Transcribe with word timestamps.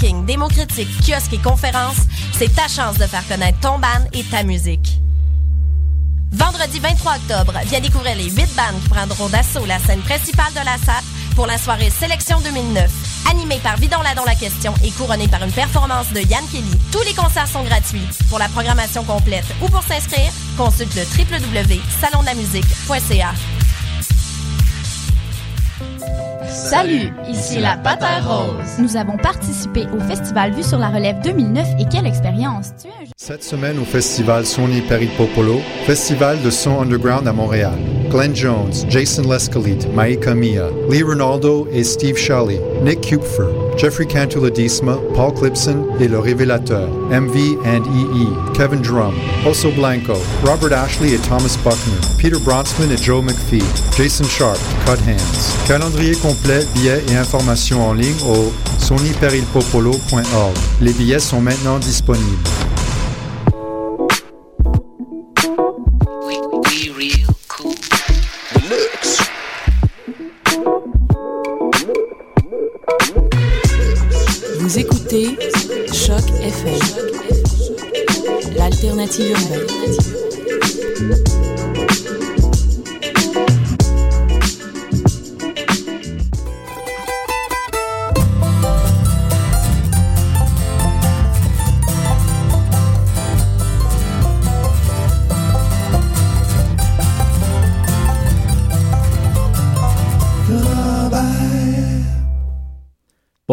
booking, 0.00 0.24
démo 0.24 0.48
critiques, 0.48 0.88
kiosques 1.06 1.34
et 1.34 1.38
conférences, 1.38 2.06
c'est 2.32 2.52
ta 2.54 2.68
chance 2.68 2.96
de 2.98 3.06
faire 3.06 3.26
connaître 3.28 3.58
ton 3.60 3.78
band 3.78 4.06
et 4.12 4.24
ta 4.24 4.42
musique. 4.42 4.98
Vendredi 6.32 6.78
23 6.78 7.16
octobre, 7.16 7.54
viens 7.66 7.80
découvrir 7.80 8.14
les 8.16 8.30
8 8.30 8.36
bandes 8.56 8.80
qui 8.82 8.88
prendront 8.88 9.28
d'assaut 9.28 9.66
la 9.66 9.78
scène 9.80 10.00
principale 10.00 10.52
de 10.52 10.64
la 10.64 10.78
SAP 10.78 11.04
pour 11.34 11.46
la 11.46 11.58
soirée 11.58 11.90
Sélection 11.90 12.40
2009. 12.40 12.90
Animée 13.30 13.60
par 13.62 13.76
Vidon 13.76 14.00
Ladon 14.02 14.24
La 14.24 14.34
Question 14.34 14.72
et 14.84 14.90
couronnée 14.90 15.28
par 15.28 15.42
une 15.42 15.52
performance 15.52 16.10
de 16.12 16.20
Yann 16.20 16.44
Kelly, 16.52 16.78
tous 16.92 17.02
les 17.02 17.14
concerts 17.14 17.48
sont 17.48 17.64
gratuits. 17.64 18.06
Pour 18.28 18.38
la 18.38 18.48
programmation 18.48 19.02
complète 19.04 19.46
ou 19.62 19.68
pour 19.68 19.82
s'inscrire, 19.82 20.30
consulte 20.56 20.94
le 20.94 21.02
www.salondamusique.ca. 21.02 23.34
Salut, 26.50 27.12
ici 27.28 27.60
la 27.60 27.76
Patin 27.76 28.20
Rose. 28.26 28.80
Nous 28.80 28.96
avons 28.96 29.16
participé 29.16 29.86
au 29.96 30.00
festival 30.00 30.52
Vue 30.52 30.64
sur 30.64 30.78
la 30.78 30.88
Relève 30.88 31.20
2009 31.22 31.64
et 31.78 31.84
quelle 31.84 32.06
expérience! 32.06 32.72
Tu 32.82 32.88
es 32.88 32.90
un 32.90 33.10
Cette 33.16 33.44
semaine 33.44 33.78
au 33.78 33.84
festival 33.84 34.44
Sony 34.44 34.80
Peripopolo, 34.80 35.60
festival 35.86 36.42
de 36.42 36.50
son 36.50 36.80
underground 36.80 37.28
à 37.28 37.32
Montréal. 37.32 37.78
Glenn 38.10 38.34
Jones, 38.34 38.84
Jason 38.88 39.22
Lescalite, 39.22 39.86
Maika 39.94 40.34
Mia, 40.34 40.68
Lee 40.88 41.02
Ronaldo 41.02 41.68
et 41.72 41.84
Steve 41.84 42.16
Shelley, 42.16 42.60
Nick 42.82 43.00
Kupfer, 43.02 43.48
Jeffrey 43.78 44.04
Cantuladisma, 44.04 44.98
Paul 45.14 45.32
Clipson 45.32 45.86
et 46.00 46.08
Le 46.08 46.18
Révélateur, 46.18 46.88
MV 47.10 47.58
and 47.64 47.84
EE, 47.86 48.52
Kevin 48.52 48.82
Drum, 48.82 49.14
Oso 49.46 49.70
Blanco, 49.70 50.14
Robert 50.44 50.76
Ashley 50.76 51.14
et 51.14 51.18
Thomas 51.18 51.56
Buckner, 51.62 52.00
Peter 52.18 52.38
Bronsman 52.44 52.90
et 52.90 52.96
Joe 52.96 53.22
McPhee, 53.22 53.62
Jason 53.96 54.24
Sharp, 54.24 54.58
Cut 54.84 55.00
Hands. 55.08 55.66
Calendrier 55.68 56.16
complet, 56.16 56.66
billets 56.74 57.04
et 57.10 57.16
informations 57.16 57.86
en 57.86 57.94
ligne 57.94 58.20
au 58.28 58.52
sonyperilpopolo.org. 58.78 60.56
Les 60.80 60.92
billets 60.92 61.20
sont 61.20 61.40
maintenant 61.40 61.78
disponibles. 61.78 62.42
L'alternative 79.10 79.34
urbaine. 79.56 79.99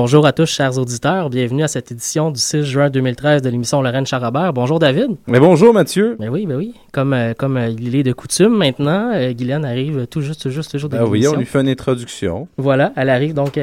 Bonjour 0.07 0.25
à 0.25 0.31
tous, 0.31 0.45
chers 0.45 0.77
auditeurs. 0.77 1.29
Bienvenue 1.29 1.63
à 1.63 1.67
cette 1.67 1.91
édition 1.91 2.31
du 2.31 2.39
6 2.39 2.63
juin 2.63 2.89
2013 2.89 3.41
de 3.41 3.49
l'émission 3.49 3.81
Lorraine 3.81 4.05
Charabert. 4.05 4.53
Bonjour, 4.53 4.79
David. 4.79 5.17
Mais 5.27 5.41
bonjour 5.41 5.73
Mathieu. 5.73 6.15
Ben 6.17 6.29
oui, 6.29 6.45
ben 6.45 6.55
oui. 6.55 6.75
Comme, 6.93 7.11
euh, 7.11 7.33
comme 7.33 7.57
euh, 7.57 7.67
il 7.77 7.93
est 7.93 8.03
de 8.03 8.13
coutume 8.13 8.55
maintenant, 8.55 9.11
euh, 9.13 9.33
Guylaine 9.33 9.65
arrive 9.65 10.07
tout 10.07 10.21
juste, 10.21 10.43
tout 10.43 10.49
juste, 10.49 10.71
toujours 10.71 10.89
de 10.89 10.95
Ah 10.95 11.05
oui, 11.05 11.27
on 11.27 11.35
lui 11.35 11.45
fait 11.45 11.59
une 11.59 11.67
introduction. 11.67 12.47
Voilà, 12.55 12.93
elle 12.95 13.09
arrive 13.09 13.33
donc. 13.33 13.59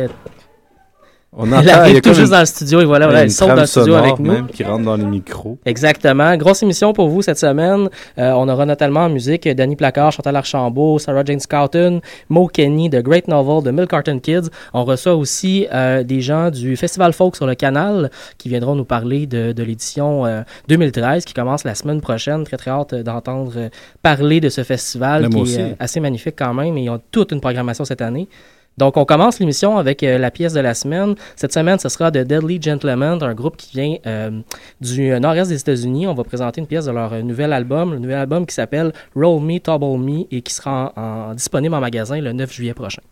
Euh, 1.36 1.42
On 1.42 1.46
elle 1.46 1.52
entend, 1.54 1.62
il 1.62 1.66
y 1.66 1.70
arrive 1.70 2.00
tout 2.00 2.08
juste 2.14 2.26
une- 2.26 2.30
dans 2.30 2.40
le 2.40 2.46
studio 2.46 2.80
et 2.80 2.84
voilà, 2.84 3.06
voilà 3.06 3.22
elle 3.22 3.30
saute 3.30 3.48
dans 3.48 3.54
le 3.56 3.66
studio 3.66 3.94
avec 3.94 4.18
nous. 4.18 4.32
même 4.32 4.46
qui 4.46 4.62
rentre 4.64 4.84
dans 4.84 4.96
les 4.96 5.04
micros. 5.04 5.58
Exactement. 5.64 6.36
Grosse 6.36 6.62
émission 6.62 6.92
pour 6.92 7.08
vous 7.08 7.22
cette 7.22 7.38
semaine. 7.38 7.88
Euh, 8.18 8.32
on 8.32 8.48
aura 8.48 8.64
notamment 8.66 9.00
en 9.00 9.08
musique 9.08 9.46
euh, 9.46 9.54
Danny 9.54 9.74
Placard, 9.76 10.12
Chantal 10.12 10.36
Archambault, 10.36 10.98
Sarah 10.98 11.24
Jane 11.24 11.40
Scouten, 11.40 12.00
Mo 12.28 12.46
Kenny 12.46 12.88
de 12.88 13.00
Great 13.00 13.26
Novel 13.28 13.62
de 13.64 13.70
Milk 13.70 13.90
Carton 13.90 14.18
Kids. 14.20 14.48
On 14.72 14.84
reçoit 14.84 15.14
aussi 15.14 15.66
euh, 15.72 16.02
des 16.04 16.20
gens 16.20 16.50
du 16.50 16.76
Festival 16.76 17.12
Folk 17.12 17.36
sur 17.36 17.46
le 17.46 17.54
canal 17.54 18.10
qui 18.38 18.48
viendront 18.48 18.74
nous 18.74 18.84
parler 18.84 19.26
de, 19.26 19.52
de 19.52 19.62
l'édition 19.62 20.24
euh, 20.26 20.42
2013 20.68 21.24
qui 21.24 21.34
commence 21.34 21.64
la 21.64 21.74
semaine 21.74 22.00
prochaine. 22.00 22.44
Très 22.44 22.56
très 22.56 22.70
hâte 22.70 22.92
euh, 22.92 23.02
d'entendre 23.02 23.52
euh, 23.56 23.68
parler 24.02 24.40
de 24.40 24.48
ce 24.48 24.62
festival 24.62 25.22
Là, 25.22 25.28
qui 25.28 25.54
est 25.54 25.60
euh, 25.60 25.74
assez 25.78 26.00
magnifique 26.00 26.34
quand 26.38 26.54
même 26.54 26.76
et 26.78 26.82
ils 26.84 26.90
ont 26.90 27.00
toute 27.10 27.32
une 27.32 27.40
programmation 27.40 27.84
cette 27.84 28.02
année. 28.02 28.28
Donc, 28.76 28.96
on 28.96 29.04
commence 29.04 29.38
l'émission 29.38 29.76
avec 29.78 30.02
euh, 30.02 30.18
la 30.18 30.30
pièce 30.30 30.52
de 30.52 30.60
la 30.60 30.74
semaine. 30.74 31.14
Cette 31.36 31.52
semaine, 31.52 31.78
ce 31.78 31.88
sera 31.88 32.10
The 32.10 32.18
Deadly 32.18 32.60
Gentlemen, 32.60 33.22
un 33.22 33.34
groupe 33.34 33.56
qui 33.56 33.70
vient 33.76 33.96
euh, 34.06 34.40
du 34.80 35.12
euh, 35.12 35.20
nord-est 35.20 35.48
des 35.48 35.60
États-Unis. 35.60 36.06
On 36.08 36.14
va 36.14 36.24
présenter 36.24 36.60
une 36.60 36.66
pièce 36.66 36.86
de 36.86 36.90
leur 36.90 37.12
nouvel 37.22 37.52
album, 37.52 37.92
le 37.92 37.98
nouvel 38.00 38.16
album 38.18 38.46
qui 38.46 38.54
s'appelle 38.54 38.92
Roll 39.14 39.40
Me, 39.42 39.58
Tobble 39.60 39.98
Me 39.98 40.24
et 40.30 40.42
qui 40.42 40.52
sera 40.52 40.92
en- 40.96 41.34
disponible 41.34 41.74
en 41.74 41.80
magasin 41.80 42.20
le 42.20 42.32
9 42.32 42.52
juillet 42.52 42.74
prochain. 42.74 43.02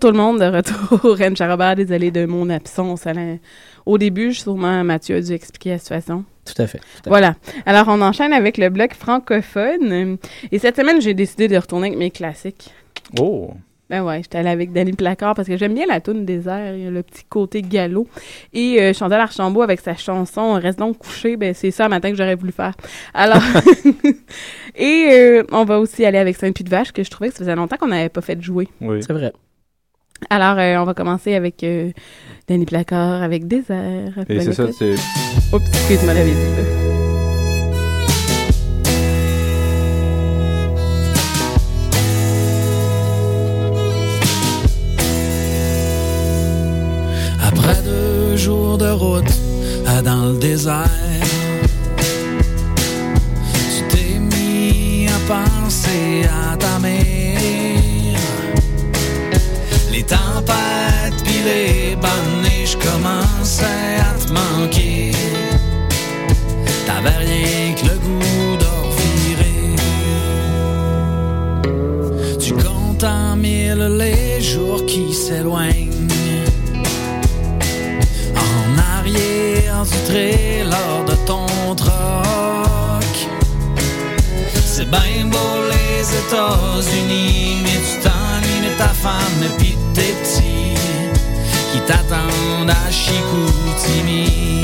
Bonjour 0.00 0.12
tout 0.12 0.16
le 0.16 0.22
monde, 0.22 0.38
de 0.38 0.44
retour. 0.44 1.16
Ren 1.18 1.34
Charabert, 1.34 1.74
désolé 1.74 2.12
de 2.12 2.24
mon 2.24 2.50
absence. 2.50 3.04
à 3.08 3.14
la- 3.14 3.34
Au 3.84 3.98
début, 3.98 4.32
sûrement 4.32 4.84
Mathieu 4.84 5.16
a 5.16 5.20
dû 5.20 5.32
expliquer 5.32 5.70
la 5.70 5.78
situation. 5.78 6.24
Tout 6.44 6.62
à 6.62 6.68
fait. 6.68 6.78
tout 6.78 6.84
à 6.84 7.02
fait. 7.02 7.08
Voilà. 7.10 7.34
Alors, 7.66 7.86
on 7.88 8.00
enchaîne 8.00 8.32
avec 8.32 8.58
le 8.58 8.68
bloc 8.68 8.94
francophone. 8.94 10.18
Et 10.52 10.58
cette 10.60 10.76
semaine, 10.76 11.00
j'ai 11.00 11.14
décidé 11.14 11.48
de 11.48 11.56
retourner 11.56 11.88
avec 11.88 11.98
mes 11.98 12.10
classiques. 12.12 12.70
Oh! 13.18 13.50
Ben 13.90 14.04
ouais, 14.04 14.18
j'étais 14.22 14.38
allée 14.38 14.50
avec 14.50 14.72
Danny 14.72 14.92
Placard 14.92 15.34
parce 15.34 15.48
que 15.48 15.56
j'aime 15.56 15.74
bien 15.74 15.86
la 15.86 16.00
toune 16.00 16.24
désert, 16.26 16.74
il 16.76 16.84
y 16.84 16.86
a 16.86 16.90
le 16.90 17.02
petit 17.02 17.24
côté 17.24 17.62
galop. 17.62 18.06
Et 18.52 18.80
euh, 18.80 18.92
Chantal 18.92 19.18
Archambault 19.20 19.62
avec 19.62 19.80
sa 19.80 19.96
chanson 19.96 20.52
Reste 20.60 20.78
donc 20.78 20.98
couché, 20.98 21.38
ben 21.38 21.54
c'est 21.54 21.70
ça 21.70 21.88
matin 21.88 22.10
que 22.10 22.16
j'aurais 22.16 22.34
voulu 22.34 22.52
faire. 22.52 22.74
Alors, 23.14 23.42
et 24.76 25.08
euh, 25.10 25.42
on 25.52 25.64
va 25.64 25.80
aussi 25.80 26.04
aller 26.04 26.18
avec 26.18 26.36
Saint-Puy 26.36 26.64
de 26.64 26.68
Vache 26.70 26.92
que 26.92 27.02
je 27.02 27.10
trouvais 27.10 27.30
que 27.30 27.34
ça 27.34 27.38
faisait 27.40 27.56
longtemps 27.56 27.78
qu'on 27.78 27.88
n'avait 27.88 28.10
pas 28.10 28.20
fait 28.20 28.40
jouer. 28.40 28.68
Oui. 28.82 29.02
C'est 29.02 29.14
vrai. 29.14 29.32
Alors, 30.30 30.58
euh, 30.58 30.76
on 30.76 30.84
va 30.84 30.94
commencer 30.94 31.34
avec 31.34 31.62
euh, 31.62 31.90
Danny 32.48 32.66
Placard 32.66 33.22
avec 33.22 33.46
Désert. 33.46 34.12
Et 34.28 34.40
c'est 34.40 34.52
ça, 34.52 34.66
c'est. 34.76 34.94
Oups, 35.52 35.66
excuse-moi 35.68 36.14
la 36.14 36.24
visite. 36.24 36.38
Après 47.42 47.82
deux 47.82 48.36
jours 48.36 48.76
de 48.76 48.90
route 48.90 49.24
à 49.86 50.02
dans 50.02 50.32
le 50.32 50.38
désert, 50.38 50.84
tu 53.54 53.96
t'es 53.96 54.18
mis 54.18 55.06
à 55.08 55.18
penser 55.26 56.24
à 56.24 56.56
ta 56.56 56.78
mère. 56.78 57.27
Les 59.98 60.04
tempêtes 60.04 61.24
pis 61.24 61.42
les 61.44 61.96
bonnes 61.96 62.42
neiges 62.44 62.78
commençaient 62.78 63.98
à 63.98 64.14
te 64.24 64.32
manquer. 64.32 65.10
T'avais 66.86 67.18
rien 67.26 67.74
que 67.74 67.84
le 67.90 67.98
goût 67.98 68.56
d'en. 68.60 68.78
Tu 72.38 72.52
comptes 72.52 73.02
en 73.02 73.34
mille 73.34 73.98
les 73.98 74.40
jours 74.40 74.86
qui 74.86 75.12
s'éloignent. 75.12 76.06
En 78.36 78.78
arrière 78.96 79.82
du 79.82 79.98
trailer 80.06 81.04
de 81.08 81.14
ton 81.26 81.74
troc 81.74 83.14
C'est 84.64 84.88
bien 84.88 85.26
beau 85.26 85.54
les 85.72 86.02
États-Unis 86.22 87.62
Mais 87.64 87.80
tu 87.90 88.08
de 88.08 88.27
ta 88.78 88.88
femme 88.88 89.42
et 89.42 89.56
puis 89.58 89.76
tes 89.92 90.12
petits 90.22 90.74
Qui 91.72 91.80
t'attendent 91.80 92.70
à 92.70 92.90
Chicoutimi 92.90 94.62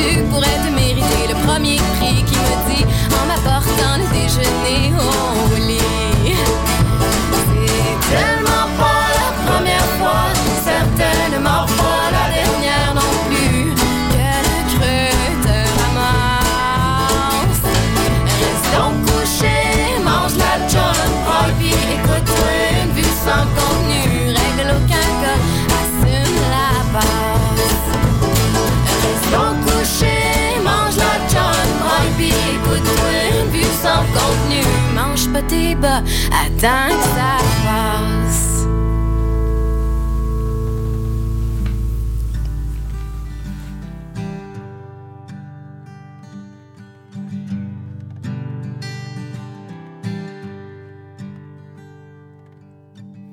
tu 0.00 0.22
pourrais 0.30 0.58
te 0.64 0.70
mériter 0.74 1.28
le 1.28 1.46
premier 1.46 1.76
pas 35.32 35.42
tes 35.42 35.74
bas, 35.74 36.02
attends 36.32 36.88
que 36.88 37.20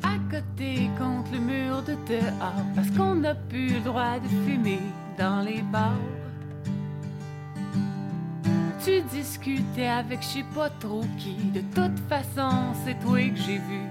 à 0.03 0.17
côté 0.29 0.89
contre 0.97 1.31
le 1.33 1.39
mur 1.39 1.81
de 1.83 1.93
dehors 2.07 2.65
parce 2.75 2.91
qu'on 2.91 3.15
n'a 3.15 3.33
plus 3.33 3.69
le 3.69 3.79
droit 3.79 4.19
de 4.19 4.27
fumer 4.27 4.81
dans 5.17 5.41
les 5.41 5.61
bars. 5.71 6.16
Tu 8.87 9.01
discutais 9.01 9.87
avec 9.87 10.21
je 10.21 10.27
sais 10.27 10.45
pas 10.55 10.69
trop 10.69 11.03
qui, 11.17 11.35
de 11.53 11.59
toute 11.75 11.99
façon 12.07 12.73
c'est 12.85 12.97
toi 13.01 13.19
que 13.19 13.35
j'ai 13.35 13.57
vu, 13.57 13.81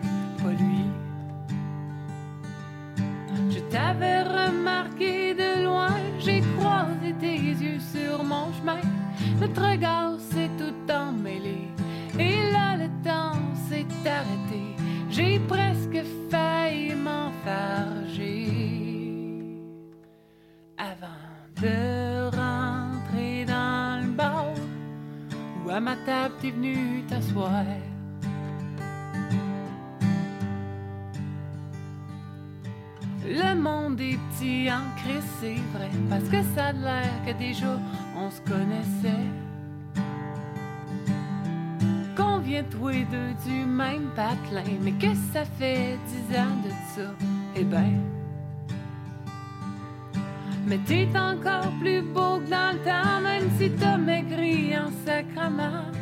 pas 0.43 0.53
lui. 0.53 0.87
Je 3.51 3.59
t'avais 3.71 4.23
remarqué 4.23 5.35
de 5.35 5.65
loin, 5.65 5.91
j'ai 6.19 6.43
croisé 6.57 7.15
tes 7.21 7.37
yeux 7.37 7.79
sur 7.79 8.25
mon 8.25 8.51
chemin. 8.55 8.81
Notre 9.39 9.71
regard 9.71 10.16
à 25.77 25.81
ma 25.81 25.95
table 25.95 26.35
t'es 26.41 26.51
venu 26.51 27.03
t'asseoir. 27.07 27.65
Le 33.27 33.55
monde 33.55 34.01
est 34.01 34.19
petit 34.31 34.71
en 34.71 34.87
crise, 35.03 35.23
c'est 35.39 35.61
vrai, 35.77 35.91
parce 36.09 36.25
que 36.31 36.43
ça 36.55 36.69
a 36.69 36.73
l'air 36.73 37.11
que 37.27 37.33
déjà 37.39 37.79
on 38.17 38.31
se 38.31 38.41
connaissait. 38.41 39.27
Qu'on 42.17 42.39
vient 42.39 42.65
tous 42.71 42.89
les 42.89 43.05
deux 43.05 43.35
du 43.47 43.67
même 43.67 44.07
patelin, 44.17 44.79
mais 44.81 44.93
que 44.93 45.13
ça 45.35 45.45
fait 45.59 45.99
dix 46.09 46.39
ans 46.39 46.57
de 46.65 46.71
ça, 46.95 47.11
eh 47.55 47.65
ben. 47.65 48.16
Mais 50.67 50.79
t'es 50.79 51.09
encore 51.17 51.71
plus 51.81 52.03
beau 52.03 52.41
que 52.41 52.51
dans 52.51 52.73
le 52.73 52.79
temps, 52.83 53.21
même 53.23 53.49
si 53.57 53.71
t'as 53.71 53.97
maigri 53.97 54.77
en 54.77 54.91
sacrament. 55.07 55.93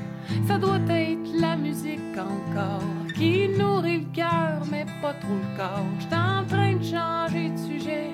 Ça 0.49 0.57
doit 0.57 0.81
être 0.89 1.39
la 1.39 1.55
musique 1.55 2.17
encore 2.17 2.83
qui 3.15 3.49
nourrit 3.49 4.01
le 4.01 4.15
cœur, 4.15 4.63
mais 4.71 4.87
pas 5.03 5.13
trop 5.15 5.35
le 5.35 5.57
corps. 5.57 5.85
J'suis 5.99 6.15
en 6.15 6.45
train 6.47 6.77
de 6.77 6.83
changer 6.83 7.51
de 7.51 7.59
sujet, 7.59 8.11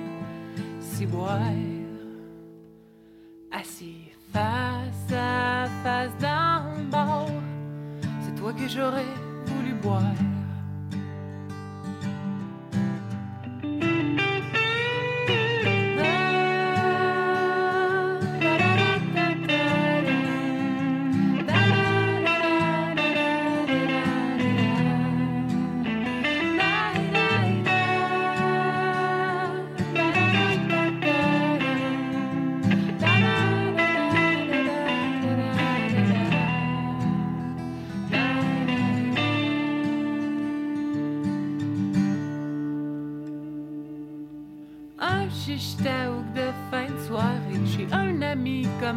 si 0.79 1.05
boire. 1.05 1.39
Assis 3.51 4.11
face 4.33 5.13
à 5.13 5.67
face 5.83 6.11
le 6.21 6.83
bord, 6.89 7.29
c'est 8.21 8.35
toi 8.35 8.53
que 8.53 8.67
j'aurais 8.67 9.13
voulu 9.45 9.73
boire. 9.81 10.30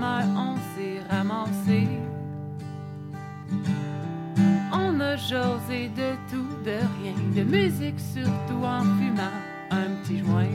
On 0.02 0.56
s'est 0.74 1.00
ramassé. 1.10 1.88
On 4.72 5.00
a 5.00 5.16
jasé 5.16 5.88
de 5.88 6.14
tout, 6.30 6.56
de 6.64 6.78
rien, 6.98 7.14
de 7.34 7.42
musique 7.44 8.00
surtout 8.00 8.64
en 8.64 8.82
fumant 8.82 9.30
un 9.70 9.90
petit 10.02 10.18
joint. 10.18 10.48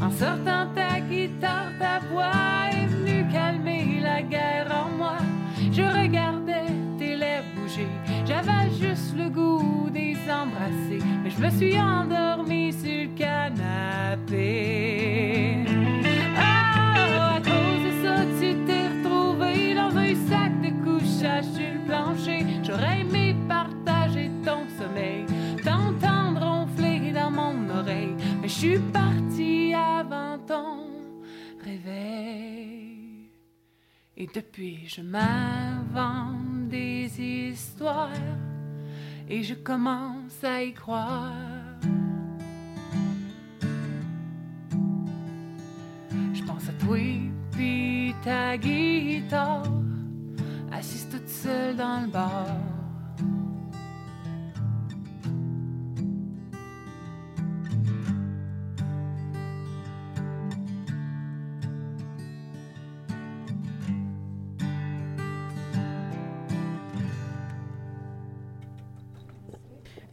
En 0.00 0.10
sortant 0.12 0.68
ta 0.74 1.00
guitare, 1.00 1.72
ta 1.78 1.98
voix 2.10 2.70
est 2.70 2.86
venue 2.86 3.26
calmer 3.32 4.00
la 4.00 4.22
guerre 4.22 4.68
en 4.70 4.90
moi. 4.96 5.18
Je 5.72 5.82
regardais 5.82 6.72
tes 6.98 7.16
lèvres 7.16 7.46
bouger, 7.56 7.88
j'avais 8.24 8.70
juste 8.80 9.16
le 9.16 9.28
goût 9.28 9.90
des 9.92 10.16
embrasser, 10.30 11.00
mais 11.22 11.30
je 11.30 11.40
me 11.40 11.50
suis 11.50 11.80
endormie 11.80 12.72
sur 12.72 12.88
le 12.88 13.08
canapé. 13.16 14.48
sur 21.42 21.72
le 21.74 21.84
plancher. 21.86 22.46
J'aurais 22.62 23.00
aimé 23.00 23.36
partager 23.48 24.30
ton 24.44 24.60
sommeil, 24.78 25.26
t'entendre 25.64 26.40
ronfler 26.40 27.12
dans 27.12 27.30
mon 27.30 27.68
oreille. 27.70 28.14
Mais 28.40 28.48
je 28.48 28.54
suis 28.54 28.78
partie 28.78 29.74
avant 29.74 30.38
ton 30.46 30.90
réveil. 31.64 33.30
Et 34.16 34.26
depuis, 34.34 34.80
je 34.86 35.00
m'invente 35.00 36.68
des 36.68 37.08
histoires 37.20 38.08
et 39.28 39.42
je 39.42 39.54
commence 39.54 40.42
à 40.42 40.62
y 40.62 40.72
croire. 40.72 41.32
Je 46.34 46.42
pense 46.44 46.68
à 46.68 46.72
toi 46.84 46.98
puis 47.52 48.14
ta 48.24 48.56
guitare 48.56 49.62
assise 50.78 51.08
toute 51.10 51.28
seule 51.28 51.76
dans 51.76 52.02
le 52.02 52.06
bar. 52.06 52.77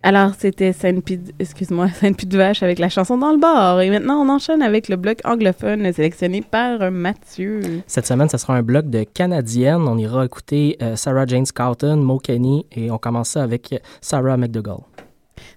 Alors, 0.05 0.33
c'était 0.37 0.71
Sainte-Pie, 0.71 1.19
excuse-moi, 1.39 1.89
Sainte-Pie 1.99 2.27
de 2.27 2.37
Vache 2.37 2.61
avec 2.61 2.77
la 2.77 2.89
chanson 2.89 3.17
dans 3.17 3.31
le 3.31 3.39
bar. 3.39 3.81
Et 3.81 3.89
maintenant, 3.89 4.21
on 4.21 4.29
enchaîne 4.29 4.61
avec 4.61 4.87
le 4.87 4.97
bloc 4.97 5.17
anglophone 5.25 5.91
sélectionné 5.91 6.43
par 6.43 6.91
Mathieu. 6.91 7.81
Cette 7.87 8.05
semaine, 8.05 8.29
ce 8.29 8.37
sera 8.37 8.55
un 8.55 8.61
bloc 8.61 8.87
de 8.87 9.01
canadiennes. 9.01 9.81
On 9.87 9.97
ira 9.97 10.23
écouter 10.23 10.77
euh, 10.83 10.95
Sarah 10.95 11.25
Jane 11.25 11.47
Scouten, 11.47 12.03
Mo 12.03 12.19
Kenny, 12.19 12.67
et 12.71 12.91
on 12.91 12.99
commence 12.99 13.29
ça 13.29 13.41
avec 13.41 13.81
Sarah 13.99 14.37
McDougall. 14.37 14.81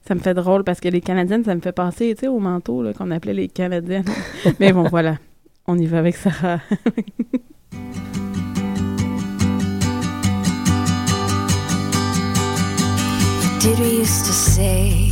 Ça 0.06 0.14
me 0.14 0.20
fait 0.20 0.32
drôle 0.32 0.64
parce 0.64 0.80
que 0.80 0.88
les 0.88 1.02
Canadiennes, 1.02 1.44
ça 1.44 1.54
me 1.54 1.60
fait 1.60 1.72
penser, 1.72 2.14
tu 2.14 2.20
sais, 2.20 2.28
au 2.28 2.38
manteau 2.38 2.82
qu'on 2.96 3.10
appelait 3.10 3.34
les 3.34 3.48
Canadiennes. 3.48 4.06
Mais 4.60 4.72
bon, 4.72 4.84
voilà. 4.84 5.16
On 5.66 5.76
y 5.76 5.84
va 5.84 5.98
avec 5.98 6.16
Sarah. 6.16 6.60
did 13.60 13.78
we 13.80 13.98
used 13.98 14.24
to 14.24 14.32
say? 14.32 15.10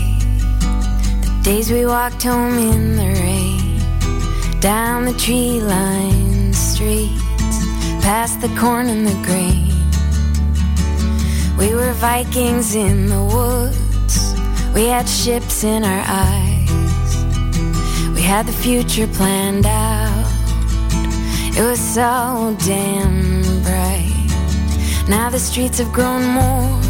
The 0.61 1.41
days 1.43 1.71
we 1.71 1.85
walked 1.85 2.23
home 2.23 2.57
in 2.59 2.97
the 2.97 3.09
rain, 3.21 4.61
down 4.61 5.05
the 5.05 5.15
tree 5.15 5.61
lined 5.61 6.55
streets, 6.55 7.57
past 8.05 8.41
the 8.41 8.49
corn 8.57 8.87
and 8.87 9.05
the 9.05 9.19
grain. 9.27 9.73
We 11.59 11.75
were 11.75 11.93
Vikings 11.95 12.77
in 12.77 13.07
the 13.07 13.25
woods, 13.25 14.35
we 14.75 14.87
had 14.87 15.09
ships 15.09 15.65
in 15.65 15.83
our 15.83 16.05
eyes, 16.07 16.71
we 18.15 18.23
had 18.23 18.47
the 18.47 18.53
future 18.53 19.09
planned 19.09 19.67
out. 19.67 20.33
It 21.57 21.63
was 21.63 21.81
so 21.81 22.57
damn 22.65 23.43
bright. 23.65 24.13
Now 25.09 25.31
the 25.31 25.41
streets 25.41 25.79
have 25.79 25.93
grown 25.93 26.25
more 26.29 26.86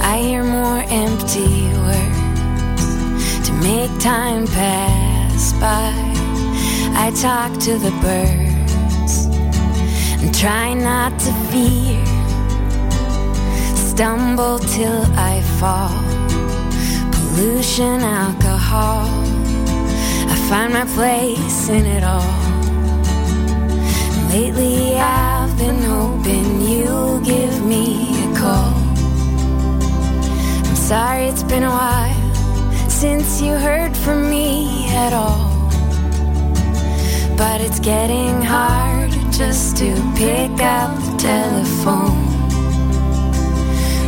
I 0.00 0.18
hear 0.18 0.44
more 0.44 0.82
empty 0.88 1.68
words 1.86 3.46
to 3.46 3.52
make 3.62 3.92
time 4.00 4.46
pass 4.46 5.52
by. 5.54 5.92
I 6.94 7.10
talk 7.20 7.52
to 7.60 7.78
the 7.78 7.92
birds 8.02 9.26
and 10.22 10.34
try 10.34 10.74
not 10.74 11.18
to 11.20 11.32
fear. 11.50 12.04
Stumble 13.76 14.58
till 14.58 15.02
I 15.16 15.42
fall. 15.58 16.02
Pollution, 17.12 18.00
alcohol. 18.00 19.06
I 20.32 20.36
find 20.48 20.72
my 20.72 20.86
place 20.96 21.68
in 21.68 21.84
it 21.86 22.04
all. 22.04 22.48
Lately, 24.32 24.96
I've 24.96 25.56
been 25.56 25.82
hoping 25.82 26.60
you'll 26.60 27.20
give 27.20 27.64
me 27.64 27.67
Sorry 30.88 31.26
it's 31.26 31.42
been 31.42 31.64
a 31.64 31.68
while 31.68 32.88
since 32.88 33.42
you 33.42 33.52
heard 33.52 33.94
from 33.94 34.30
me 34.30 34.88
at 34.88 35.12
all. 35.12 35.68
But 37.36 37.60
it's 37.60 37.78
getting 37.78 38.40
hard 38.40 39.10
just 39.30 39.76
to 39.76 39.92
pick 40.16 40.50
up 40.62 40.96
the 40.96 41.14
telephone 41.18 42.24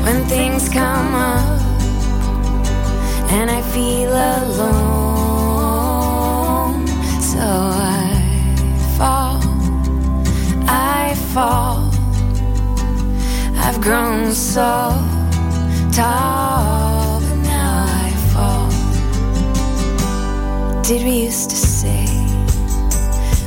when 0.04 0.24
things 0.24 0.70
come 0.70 1.14
up 1.14 1.60
and 3.30 3.50
I 3.50 3.60
feel 3.60 4.12
alone. 4.38 4.86
So 7.20 7.44
I 7.44 8.16
fall, 8.96 9.42
I 10.66 11.14
fall. 11.34 11.90
I've 13.58 13.82
grown 13.82 14.32
so 14.32 15.19
tall, 15.92 17.20
but 17.20 17.36
now 17.36 17.86
I 17.88 18.10
fall. 18.32 18.70
Did 20.82 21.02
we 21.04 21.24
used 21.24 21.50
to 21.50 21.56
say 21.56 22.06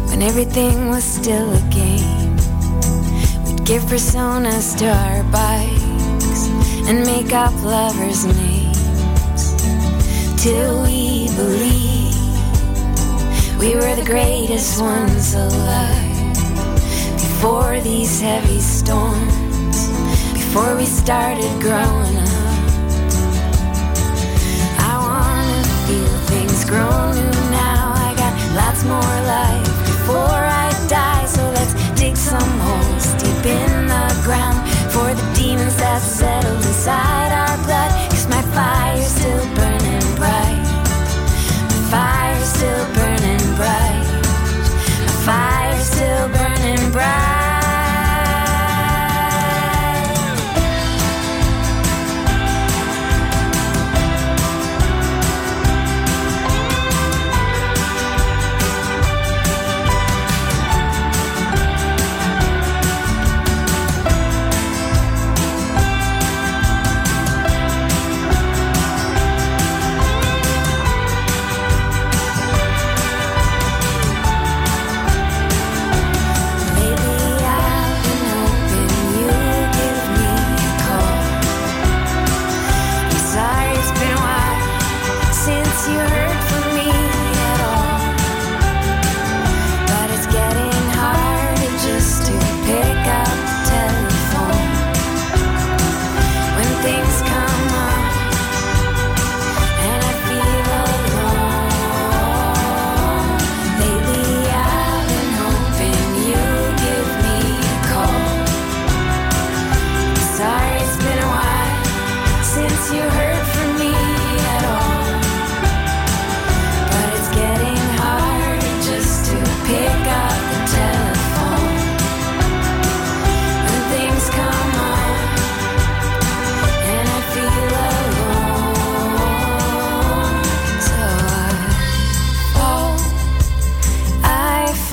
when 0.10 0.22
everything 0.22 0.90
was 0.90 1.04
still 1.04 1.52
a 1.54 1.62
game? 1.70 2.36
We'd 3.46 3.66
give 3.66 3.84
personas 3.84 4.78
to 4.80 4.88
our 4.88 5.24
bikes 5.32 6.48
and 6.88 7.06
make 7.06 7.34
up 7.34 7.54
lovers' 7.64 8.26
names 8.26 9.56
till 10.44 10.84
we 10.84 11.28
believe 11.36 12.04
we 13.60 13.76
were 13.76 13.96
the 13.96 14.04
greatest 14.06 14.82
ones 14.82 15.34
alive 15.36 16.34
before 17.14 17.80
these 17.82 18.22
heavy 18.22 18.60
storms, 18.60 19.88
before 20.34 20.76
we 20.76 20.86
started 20.86 21.50
growing 21.62 22.18
up. 22.18 22.23
Things 26.74 26.90
grow 26.90 27.12
new 27.12 27.52
now. 27.52 27.94
I 27.96 28.14
got 28.16 28.34
lots 28.56 28.84
more 28.84 29.18
life 29.28 29.68
before 29.86 30.44
I 30.64 30.70
die. 30.88 31.26
So 31.26 31.44
let's 31.52 31.74
dig 32.00 32.16
some 32.16 32.54
holes 32.60 33.14
deep 33.22 33.46
in 33.46 33.88
the 33.88 34.08
ground 34.24 34.60
for 34.92 35.14
the 35.14 35.34
demons 35.36 35.76
that 35.78 36.02
settled 36.02 36.66
inside 36.66 37.32
our 37.32 37.58
blood. 37.66 37.92
Cause 38.12 38.28
my 38.28 38.42
fire's 38.54 39.08
still 39.08 39.46
burning 39.56 40.16
bright. 40.16 40.64
My 41.70 41.82
fire's 41.94 42.50
still 42.58 42.86
burning 42.98 43.46
bright. 43.56 44.08
My 45.06 45.16
fire's 45.26 45.86
still 45.86 46.28
burning 46.30 46.92
bright. 46.92 47.43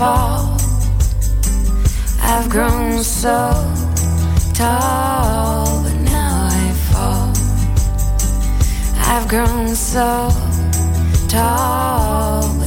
fall. 0.01 0.57
I've 2.23 2.49
grown 2.49 3.03
so 3.05 3.37
tall, 4.55 5.83
but 5.83 5.97
now 6.13 6.49
I 6.51 6.73
fall. 6.89 7.29
I've 9.13 9.29
grown 9.29 9.69
so 9.75 10.31
tall. 11.29 12.60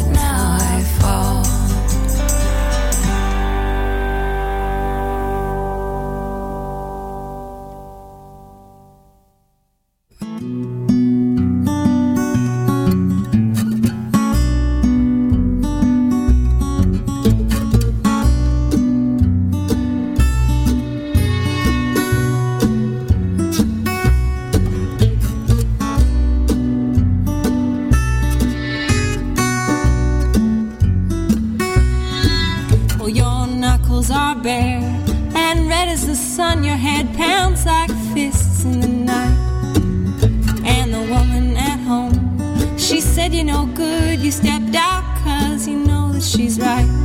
it's 46.55 46.59
right. 46.63 47.02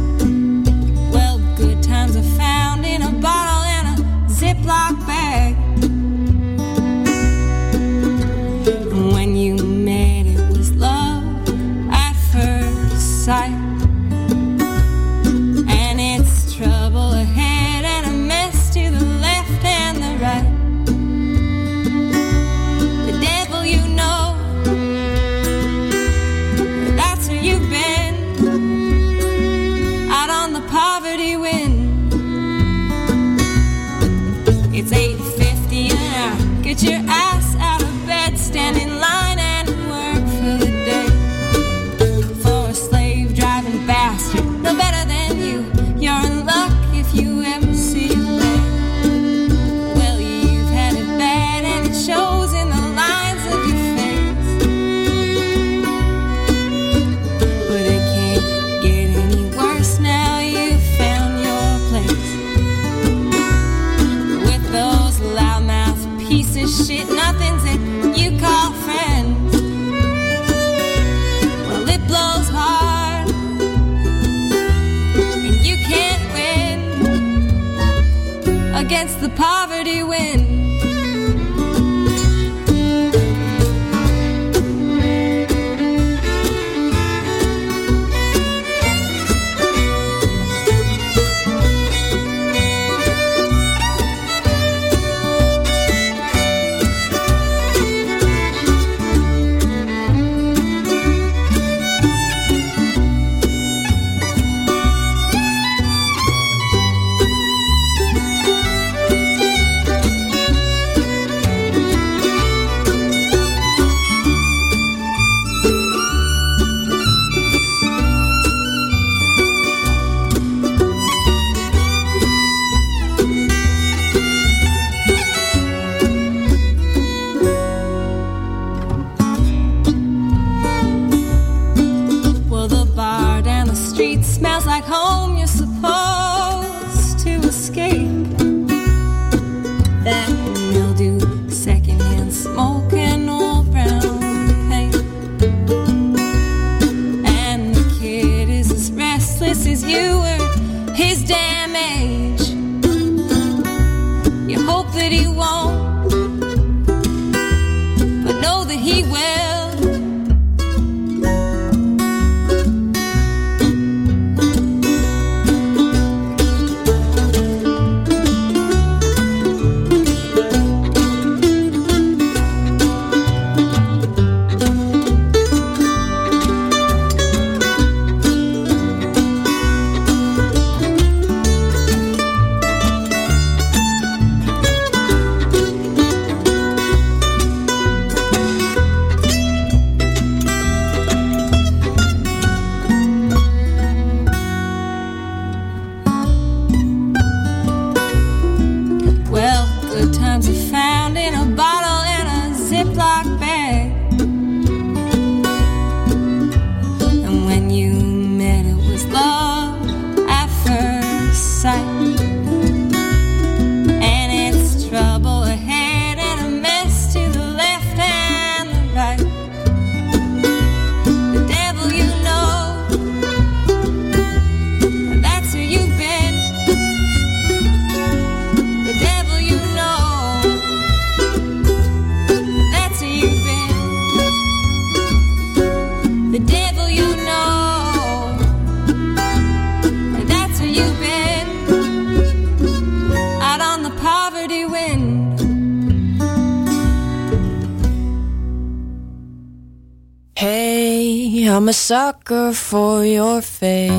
For 252.53 253.05
your 253.05 253.43
face. 253.43 253.91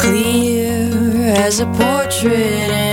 Clear 0.00 1.34
as 1.36 1.60
a 1.60 1.66
portrait 1.66 2.87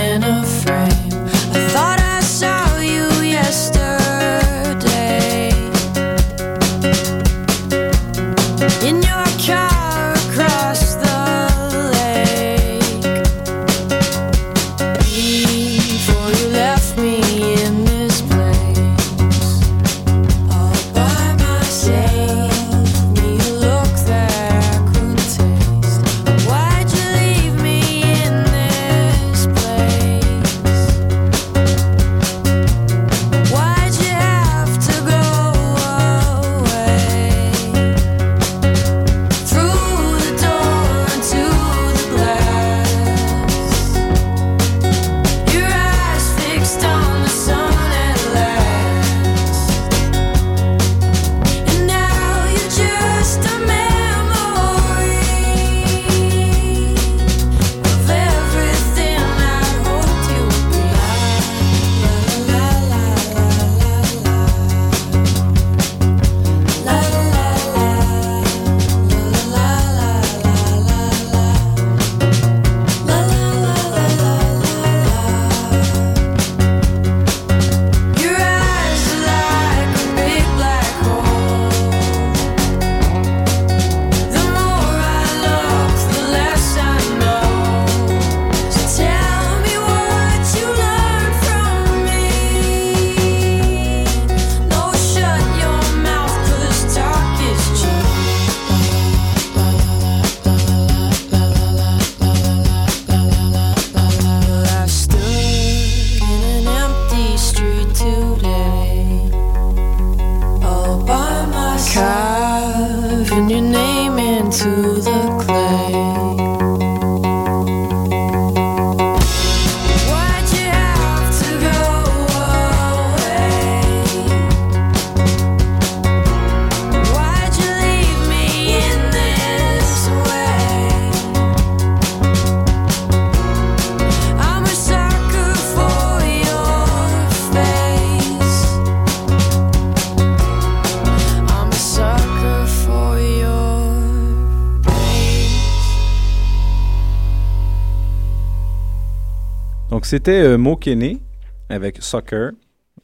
Donc, 150.06 150.10
c'était 150.10 150.40
euh, 150.40 150.56
Mo 150.56 150.76
Kenny 150.76 151.20
avec 151.68 152.00
Soccer 152.00 152.52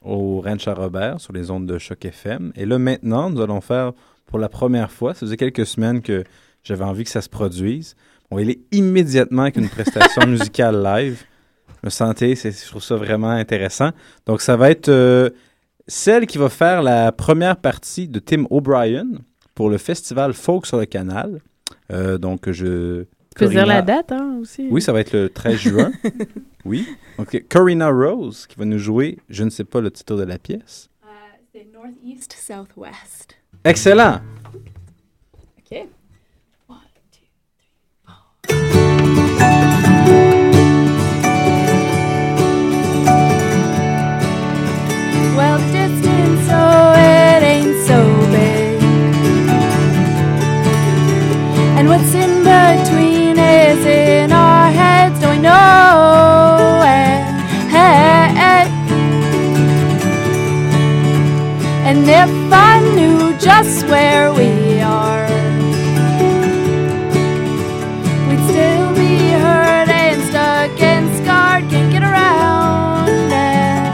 au 0.02 0.40
Ranch 0.40 0.68
à 0.68 0.74
Robert 0.74 1.20
sur 1.20 1.32
les 1.32 1.50
ondes 1.50 1.66
de 1.66 1.76
Choc 1.76 2.04
FM. 2.04 2.52
Et 2.54 2.64
là, 2.64 2.78
maintenant, 2.78 3.28
nous 3.28 3.40
allons 3.40 3.60
faire 3.60 3.90
pour 4.26 4.38
la 4.38 4.48
première 4.48 4.92
fois, 4.92 5.12
ça 5.12 5.26
faisait 5.26 5.36
quelques 5.36 5.66
semaines 5.66 6.00
que 6.00 6.22
j'avais 6.62 6.84
envie 6.84 7.02
que 7.02 7.10
ça 7.10 7.20
se 7.20 7.28
produise. 7.28 7.96
On 8.30 8.36
aller 8.36 8.60
immédiatement 8.70 9.42
avec 9.42 9.56
une 9.56 9.68
prestation 9.68 10.24
musicale 10.28 10.80
live. 10.80 11.24
Je 11.82 11.88
me 11.88 11.90
sentais, 11.90 12.36
je 12.36 12.68
trouve 12.68 12.84
ça 12.84 12.94
vraiment 12.94 13.30
intéressant. 13.30 13.90
Donc, 14.26 14.40
ça 14.40 14.56
va 14.56 14.70
être 14.70 14.88
euh, 14.88 15.30
celle 15.88 16.28
qui 16.28 16.38
va 16.38 16.50
faire 16.50 16.84
la 16.84 17.10
première 17.10 17.56
partie 17.56 18.06
de 18.06 18.20
Tim 18.20 18.44
O'Brien 18.48 19.08
pour 19.56 19.70
le 19.70 19.78
festival 19.78 20.34
Folk 20.34 20.66
sur 20.66 20.78
le 20.78 20.86
Canal. 20.86 21.40
Euh, 21.90 22.16
donc, 22.16 22.48
je. 22.48 23.06
Tu 23.34 23.44
peux 23.44 23.50
dire 23.50 23.66
la 23.66 23.80
date, 23.80 24.12
hein, 24.12 24.38
aussi. 24.40 24.68
Oui, 24.70 24.82
ça 24.82 24.92
va 24.92 25.00
être 25.00 25.12
le 25.12 25.30
13 25.30 25.56
juin. 25.56 25.92
oui. 26.64 26.86
Donc, 27.18 27.44
Corina 27.48 27.88
Rose 27.88 28.46
qui 28.46 28.56
va 28.58 28.66
nous 28.66 28.78
jouer, 28.78 29.18
je 29.30 29.44
ne 29.44 29.50
sais 29.50 29.64
pas 29.64 29.80
le 29.80 29.90
titre 29.90 30.16
de 30.16 30.24
la 30.24 30.38
pièce. 30.38 30.90
C'est 31.54 31.66
Northeast 31.72 32.34
Southwest. 32.38 33.36
Excellent! 33.64 34.20
OK. 35.58 35.86
Well, 45.36 45.58
the 45.58 45.72
distance, 45.72 46.48
oh, 46.50 46.92
it 46.94 47.42
ain't 47.42 47.86
so 47.86 48.00
big. 48.30 48.82
And 51.78 51.88
what's 51.88 52.14
in 52.14 52.42
between 52.44 53.11
is 53.52 53.84
in 53.84 54.32
our 54.32 54.70
heads, 54.70 55.20
don't 55.20 55.36
we 55.36 55.42
know 55.42 56.80
it? 56.84 57.20
And 61.88 62.08
if 62.08 62.52
I 62.70 62.80
knew 62.96 63.36
just 63.38 63.86
where 63.86 64.32
we 64.32 64.80
are, 64.80 65.28
we'd 68.28 68.44
still 68.50 68.88
be 68.94 69.14
hurt 69.44 69.90
and 69.90 70.22
stuck 70.30 70.80
and 70.80 71.06
scarred, 71.18 71.68
can't 71.68 71.90
get 71.92 72.02
around 72.02 73.08
it. 73.08 73.92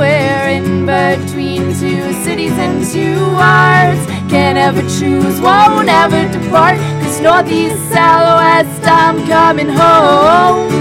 We're 0.00 0.48
in 0.58 0.86
between 0.86 1.62
two 1.82 2.12
cities 2.24 2.56
and 2.64 2.84
two 2.92 3.20
hearts. 3.36 4.04
Can't 4.28 4.58
ever 4.58 4.82
choose, 4.98 5.40
won't 5.40 5.88
ever 5.88 6.26
depart. 6.36 6.78
Cause 7.14 7.22
northeast, 7.22 7.78
southwest, 7.92 8.82
I'm 8.82 9.24
coming 9.28 9.68
home. 9.68 10.72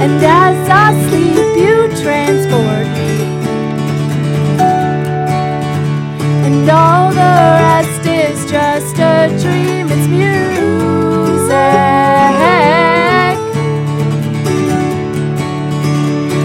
And 0.00 0.22
as 0.22 0.68
I 0.70 0.94
sleep, 1.08 1.56
you 1.58 1.88
transport 2.00 2.86
me. 2.96 3.10
And 6.46 6.70
all 6.70 7.10
the 7.10 7.34
rest 7.66 8.06
is 8.06 8.48
just 8.48 8.96
a 8.98 9.36
dream, 9.42 9.88
it's 9.90 10.06
music. 10.06 11.52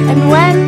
And 0.10 0.30
when 0.32 0.67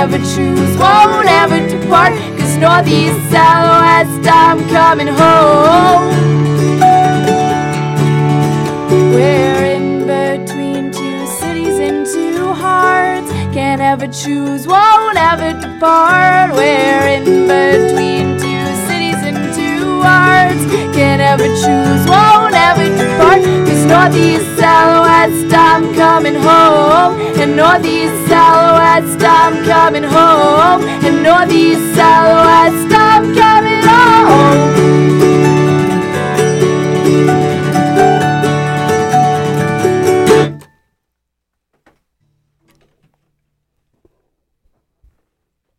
ever 0.00 0.16
choose, 0.16 0.76
won't 0.78 1.28
ever 1.28 1.60
depart. 1.68 2.14
Cause 2.38 2.56
northeast, 2.56 3.20
southwest, 3.30 4.26
I'm 4.32 4.58
coming 4.70 5.08
home. 5.08 6.08
We're 9.12 9.64
in 9.76 10.06
between 10.06 10.90
two 10.90 11.26
cities 11.26 11.78
and 11.78 12.06
two 12.06 12.50
hearts. 12.54 13.30
Can't 13.52 13.82
ever 13.82 14.06
choose, 14.06 14.66
won't 14.66 15.18
ever 15.18 15.52
depart. 15.60 16.52
We're 16.54 17.06
in 17.16 17.24
between 17.46 18.29
hearts. 20.10 20.64
Can't 20.96 21.22
ever 21.22 21.48
choose, 21.62 22.02
won't 22.08 22.54
ever 22.54 22.86
depart. 23.00 23.42
Cause 23.66 23.84
northeast, 23.86 24.46
southwest, 24.58 25.54
I'm 25.54 25.94
coming 25.94 26.34
home. 26.34 27.12
And 27.40 27.56
northeast, 27.56 28.16
southwest, 28.28 29.22
I'm 29.22 29.64
coming 29.64 30.04
home. 30.04 30.82
And 31.06 31.22
northeast, 31.22 31.84
southwest, 31.96 32.92
I'm 32.92 33.34
coming 33.34 33.82
home. 33.82 34.90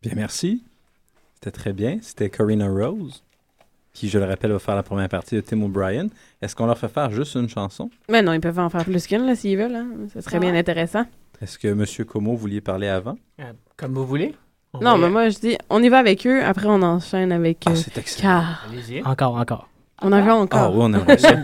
Bien, 0.01 0.15
merci. 0.15 0.63
C'était 1.35 1.51
très 1.51 1.73
bien. 1.73 1.99
C'était 2.01 2.29
Corina 2.29 2.67
Rose, 2.67 3.23
qui, 3.93 4.09
je 4.09 4.17
le 4.19 4.25
rappelle, 4.25 4.51
va 4.51 4.59
faire 4.59 4.75
la 4.75 4.83
première 4.83 5.09
partie 5.09 5.35
de 5.35 5.41
Tim 5.41 5.61
O'Brien. 5.63 6.07
Est-ce 6.41 6.55
qu'on 6.55 6.65
leur 6.65 6.77
fait 6.77 6.87
faire 6.87 7.11
juste 7.11 7.35
une 7.35 7.49
chanson? 7.49 7.89
Mais 8.09 8.21
non, 8.21 8.33
ils 8.33 8.39
peuvent 8.39 8.59
en 8.59 8.69
faire 8.69 8.85
plus 8.85 9.05
qu'une, 9.07 9.25
là, 9.25 9.35
s'ils 9.35 9.57
veulent. 9.57 9.75
Hein. 9.75 9.87
Ça 10.13 10.21
serait 10.21 10.39
bien 10.39 10.55
intéressant. 10.55 11.05
Est-ce 11.41 11.57
que 11.57 11.67
M. 11.67 11.85
Como 12.05 12.35
vouliez 12.35 12.61
parler 12.61 12.87
avant? 12.87 13.17
Euh, 13.39 13.51
Comme 13.75 13.93
vous 13.93 14.05
voulez. 14.05 14.35
On 14.73 14.79
Non, 14.79 14.97
mais 14.97 15.09
moi, 15.09 15.29
je 15.29 15.39
dis, 15.39 15.57
on 15.69 15.83
y 15.83 15.89
va 15.89 15.99
avec 15.99 16.25
eux, 16.25 16.43
après 16.43 16.67
on 16.67 16.81
enchaîne 16.81 17.31
avec... 17.31 17.63
Ah, 17.65 17.71
euh, 17.71 17.75
c'est 17.75 17.97
excellent. 17.97 18.21
Car... 18.29 18.65
Allez-y. 18.69 19.03
Encore, 19.03 19.35
encore. 19.35 19.67
On 20.01 20.11
en 20.11 20.23
veut 20.23 20.31
encore. 20.31 20.59
Ah 20.59 20.71
oui, 20.71 20.77
on 20.79 20.93
aimerait 20.93 21.17
ça. 21.17 21.35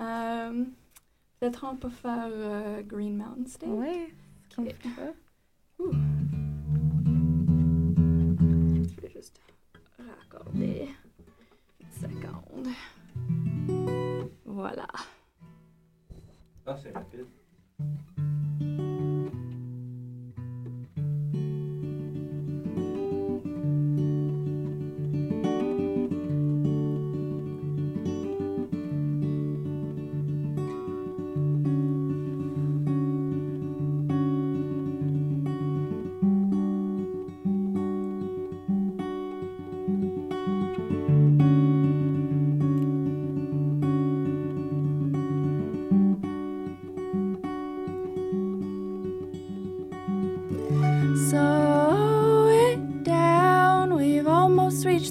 Euh, 0.00 0.64
Peut-être 1.40 1.66
on 1.70 1.76
peut 1.76 1.88
faire 1.90 2.28
euh, 2.30 2.82
Green 2.86 3.16
Mountain 3.16 3.46
State. 3.46 3.68
Ouh. 5.80 5.90
Raccorder 10.48 10.88
une 11.80 11.90
seconde. 11.92 12.68
Voilà. 14.44 14.86
Ah, 16.66 16.76
c'est 16.82 16.92
rapide. 16.92 17.26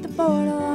the 0.02 0.08
border. 0.10 0.67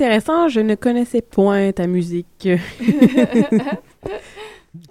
Intéressant, 0.00 0.48
je 0.48 0.60
ne 0.60 0.74
connaissais 0.76 1.20
point 1.20 1.72
ta 1.72 1.86
musique. 1.86 2.48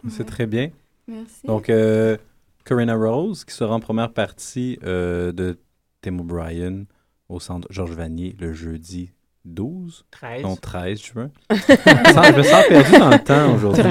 C'est 0.07 0.25
très 0.25 0.45
bien. 0.45 0.69
Merci. 1.07 1.47
Donc, 1.47 1.71
euh, 1.71 2.15
Corinna 2.63 2.95
Rose, 2.95 3.43
qui 3.43 3.55
sera 3.55 3.73
en 3.73 3.79
première 3.79 4.13
partie 4.13 4.77
euh, 4.83 5.31
de 5.31 5.57
Tim 6.01 6.19
O'Brien 6.19 6.83
au 7.27 7.39
centre 7.39 7.67
Georges 7.71 7.93
Vanier 7.93 8.35
le 8.39 8.53
jeudi 8.53 9.11
12. 9.45 10.05
13. 10.11 10.43
Non, 10.43 10.55
13 10.55 11.01
juin. 11.01 11.31
je 11.49 12.37
me 12.37 12.43
sens 12.43 12.65
perdu 12.67 12.99
dans 12.99 13.09
le 13.09 13.23
temps 13.23 13.55
aujourd'hui. 13.55 13.83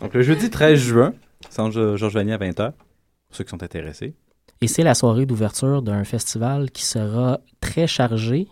Donc, 0.00 0.14
le 0.14 0.22
jeudi 0.22 0.48
13 0.48 0.78
juin, 0.78 1.12
centre 1.50 1.96
Georges 1.96 2.14
Vanier 2.14 2.32
à 2.32 2.38
20h, 2.38 2.72
pour 2.72 3.36
ceux 3.36 3.44
qui 3.44 3.50
sont 3.50 3.62
intéressés. 3.62 4.14
Et 4.62 4.66
c'est 4.66 4.82
la 4.82 4.94
soirée 4.94 5.26
d'ouverture 5.26 5.82
d'un 5.82 6.04
festival 6.04 6.70
qui 6.70 6.84
sera 6.84 7.40
très 7.60 7.86
chargé. 7.86 8.48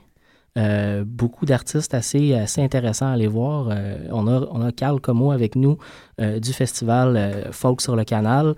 Euh, 0.56 1.02
beaucoup 1.04 1.46
d'artistes 1.46 1.94
assez, 1.94 2.32
assez 2.34 2.62
intéressants 2.62 3.06
à 3.08 3.12
aller 3.14 3.26
voir. 3.26 3.68
Euh, 3.72 3.96
on, 4.12 4.28
a, 4.28 4.46
on 4.52 4.60
a 4.62 4.70
Carl 4.70 5.00
Como 5.00 5.32
avec 5.32 5.56
nous 5.56 5.78
euh, 6.20 6.38
du 6.38 6.52
festival 6.52 7.48
Folk 7.50 7.80
sur 7.80 7.96
le 7.96 8.04
canal. 8.04 8.54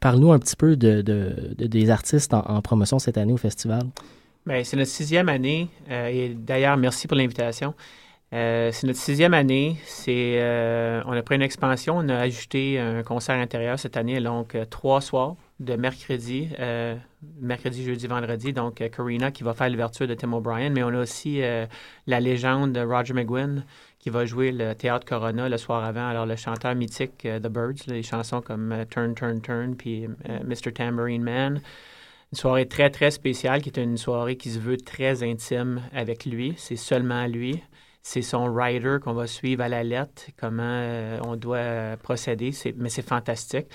Parle-nous 0.00 0.32
un 0.32 0.38
petit 0.38 0.56
peu 0.56 0.76
de, 0.76 1.00
de- 1.02 1.54
de- 1.56 1.66
des 1.66 1.90
artistes 1.90 2.34
en, 2.34 2.60
promotion 2.60 2.98
cette 2.98 3.16
année 3.18 3.32
au 3.32 3.38
festival. 3.38 3.82
Ben, 4.44 4.62
c'est 4.64 4.76
notre 4.76 4.90
sixième 4.90 5.28
année. 5.28 5.68
et 5.90 6.28
d'ailleurs, 6.34 6.76
merci 6.76 7.08
pour 7.08 7.16
l'invitation. 7.16 7.74
Euh, 8.32 8.70
c'est 8.72 8.86
notre 8.86 8.98
sixième 8.98 9.34
année. 9.34 9.76
Euh, 10.08 11.02
on 11.06 11.12
a 11.12 11.22
pris 11.22 11.36
une 11.36 11.42
expansion. 11.42 11.96
On 11.96 12.08
a 12.08 12.16
ajouté 12.16 12.78
un 12.78 13.02
concert 13.02 13.36
intérieur 13.36 13.78
cette 13.78 13.96
année, 13.96 14.20
donc 14.20 14.54
euh, 14.54 14.64
trois 14.64 15.00
soirs 15.00 15.36
de 15.58 15.74
mercredi, 15.74 16.50
mercredi, 17.40 17.82
jeudi, 17.82 18.06
vendredi. 18.06 18.52
Donc, 18.52 18.74
Karina 18.90 19.30
qui 19.30 19.42
va 19.42 19.54
faire 19.54 19.70
l'ouverture 19.70 20.06
de 20.06 20.12
Tim 20.12 20.34
O'Brien, 20.34 20.68
mais 20.68 20.82
on 20.82 20.88
a 20.88 21.00
aussi 21.00 21.40
la 22.06 22.20
légende 22.20 22.74
de 22.74 22.80
Roger 22.80 23.14
McGuinn 23.14 23.64
qui 23.98 24.10
va 24.10 24.26
jouer 24.26 24.52
le 24.52 24.74
théâtre 24.74 25.06
Corona 25.06 25.48
le 25.48 25.56
soir 25.56 25.82
avant. 25.82 26.08
Alors, 26.08 26.26
le 26.26 26.36
chanteur 26.36 26.74
mythique 26.74 27.22
The 27.22 27.48
Birds, 27.48 27.86
les 27.86 28.02
chansons 28.02 28.42
comme 28.42 28.84
Turn, 28.90 29.14
Turn, 29.14 29.40
Turn, 29.40 29.76
puis 29.76 30.06
Mr. 30.44 30.74
Tambourine 30.74 31.22
Man. 31.22 31.62
Une 32.32 32.38
soirée 32.38 32.68
très, 32.68 32.90
très 32.90 33.10
spéciale 33.10 33.62
qui 33.62 33.70
est 33.70 33.78
une 33.78 33.96
soirée 33.96 34.36
qui 34.36 34.50
se 34.50 34.58
veut 34.58 34.76
très 34.76 35.22
intime 35.22 35.80
avec 35.94 36.26
lui. 36.26 36.52
C'est 36.58 36.76
seulement 36.76 37.26
lui. 37.26 37.62
C'est 38.08 38.22
son 38.22 38.54
rider 38.54 38.98
qu'on 39.02 39.14
va 39.14 39.26
suivre 39.26 39.64
à 39.64 39.68
la 39.68 39.82
lettre, 39.82 40.26
comment 40.38 40.62
euh, 40.62 41.18
on 41.26 41.34
doit 41.34 41.56
euh, 41.56 41.96
procéder. 41.96 42.52
Mais 42.76 42.88
c'est 42.88 43.02
fantastique. 43.02 43.66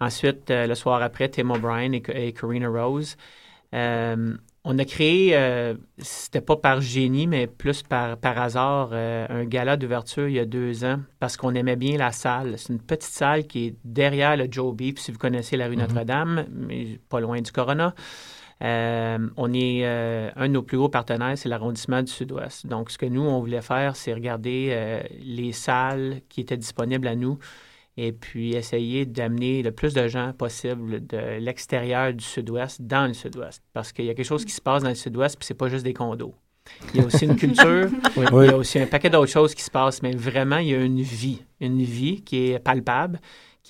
Ensuite, 0.00 0.50
euh, 0.50 0.66
le 0.66 0.74
soir 0.74 1.00
après, 1.00 1.30
Tim 1.30 1.48
O'Brien 1.48 1.90
et, 1.92 2.02
et 2.12 2.32
Karina 2.34 2.68
Rose. 2.68 3.16
Euh, 3.74 4.34
on 4.64 4.78
a 4.78 4.84
créé, 4.84 5.34
c'était 5.96 6.42
pas 6.42 6.56
par 6.56 6.82
génie, 6.82 7.26
mais 7.26 7.46
plus 7.46 7.82
par, 7.82 8.18
par 8.18 8.38
hasard, 8.38 8.92
un 8.92 9.44
gala 9.46 9.78
d'ouverture 9.78 10.28
il 10.28 10.34
y 10.34 10.38
a 10.38 10.44
deux 10.44 10.84
ans 10.84 10.98
parce 11.18 11.38
qu'on 11.38 11.54
aimait 11.54 11.76
bien 11.76 11.96
la 11.96 12.12
salle. 12.12 12.58
C'est 12.58 12.74
une 12.74 12.82
petite 12.82 13.10
salle 13.10 13.46
qui 13.46 13.68
est 13.68 13.74
derrière 13.84 14.36
le 14.36 14.46
Joe 14.50 14.74
Beef, 14.74 14.98
si 14.98 15.10
vous 15.10 15.18
connaissez 15.18 15.56
la 15.56 15.68
rue 15.68 15.76
Mhm. 15.76 15.80
Notre-Dame, 15.80 16.44
mais 16.52 16.98
pas 17.08 17.20
loin 17.20 17.40
du 17.40 17.50
Corona. 17.50 17.94
Euh, 18.62 19.18
on 19.36 19.52
est 19.54 19.80
euh, 19.84 20.30
un 20.36 20.48
de 20.48 20.52
nos 20.52 20.62
plus 20.62 20.76
gros 20.76 20.88
partenaires, 20.88 21.36
c'est 21.36 21.48
l'arrondissement 21.48 22.02
du 22.02 22.12
Sud-Ouest. 22.12 22.66
Donc, 22.66 22.90
ce 22.90 22.98
que 22.98 23.06
nous, 23.06 23.22
on 23.22 23.40
voulait 23.40 23.62
faire, 23.62 23.96
c'est 23.96 24.12
regarder 24.12 24.68
euh, 24.70 25.00
les 25.22 25.52
salles 25.52 26.20
qui 26.28 26.42
étaient 26.42 26.58
disponibles 26.58 27.08
à 27.08 27.16
nous 27.16 27.38
et 27.96 28.12
puis 28.12 28.54
essayer 28.54 29.06
d'amener 29.06 29.62
le 29.62 29.72
plus 29.72 29.94
de 29.94 30.08
gens 30.08 30.32
possible 30.32 31.06
de 31.06 31.38
l'extérieur 31.38 32.12
du 32.12 32.24
Sud-Ouest 32.24 32.82
dans 32.82 33.06
le 33.06 33.14
Sud-Ouest. 33.14 33.62
Parce 33.72 33.92
qu'il 33.92 34.04
y 34.04 34.10
a 34.10 34.14
quelque 34.14 34.26
chose 34.26 34.44
qui 34.44 34.52
se 34.52 34.60
passe 34.60 34.82
dans 34.82 34.88
le 34.90 34.94
Sud-Ouest, 34.94 35.38
puis 35.38 35.46
c'est 35.46 35.54
pas 35.54 35.68
juste 35.68 35.84
des 35.84 35.94
condos. 35.94 36.34
Il 36.94 37.00
y 37.00 37.02
a 37.02 37.06
aussi 37.06 37.24
une 37.24 37.36
culture, 37.36 37.88
Oui. 38.16 38.26
il 38.44 38.50
y 38.50 38.52
a 38.52 38.56
aussi 38.56 38.78
un 38.78 38.86
paquet 38.86 39.10
d'autres 39.10 39.32
choses 39.32 39.54
qui 39.54 39.62
se 39.62 39.70
passent, 39.70 40.02
mais 40.02 40.14
vraiment, 40.14 40.58
il 40.58 40.68
y 40.68 40.74
a 40.74 40.80
une 40.82 41.00
vie, 41.00 41.42
une 41.60 41.82
vie 41.82 42.22
qui 42.22 42.50
est 42.52 42.58
palpable, 42.58 43.18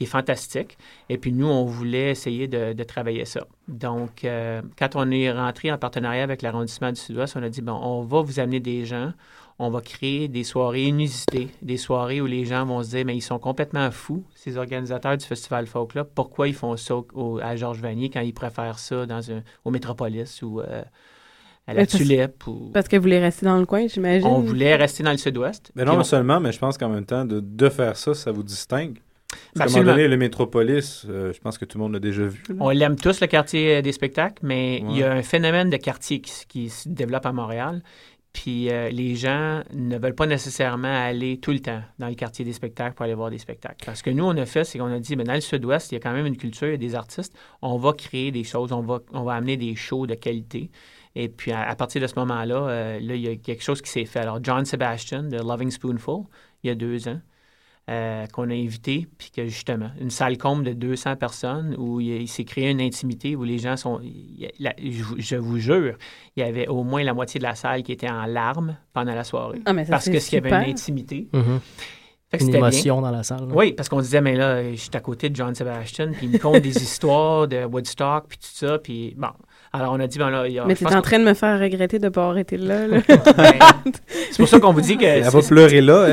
qui 0.00 0.04
est 0.04 0.06
fantastique. 0.06 0.78
Et 1.10 1.18
puis 1.18 1.30
nous, 1.30 1.46
on 1.46 1.66
voulait 1.66 2.10
essayer 2.10 2.48
de, 2.48 2.72
de 2.72 2.82
travailler 2.84 3.26
ça. 3.26 3.46
Donc, 3.68 4.24
euh, 4.24 4.62
quand 4.78 4.96
on 4.96 5.10
est 5.10 5.30
rentré 5.30 5.70
en 5.70 5.76
partenariat 5.76 6.22
avec 6.22 6.40
l'arrondissement 6.40 6.90
du 6.90 6.98
Sud-Ouest, 6.98 7.36
on 7.36 7.42
a 7.42 7.50
dit, 7.50 7.60
bon, 7.60 7.74
on 7.74 8.00
va 8.02 8.22
vous 8.22 8.40
amener 8.40 8.60
des 8.60 8.86
gens, 8.86 9.12
on 9.58 9.68
va 9.68 9.82
créer 9.82 10.26
des 10.28 10.42
soirées 10.42 10.84
inusitées, 10.84 11.48
des 11.60 11.76
soirées 11.76 12.22
où 12.22 12.26
les 12.26 12.46
gens 12.46 12.64
vont 12.64 12.82
se 12.82 12.88
dire, 12.90 13.04
mais 13.04 13.14
ils 13.14 13.20
sont 13.20 13.38
complètement 13.38 13.90
fous, 13.90 14.24
ces 14.34 14.56
organisateurs 14.56 15.18
du 15.18 15.26
Festival 15.26 15.66
Folk-là. 15.66 16.04
Pourquoi 16.04 16.48
ils 16.48 16.54
font 16.54 16.78
ça 16.78 16.94
au- 17.12 17.38
à 17.42 17.56
Georges 17.56 17.80
Vanier 17.82 18.08
quand 18.08 18.20
ils 18.20 18.32
préfèrent 18.32 18.78
ça 18.78 19.04
dans 19.04 19.30
un, 19.30 19.42
au 19.66 19.70
Métropolis 19.70 20.40
ou 20.40 20.60
euh, 20.60 20.82
à 21.66 21.74
la 21.74 21.82
parce- 21.84 21.94
Tulipe? 21.98 22.46
Ou... 22.46 22.70
Parce 22.72 22.88
que 22.88 22.96
vous 22.96 23.02
voulez 23.02 23.18
rester 23.18 23.44
dans 23.44 23.58
le 23.58 23.66
coin, 23.66 23.86
j'imagine. 23.86 24.26
On 24.26 24.40
voulait 24.40 24.76
rester 24.76 25.02
dans 25.02 25.12
le 25.12 25.18
Sud-Ouest. 25.18 25.72
Mais 25.74 25.84
non 25.84 25.98
on- 25.98 26.04
seulement, 26.04 26.40
mais 26.40 26.52
je 26.52 26.58
pense 26.58 26.78
qu'en 26.78 26.88
même 26.88 27.04
temps, 27.04 27.26
de, 27.26 27.40
de 27.40 27.68
faire 27.68 27.98
ça, 27.98 28.14
ça 28.14 28.32
vous 28.32 28.42
distingue. 28.42 28.98
Qu'à 29.56 29.64
un 29.64 29.66
moment 29.66 29.84
donné, 29.84 30.08
le 30.08 30.16
Métropolis, 30.16 31.06
euh, 31.08 31.32
je 31.32 31.40
pense 31.40 31.58
que 31.58 31.64
tout 31.64 31.78
le 31.78 31.84
monde 31.84 31.92
l'a 31.92 32.00
déjà 32.00 32.24
vu. 32.26 32.42
là. 32.48 32.54
On 32.60 32.70
l'aime 32.70 32.96
tous, 32.96 33.20
le 33.20 33.26
quartier 33.26 33.76
euh, 33.76 33.82
des 33.82 33.92
spectacles, 33.92 34.42
mais 34.42 34.78
il 34.78 34.96
y 34.96 35.02
a 35.02 35.12
un 35.12 35.22
phénomène 35.22 35.70
de 35.70 35.76
quartier 35.76 36.20
qui, 36.20 36.70
se 36.70 36.88
développe 36.88 37.26
à 37.26 37.32
Montréal. 37.32 37.82
Puis 38.32 38.70
euh, 38.70 38.90
les 38.90 39.16
gens 39.16 39.62
ne 39.74 39.98
veulent 39.98 40.14
pas 40.14 40.26
nécessairement 40.26 40.88
aller 40.88 41.38
tout 41.38 41.50
le 41.50 41.58
temps 41.58 41.82
dans 41.98 42.06
le 42.06 42.14
quartier 42.14 42.44
des 42.44 42.52
spectacles 42.52 42.94
pour 42.94 43.04
aller 43.04 43.14
voir 43.14 43.28
des 43.28 43.38
spectacles. 43.38 43.84
Parce 43.84 44.02
que 44.02 44.10
nous, 44.10 44.24
on 44.24 44.36
a 44.36 44.46
fait, 44.46 44.62
c'est 44.62 44.78
qu'on 44.78 44.92
a 44.92 45.00
dit, 45.00 45.16
mais 45.16 45.24
dans 45.24 45.34
le 45.34 45.40
sud-ouest, 45.40 45.90
il 45.90 45.96
y 45.96 45.98
a 45.98 46.00
quand 46.00 46.12
même 46.12 46.26
une 46.26 46.36
culture, 46.36 46.68
il 46.68 46.72
y 46.72 46.74
a 46.74 46.76
des 46.76 46.94
artistes. 46.94 47.36
On 47.60 47.76
va 47.76 47.92
créer 47.92 48.30
des 48.30 48.44
choses, 48.44 48.70
on 48.70 48.82
va, 48.82 49.00
on 49.12 49.24
va 49.24 49.34
amener 49.34 49.56
des 49.56 49.74
shows 49.74 50.06
de 50.06 50.14
qualité. 50.14 50.70
Et 51.16 51.28
puis 51.28 51.52
à, 51.52 51.68
à 51.68 51.74
partir 51.74 52.00
de 52.00 52.06
ce 52.06 52.14
moment-là, 52.18 52.68
euh, 52.68 53.00
là, 53.00 53.14
il 53.14 53.20
y 53.20 53.28
a 53.28 53.36
quelque 53.36 53.62
chose 53.62 53.82
qui 53.82 53.90
s'est 53.90 54.04
fait. 54.04 54.20
Alors, 54.20 54.38
John 54.42 54.64
Sebastian 54.64 55.24
de 55.24 55.38
Loving 55.38 55.70
Spoonful, 55.70 56.24
il 56.62 56.68
y 56.68 56.70
a 56.70 56.74
deux 56.74 57.08
ans, 57.08 57.20
euh, 57.88 58.26
qu'on 58.28 58.48
a 58.50 58.54
invité, 58.54 59.08
puis 59.18 59.30
que 59.30 59.46
justement, 59.46 59.90
une 60.00 60.10
salle 60.10 60.38
comble 60.38 60.62
de 60.64 60.72
200 60.74 61.16
personnes 61.16 61.74
où 61.78 62.00
il, 62.00 62.22
il 62.22 62.28
s'est 62.28 62.44
créé 62.44 62.70
une 62.70 62.80
intimité 62.80 63.34
où 63.34 63.42
les 63.42 63.58
gens 63.58 63.76
sont. 63.76 64.00
il 64.02 64.48
la- 64.60 64.74
je, 64.78 65.02
vous- 65.02 65.16
je 65.18 65.36
vous 65.36 65.58
jure, 65.58 65.96
il 66.36 66.40
y 66.40 66.46
avait 66.46 66.68
au 66.68 66.84
moins 66.84 67.02
la 67.02 67.14
moitié 67.14 67.38
de 67.38 67.44
la 67.44 67.54
salle 67.54 67.82
qui 67.82 67.90
était 67.92 68.10
en 68.10 68.26
larmes 68.26 68.76
pendant 68.92 69.14
la 69.14 69.24
soirée. 69.24 69.60
Ah, 69.64 69.72
mais 69.72 69.84
ça, 69.84 69.92
parce 69.92 70.04
que 70.08 70.18
qu'il 70.18 70.34
y 70.34 70.36
avait 70.36 70.50
une 70.66 70.70
intimité. 70.72 71.28
Mhm. 71.32 71.60
Fait 72.30 72.38
que 72.38 72.44
Une 72.44 72.50
bien. 72.50 72.58
émotion 72.60 73.00
dans 73.00 73.10
la 73.10 73.24
salle. 73.24 73.40
là. 73.48 73.54
Oui, 73.56 73.72
parce 73.72 73.88
qu'on 73.88 74.00
disait, 74.00 74.20
mais 74.20 74.36
là, 74.36 74.70
je 74.70 74.76
suis 74.76 74.90
à 74.94 75.00
côté 75.00 75.30
de 75.30 75.34
John 75.34 75.52
Sebastian, 75.52 76.12
puis 76.12 76.26
il 76.26 76.30
me 76.30 76.38
conte 76.38 76.60
des 76.62 76.76
histoires 76.82 77.48
de 77.48 77.64
Woodstock, 77.64 78.26
puis 78.28 78.38
tout 78.38 78.46
ça, 78.52 78.78
puis 78.78 79.14
bon. 79.18 79.30
Alors, 79.72 79.92
on 79.92 80.00
a 80.00 80.06
dit, 80.08 80.18
ben 80.18 80.30
là, 80.30 80.48
il 80.48 80.54
y 80.54 80.58
a- 80.58 80.64
Mais 80.64 80.74
je 80.74 80.78
tu 80.78 80.84
pense 80.84 80.92
es 80.92 80.96
en 80.96 81.02
train 81.02 81.18
de 81.20 81.24
me 81.24 81.34
faire 81.34 81.60
regretter 81.60 81.98
de 82.00 82.06
ne 82.06 82.08
pas 82.08 82.22
avoir 82.22 82.38
été 82.38 82.56
là. 82.56 82.88
là. 82.88 82.98
c'est 84.08 84.36
pour 84.36 84.48
ça 84.48 84.58
qu'on 84.58 84.72
vous 84.72 84.80
dit 84.80 84.96
que. 84.96 85.04
Elle 85.04 85.22
va 85.22 85.42
pleurer 85.42 85.80
là, 85.80 86.08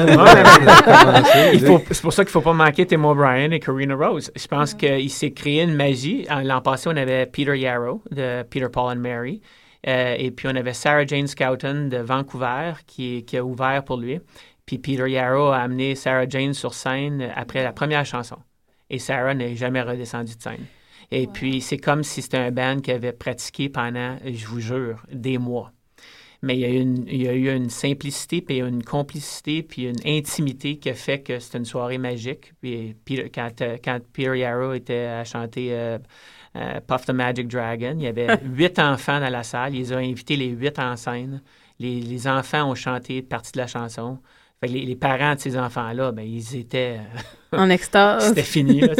faut- 1.65 1.81
c'est 1.89 2.01
pour 2.01 2.13
ça 2.13 2.23
qu'il 2.23 2.29
ne 2.29 2.33
faut 2.33 2.41
pas 2.41 2.53
manquer 2.53 2.85
Tim 2.85 3.03
O'Brien 3.03 3.49
et 3.51 3.59
Karina 3.59 3.95
Rose. 3.95 4.31
Je 4.35 4.47
pense 4.47 4.73
qu'il 4.75 5.09
s'est 5.09 5.31
créé 5.31 5.63
une 5.63 5.73
magie. 5.73 6.25
En- 6.29 6.41
L'an 6.41 6.61
passé, 6.61 6.87
on 6.91 6.95
avait 6.97 7.25
Peter 7.25 7.57
Yarrow 7.57 8.01
de 8.11 8.43
Peter, 8.43 8.67
Paul 8.71 8.95
and 8.95 9.01
Mary. 9.01 9.41
Euh, 9.87 10.15
et 10.17 10.31
puis, 10.31 10.47
on 10.51 10.55
avait 10.55 10.73
Sarah 10.73 11.05
Jane 11.05 11.27
Scouten 11.27 11.89
de 11.89 11.97
Vancouver 11.97 12.73
qui, 12.85 13.23
qui 13.25 13.37
a 13.37 13.43
ouvert 13.43 13.83
pour 13.83 13.97
lui. 13.97 14.19
Puis, 14.65 14.77
Peter 14.79 15.09
Yarrow 15.09 15.47
a 15.47 15.57
amené 15.59 15.95
Sarah 15.95 16.27
Jane 16.27 16.53
sur 16.53 16.73
scène 16.73 17.27
après 17.35 17.63
la 17.63 17.71
première 17.71 18.05
chanson. 18.05 18.35
Et 18.89 18.99
Sarah 18.99 19.33
n'est 19.33 19.55
jamais 19.55 19.81
redescendue 19.81 20.35
de 20.35 20.41
scène. 20.41 20.65
Et 21.11 21.27
puis, 21.27 21.61
c'est 21.61 21.77
comme 21.77 22.03
si 22.03 22.21
c'était 22.21 22.37
un 22.37 22.51
band 22.51 22.79
qui 22.81 22.91
avait 22.91 23.13
pratiqué 23.13 23.69
pendant, 23.69 24.17
je 24.25 24.45
vous 24.47 24.59
jure, 24.59 25.03
des 25.11 25.37
mois. 25.37 25.71
Mais 26.43 26.55
il 26.55 26.59
y 26.59 26.65
a 26.65 26.69
eu 26.69 26.79
une, 26.81 27.05
il 27.07 27.23
y 27.23 27.27
a 27.27 27.33
eu 27.33 27.49
une 27.55 27.69
simplicité, 27.69 28.41
puis 28.41 28.59
une 28.59 28.83
complicité, 28.83 29.63
puis 29.63 29.83
une 29.87 29.99
intimité 30.05 30.77
qui 30.77 30.89
a 30.89 30.93
fait 30.93 31.21
que 31.21 31.39
c'était 31.39 31.57
une 31.57 31.65
soirée 31.65 31.97
magique. 31.97 32.53
Puis 32.61 32.95
Peter- 33.05 33.31
quand, 33.33 33.61
euh, 33.61 33.77
quand 33.83 33.99
Peter 34.13 34.37
Yarrow 34.37 34.73
était 34.73 35.05
à 35.07 35.23
chanter 35.23 35.69
euh, 35.73 35.97
euh, 36.55 36.79
Puff 36.87 37.05
the 37.05 37.11
Magic 37.11 37.47
Dragon, 37.47 37.95
il 37.97 38.03
y 38.03 38.07
avait 38.07 38.27
huit 38.43 38.77
enfants 38.79 39.19
dans 39.19 39.29
la 39.29 39.43
salle. 39.43 39.73
Il 39.75 39.79
les 39.79 39.93
a 39.93 39.97
invités 39.97 40.35
les 40.35 40.47
huit 40.49 40.77
en 40.79 40.95
scène. 40.95 41.41
Les, 41.79 42.01
les 42.01 42.27
enfants 42.27 42.69
ont 42.69 42.75
chanté 42.75 43.21
partie 43.23 43.51
de 43.53 43.57
la 43.59 43.67
chanson. 43.67 44.19
Fait 44.59 44.67
que 44.67 44.73
les, 44.73 44.85
les 44.85 44.95
parents 44.95 45.35
de 45.35 45.39
ces 45.39 45.57
enfants-là, 45.57 46.11
ben, 46.11 46.23
ils 46.23 46.55
étaient... 46.55 46.99
euh, 47.53 47.57
En 47.57 47.69
extase. 47.69 48.25
C'était 48.29 48.41
fini. 48.41 48.79
là, 48.81 48.93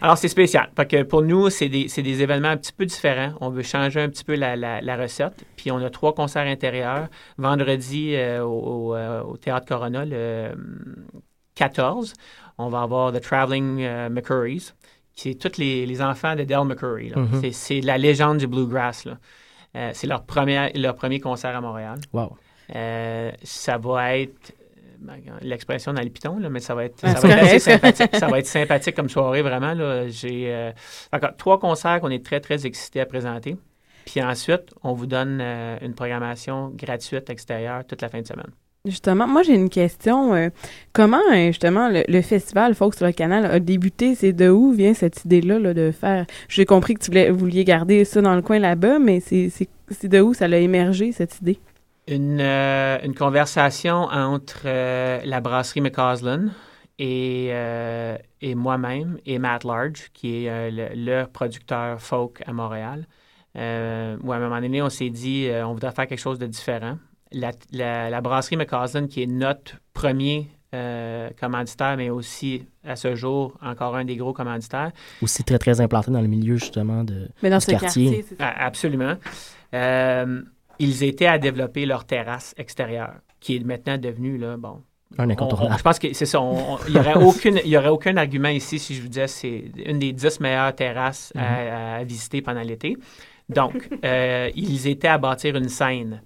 Alors, 0.00 0.18
c'est 0.18 0.28
spécial. 0.28 0.68
Fait 0.76 0.86
que 0.86 1.02
pour 1.04 1.22
nous, 1.22 1.48
c'est 1.50 1.68
des, 1.68 1.86
c'est 1.88 2.02
des 2.02 2.22
événements 2.22 2.48
un 2.48 2.56
petit 2.56 2.72
peu 2.72 2.84
différents. 2.84 3.32
On 3.40 3.50
veut 3.50 3.62
changer 3.62 4.00
un 4.00 4.08
petit 4.08 4.24
peu 4.24 4.34
la, 4.34 4.56
la- 4.56 4.80
la 4.80 4.96
recette. 4.96 5.44
Puis, 5.56 5.70
on 5.70 5.78
a 5.78 5.90
trois 5.90 6.12
concerts 6.14 6.46
intérieurs. 6.46 7.06
Vendredi, 7.36 8.14
euh, 8.16 8.42
au, 8.42 8.88
au, 8.90 8.94
euh, 8.96 9.22
au 9.22 9.36
Théâtre 9.36 9.66
Corona, 9.66 10.04
le 10.04 10.50
hum, 10.52 11.04
14, 11.54 12.12
on 12.58 12.68
va 12.68 12.82
avoir 12.82 13.12
The 13.12 13.20
Traveling 13.20 13.82
euh, 13.82 14.08
McCurrys, 14.08 14.72
qui 15.14 15.30
est 15.30 15.40
tous 15.40 15.58
les, 15.58 15.86
les 15.86 16.02
enfants 16.02 16.34
de 16.36 16.44
Del 16.44 16.64
McCurry. 16.64 17.10
là. 17.10 17.18
Mhm. 17.18 17.40
C'est- 17.40 17.52
C'est 17.52 17.80
la 17.80 17.96
légende 17.98 18.38
du 18.38 18.46
bluegrass. 18.46 19.04
là. 19.04 19.18
Euh, 19.76 19.90
c'est 19.92 20.06
leur 20.06 20.24
premier, 20.24 20.72
leur 20.74 20.94
premier 20.94 21.20
concert 21.20 21.54
à 21.56 21.60
Montréal. 21.60 21.98
Wow. 22.12 22.36
Euh, 22.74 23.30
ça 23.42 23.78
va 23.78 24.16
être 24.18 24.52
ben, 25.00 25.14
l'expression 25.42 25.92
dans 25.92 26.02
le 26.02 26.08
piton, 26.10 26.38
là, 26.38 26.50
mais 26.50 26.60
ça 26.60 26.74
va 26.74 26.84
être, 26.84 26.96
Ah, 27.02 27.14
ça 27.14 27.20
c'est 27.20 27.28
va 27.28 27.34
être 27.34 27.42
assez 27.44 27.58
correct. 27.76 27.96
sympathique. 27.96 28.16
ça 28.16 28.26
va 28.26 28.38
être 28.40 28.46
sympathique 28.46 28.94
comme 28.96 29.08
soirée, 29.08 29.42
vraiment. 29.42 29.74
Là. 29.74 30.08
J'ai 30.08 30.46
euh, 30.52 30.72
trois 31.36 31.58
concerts 31.58 32.00
qu'on 32.00 32.10
est 32.10 32.24
très, 32.24 32.40
très 32.40 32.66
excités 32.66 33.00
à 33.00 33.06
présenter. 33.06 33.56
Puis 34.06 34.22
ensuite, 34.22 34.74
on 34.82 34.94
vous 34.94 35.06
donne 35.06 35.38
euh, 35.40 35.76
une 35.82 35.94
programmation 35.94 36.70
gratuite 36.74 37.30
extérieure 37.30 37.84
toute 37.86 38.02
la 38.02 38.08
fin 38.08 38.20
de 38.20 38.26
semaine. 38.26 38.50
Justement, 38.84 39.26
moi 39.26 39.42
j'ai 39.42 39.54
une 39.54 39.68
question. 39.68 40.34
euh, 40.34 40.48
comment 40.92 41.20
euh, 41.32 41.48
justement 41.48 41.88
le, 41.90 42.04
le 42.08 42.22
festival 42.22 42.74
Folk 42.74 42.94
sur 42.94 43.06
le 43.06 43.12
canal 43.12 43.44
a 43.44 43.58
débuté? 43.60 44.14
C'est 44.14 44.32
de 44.32 44.48
où 44.48 44.72
vient 44.72 44.94
cette 44.94 45.24
idée-là 45.26 45.58
là, 45.58 45.74
de 45.74 45.90
faire? 45.90 46.24
J'ai 46.48 46.64
compris 46.64 46.94
que 46.94 47.00
tu 47.04 47.10
voulais, 47.10 47.30
vouliez 47.30 47.64
garder 47.64 48.04
ça 48.04 48.22
dans 48.22 48.34
le 48.34 48.40
coin 48.40 48.58
là-bas, 48.60 48.98
mais 48.98 49.20
c'est 49.20 49.48
de 50.04 50.20
où 50.20 50.32
ça 50.32 50.46
a 50.46 50.56
émergé 50.56 51.12
cette 51.12 51.38
idée? 51.40 51.58
Une, 52.08 52.40
euh, 52.40 52.98
une 53.04 53.14
conversation 53.14 54.04
entre 54.04 54.62
euh, 54.64 55.20
la 55.24 55.40
brasserie 55.40 55.80
McCausland 55.82 56.48
et, 56.98 57.48
euh, 57.52 58.16
et 58.40 58.54
moi-même 58.54 59.18
et 59.26 59.38
Matt 59.38 59.64
Large, 59.64 60.08
qui 60.14 60.44
est 60.44 60.48
euh, 60.50 60.70
le, 60.70 61.04
leur 61.04 61.28
producteur 61.28 62.00
folk 62.00 62.42
à 62.46 62.52
Montréal. 62.52 63.06
Euh, 63.56 64.16
où 64.22 64.32
à 64.32 64.36
un 64.36 64.40
moment 64.40 64.60
donné, 64.60 64.80
on 64.82 64.88
s'est 64.90 65.10
dit 65.10 65.48
euh, 65.48 65.66
on 65.66 65.72
voudrait 65.74 65.92
faire 65.92 66.06
quelque 66.06 66.20
chose 66.20 66.38
de 66.38 66.46
différent. 66.46 66.98
La, 67.32 67.50
la- 67.72 68.08
la 68.10 68.20
brasserie 68.20 68.56
McCausland, 68.56 69.06
qui 69.08 69.22
est 69.22 69.26
notre 69.26 69.76
premier 69.92 70.48
euh, 70.74 71.28
commanditaire, 71.38 71.96
mais 71.96 72.08
aussi 72.10 72.64
à 72.86 72.94
ce 72.96 73.14
jour 73.14 73.56
encore 73.62 73.96
un 73.96 74.04
des 74.04 74.16
gros 74.16 74.32
commanditaires, 74.32 74.92
Aussi 75.22 75.42
très, 75.44 75.58
très 75.58 75.80
implanté 75.80 76.10
dans 76.10 76.20
le 76.20 76.26
milieu, 76.28 76.56
justement, 76.56 77.04
de, 77.04 77.28
Mais 77.42 77.50
dans 77.50 77.58
du 77.58 77.64
ce 77.64 77.70
quartier. 77.70 78.04
quartier, 78.04 78.24
c'est 78.28 78.36
ça. 78.36 78.44
ah, 78.56 78.66
Absolument. 78.66 79.14
Euh, 79.74 80.42
ils 80.78 81.02
étaient 81.04 81.26
à 81.26 81.38
développer 81.38 81.86
leur 81.86 82.04
terrasse 82.04 82.54
extérieure. 82.58 83.14
qui 83.40 83.54
est 83.56 83.60
maintenant 83.64 83.98
devenu, 83.98 84.36
là, 84.36 84.56
bon, 84.56 84.82
Un 85.16 85.28
on- 85.28 85.30
incontournable. 85.30 85.72
on- 85.74 85.78
je 85.78 85.82
pense 85.84 85.98
que 86.00 86.12
c'est 86.12 86.26
ça. 86.26 86.40
Il 86.88 86.94
n'y 86.94 86.98
aurait, 86.98 87.14
aucune- 87.24 87.60
il 87.64 87.70
y 87.70 87.76
aurait 87.76 87.88
aucun 87.88 88.16
argument 88.16 88.48
ici 88.48 88.80
si 88.80 88.96
je 88.96 89.02
vous 89.02 89.06
disais 89.08 89.28
c'est 89.28 89.70
une 89.86 90.00
des 90.00 90.12
dix 90.12 90.40
meilleures 90.40 90.74
terrasses 90.74 91.32
à, 91.36 91.96
à 91.98 92.04
visiter 92.04 92.42
pendant 92.42 92.62
l'été. 92.62 92.96
Donc, 93.48 93.88
euh, 94.04 94.50
ils 94.56 94.88
étaient 94.88 95.06
à 95.08 95.18
bâtir 95.18 95.54
une 95.56 95.68
scène. 95.68 96.20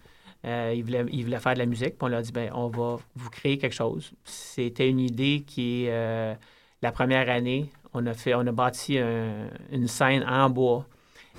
Euh, 0.47 0.73
ils, 0.75 0.83
voulaient, 0.83 1.05
ils 1.13 1.23
voulaient 1.25 1.39
faire 1.39 1.53
de 1.55 1.59
la 1.59 1.67
musique. 1.67 1.91
Puis 1.91 1.99
on 2.01 2.09
leur 2.09 2.21
a 2.21 2.23
dit 2.23 2.33
ben, 2.33 2.51
on 2.55 2.69
va 2.69 2.97
vous 3.15 3.31
créer 3.31 3.59
quelque 3.59 3.75
chose. 3.75 4.11
C'était 4.25 4.89
une 4.89 4.99
idée 5.01 5.45
qui 5.47 5.85
euh, 5.89 6.35
la 6.81 6.93
première 6.93 7.29
année. 7.29 7.67
On 7.95 8.07
a, 8.07 8.15
fait, 8.15 8.35
on 8.35 8.47
a 8.47 8.53
bâti 8.53 8.97
un- 8.99 9.49
une 9.71 9.87
scène 9.87 10.25
en 10.27 10.49
bois. 10.49 10.87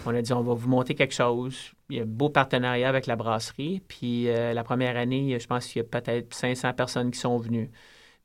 On 0.06 0.14
a 0.16 0.22
dit, 0.22 0.32
on 0.34 0.42
va 0.42 0.54
vous 0.54 0.70
monter 0.70 0.94
quelque 0.94 1.14
chose. 1.16 1.72
Il 1.90 1.98
y 1.98 2.00
a 2.00 2.04
un 2.04 2.06
beau 2.06 2.30
partenariat 2.30 2.90
avec 2.90 3.08
la 3.08 3.16
brasserie. 3.16 3.82
Puis 3.88 4.30
euh, 4.30 4.54
la 4.54 4.64
première 4.64 4.98
année, 4.98 5.38
je 5.40 5.48
pense 5.48 5.68
qu'il 5.68 5.82
y 5.82 5.86
a 5.86 5.88
peut-être 5.88 6.34
500 6.34 6.74
personnes 6.74 7.12
qui 7.12 7.20
sont 7.20 7.38
venues. 7.38 7.72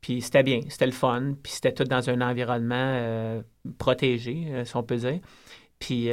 Puis 0.01 0.23
c'était 0.23 0.43
bien, 0.45 0.61
c'était 0.69 0.87
le 0.87 0.93
fun. 0.93 1.35
Puis 1.43 1.53
c'était 1.55 1.73
tout 1.75 1.85
dans 1.85 2.11
un 2.11 2.21
environnement 2.23 2.77
euh, 2.77 3.43
protégé, 3.79 4.47
euh, 4.51 4.65
si 4.65 4.77
on 4.77 4.83
peut 4.85 4.97
dire. 4.97 5.21
Puis 5.79 6.11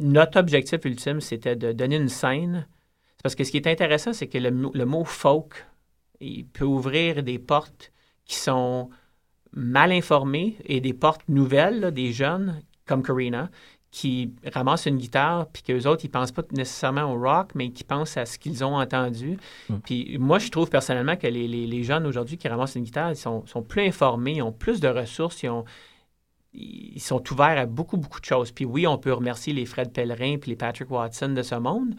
notre 0.00 0.38
objectif 0.38 0.84
ultime, 0.84 1.20
c'était 1.20 1.56
de 1.56 1.72
donner 1.72 1.96
une 1.96 2.08
scène. 2.08 2.66
Parce 3.22 3.34
que 3.34 3.44
ce 3.44 3.50
qui 3.50 3.58
est 3.58 3.66
intéressant, 3.66 4.12
c'est 4.12 4.28
que 4.28 4.38
le, 4.38 4.50
mot- 4.86 5.04
folk, 5.04 5.66
il 6.20 6.46
peut 6.46 6.64
ouvrir 6.64 7.22
des 7.22 7.38
portes 7.38 7.92
qui 8.24 8.36
sont 8.36 8.90
mal 9.52 9.92
informés 9.92 10.56
et 10.66 10.80
des 10.80 10.94
portes 10.94 11.28
nouvelles, 11.28 11.92
des 11.92 12.12
jeunes 12.12 12.62
comme 12.86 13.02
Karina, 13.02 13.50
qui 13.96 14.32
ramassent 14.52 14.86
une 14.86 14.96
guitare, 14.98 15.46
puis 15.52 15.62
qu'eux 15.62 15.86
autres, 15.86 16.04
ils 16.04 16.08
pensent 16.10 16.32
pas 16.32 16.42
nécessairement 16.50 17.04
au 17.14 17.16
rock, 17.16 17.50
mais 17.54 17.70
qui 17.70 17.84
pensent 17.84 18.16
à 18.16 18.26
ce 18.26 18.40
qu'ils 18.40 18.64
ont 18.64 18.76
entendu. 18.76 19.38
Puis 19.84 20.18
moi, 20.18 20.40
je 20.40 20.48
trouve 20.50 20.68
personnellement 20.68 21.14
que 21.14 21.28
les, 21.28 21.46
les- 21.46 21.68
les 21.68 21.82
jeunes 21.84 22.04
aujourd'hui 22.04 22.36
qui 22.36 22.48
ramassent 22.48 22.74
une 22.74 22.82
guitare, 22.82 23.10
ils 23.12 23.16
sont, 23.16 23.46
sont 23.46 23.62
plus 23.62 23.82
informés, 23.86 24.32
ils 24.32 24.42
ont 24.42 24.50
plus 24.50 24.80
de 24.80 24.88
ressources, 24.88 25.44
ils, 25.44 25.48
ont, 25.48 25.64
ils 26.52 27.00
sont 27.00 27.22
ouverts 27.32 27.56
à 27.58 27.66
beaucoup, 27.66 27.96
beaucoup 27.96 28.20
de 28.20 28.24
choses. 28.24 28.50
Puis 28.50 28.64
oui, 28.64 28.84
on 28.88 28.98
peut 28.98 29.12
remercier 29.12 29.52
les 29.52 29.64
Fred 29.64 29.92
Pellerin 29.92 30.38
puis 30.38 30.50
les 30.50 30.56
Patrick 30.56 30.90
Watson 30.90 31.28
de 31.28 31.42
ce 31.42 31.54
monde, 31.54 31.94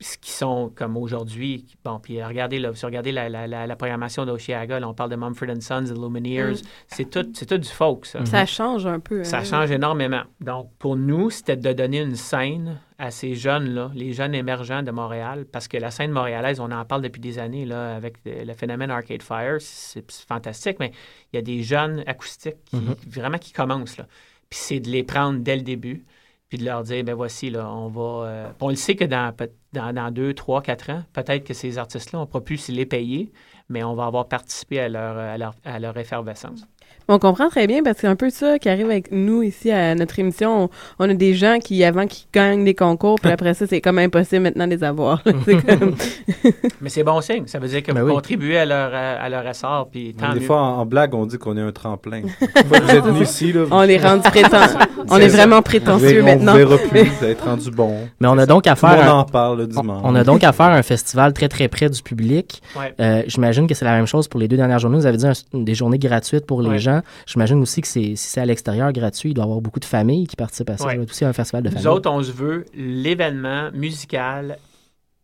ce 0.00 0.16
qui 0.16 0.30
sont 0.30 0.70
comme 0.74 0.96
aujourd'hui. 0.96 1.66
Bon, 1.84 1.98
puis 1.98 2.22
regardez, 2.22 2.58
là, 2.60 2.72
si 2.74 2.82
vous 2.82 2.86
regardez 2.86 3.10
la, 3.10 3.28
la, 3.28 3.46
la, 3.48 3.66
la 3.66 3.76
programmation 3.76 4.24
d'Oshiaga, 4.24 4.78
on 4.86 4.94
parle 4.94 5.10
de 5.10 5.16
Mumford 5.16 5.60
Sons, 5.60 5.84
the 5.86 5.98
Lumineers, 5.98 6.52
Mm. 6.52 6.66
c'est 6.86 7.10
tout, 7.10 7.26
c'est 7.34 7.46
tout 7.46 7.58
du 7.58 7.68
folk, 7.68 8.06
ça. 8.06 8.24
Ça 8.24 8.46
change 8.46 8.86
un 8.86 9.00
peu. 9.00 9.24
Ça 9.24 9.38
hein. 9.38 9.44
change 9.44 9.70
énormément. 9.72 10.22
Donc, 10.40 10.70
pour 10.78 10.94
nous, 10.96 11.30
c'était 11.30 11.56
de 11.56 11.72
donner 11.72 12.00
une 12.02 12.14
scène 12.14 12.80
à 13.00 13.10
ces 13.10 13.34
jeunes-là, 13.34 13.90
les 13.94 14.12
jeunes 14.12 14.34
émergents 14.34 14.82
de 14.82 14.90
Montréal, 14.90 15.46
parce 15.50 15.66
que 15.68 15.76
la 15.76 15.90
scène 15.90 16.10
montréalaise, 16.12 16.60
on 16.60 16.70
en 16.70 16.84
parle 16.84 17.02
depuis 17.02 17.20
des 17.20 17.38
années, 17.38 17.64
là, 17.64 17.94
avec 17.96 18.18
le, 18.24 18.52
phénomène 18.54 18.90
Arcade 18.90 19.22
Fire, 19.22 19.56
c'est 19.60 20.08
fantastique, 20.10 20.76
mais 20.80 20.92
il 21.32 21.36
y 21.36 21.38
a 21.38 21.42
des 21.42 21.62
jeunes 21.62 22.02
acoustiques 22.06 22.64
qui, 22.66 22.76
Mhm. 22.76 22.94
vraiment 23.08 23.38
qui 23.38 23.52
commencent, 23.52 23.96
là. 23.98 24.06
Puis 24.50 24.58
c'est 24.62 24.80
de 24.80 24.88
les 24.90 25.02
prendre 25.02 25.40
dès 25.40 25.56
le 25.56 25.62
début, 25.62 26.04
puis 26.48 26.58
de 26.58 26.64
leur 26.64 26.82
dire, 26.82 27.04
ben 27.04 27.14
voici, 27.14 27.50
là, 27.50 27.70
on 27.70 27.88
va... 27.88 28.26
euh, 28.26 28.50
on 28.60 28.70
le 28.70 28.76
sait 28.76 28.96
que 28.96 29.04
dans, 29.04 29.34
dans, 29.72 30.10
deux, 30.10 30.32
trois, 30.34 30.62
quatre 30.62 30.90
ans, 30.90 31.02
peut-être 31.12 31.44
que 31.44 31.54
ces 31.54 31.78
artistes-là, 31.78 32.20
on 32.20 32.22
ne 32.22 32.26
pourra 32.26 32.42
plus 32.42 32.68
les 32.68 32.86
payer, 32.86 33.30
mais 33.68 33.84
on 33.84 33.94
va 33.94 34.06
avoir 34.06 34.28
participé 34.28 34.80
à 34.80 34.88
leur 34.88 35.96
effervescence. 35.98 36.66
On 37.10 37.18
comprend 37.18 37.48
très 37.48 37.66
bien 37.66 37.82
parce 37.82 37.94
que 37.96 38.00
c'est 38.02 38.06
un 38.06 38.16
peu 38.16 38.28
ça 38.30 38.58
qui 38.58 38.68
arrive 38.68 38.86
avec 38.90 39.10
nous 39.10 39.42
ici 39.42 39.70
à 39.70 39.94
notre 39.94 40.18
émission. 40.18 40.64
On, 40.64 40.68
on 40.98 41.10
a 41.10 41.14
des 41.14 41.32
gens 41.34 41.58
qui, 41.58 41.82
avant, 41.82 42.06
qui 42.06 42.26
gagnent 42.34 42.64
des 42.64 42.74
concours, 42.74 43.16
puis 43.20 43.30
après 43.32 43.54
ça, 43.54 43.66
c'est 43.66 43.80
comme 43.80 43.98
impossible 43.98 44.42
maintenant 44.42 44.66
de 44.66 44.72
les 44.74 44.84
avoir. 44.84 45.22
Comme... 45.24 45.94
Mais 46.80 46.88
c'est 46.90 47.02
bon 47.04 47.20
signe. 47.20 47.46
Ça 47.46 47.58
veut 47.58 47.68
dire 47.68 47.82
que 47.82 47.92
Ben 47.92 48.02
vous 48.02 48.08
oui. 48.08 48.14
contribuez 48.14 48.58
à 48.58 48.66
leur, 48.66 48.92
à 48.94 49.28
leur 49.28 49.46
essor, 49.46 49.88
puis 49.90 50.14
tant 50.18 50.32
des 50.34 50.40
mieux. 50.40 50.46
fois, 50.46 50.60
en, 50.60 50.80
en 50.80 50.86
blague, 50.86 51.14
on 51.14 51.24
dit 51.26 51.38
qu'on 51.38 51.56
est 51.56 51.62
un 51.62 51.72
tremplin. 51.72 52.22
vous 52.66 52.74
êtes 52.74 53.04
venus 53.04 53.28
ici, 53.30 53.52
là. 53.52 53.64
On 53.70 53.82
est 53.82 53.96
rendu 53.98 54.22
prétentieux. 54.28 54.76
On 55.10 55.16
est 55.16 55.28
ça. 55.30 55.36
vraiment 55.38 55.62
prétentieux 55.62 56.20
On 56.22 56.24
maintenant. 56.26 56.52
vous 56.52 56.58
verra 56.58 56.76
plus, 56.78 57.04
vous 57.04 57.44
rendu 57.44 57.70
bon. 57.70 57.96
Mais 58.20 58.28
on 58.28 58.36
a 58.38 58.44
donc 58.46 58.66
à 58.66 58.76
faire. 58.76 58.90
un- 59.14 59.18
en 59.20 59.24
parle 59.24 59.58
le 59.58 59.66
dimanche. 59.66 60.02
On 60.04 60.14
a 60.14 60.24
donc 60.24 60.44
à 60.44 60.52
faire 60.52 60.66
un 60.66 60.82
festival 60.82 61.32
très 61.32 61.48
très 61.48 61.68
près 61.68 61.88
du 61.88 62.02
public. 62.02 62.60
Ouais. 62.78 62.92
Euh, 63.00 63.22
J'imagine 63.26 63.66
que 63.66 63.74
c'est 63.74 63.84
la 63.86 63.96
même 63.96 64.06
chose 64.06 64.28
pour 64.28 64.38
les 64.40 64.48
deux 64.48 64.56
dernières 64.56 64.78
journées. 64.78 64.98
Vous 64.98 65.06
avez 65.06 65.16
dit 65.16 65.26
un- 65.26 65.32
des 65.54 65.74
journées 65.74 65.98
gratuites 65.98 66.44
pour 66.46 66.60
les 66.62 66.68
Ouais. 66.68 66.78
gens. 66.78 66.97
J'imagine 67.26 67.60
aussi 67.60 67.80
que 67.80 67.86
c'est, 67.88 68.14
si 68.16 68.28
c'est 68.28 68.40
à 68.40 68.46
l'extérieur 68.46 68.92
gratuit, 68.92 69.30
il 69.30 69.34
doit 69.34 69.44
y 69.44 69.46
avoir 69.46 69.60
beaucoup 69.60 69.80
de 69.80 69.84
familles 69.84 70.26
qui 70.26 70.36
participent 70.36 70.70
à 70.70 70.76
ça. 70.76 70.86
Ouais. 70.86 70.94
Doit 70.94 71.04
être 71.04 71.10
aussi 71.10 71.24
un 71.24 71.32
festival 71.32 71.62
de 71.62 71.68
Nous 71.68 71.74
famille. 71.74 71.88
autres, 71.88 72.10
on 72.10 72.22
se 72.22 72.32
veut 72.32 72.64
l'événement 72.74 73.70
musical 73.72 74.58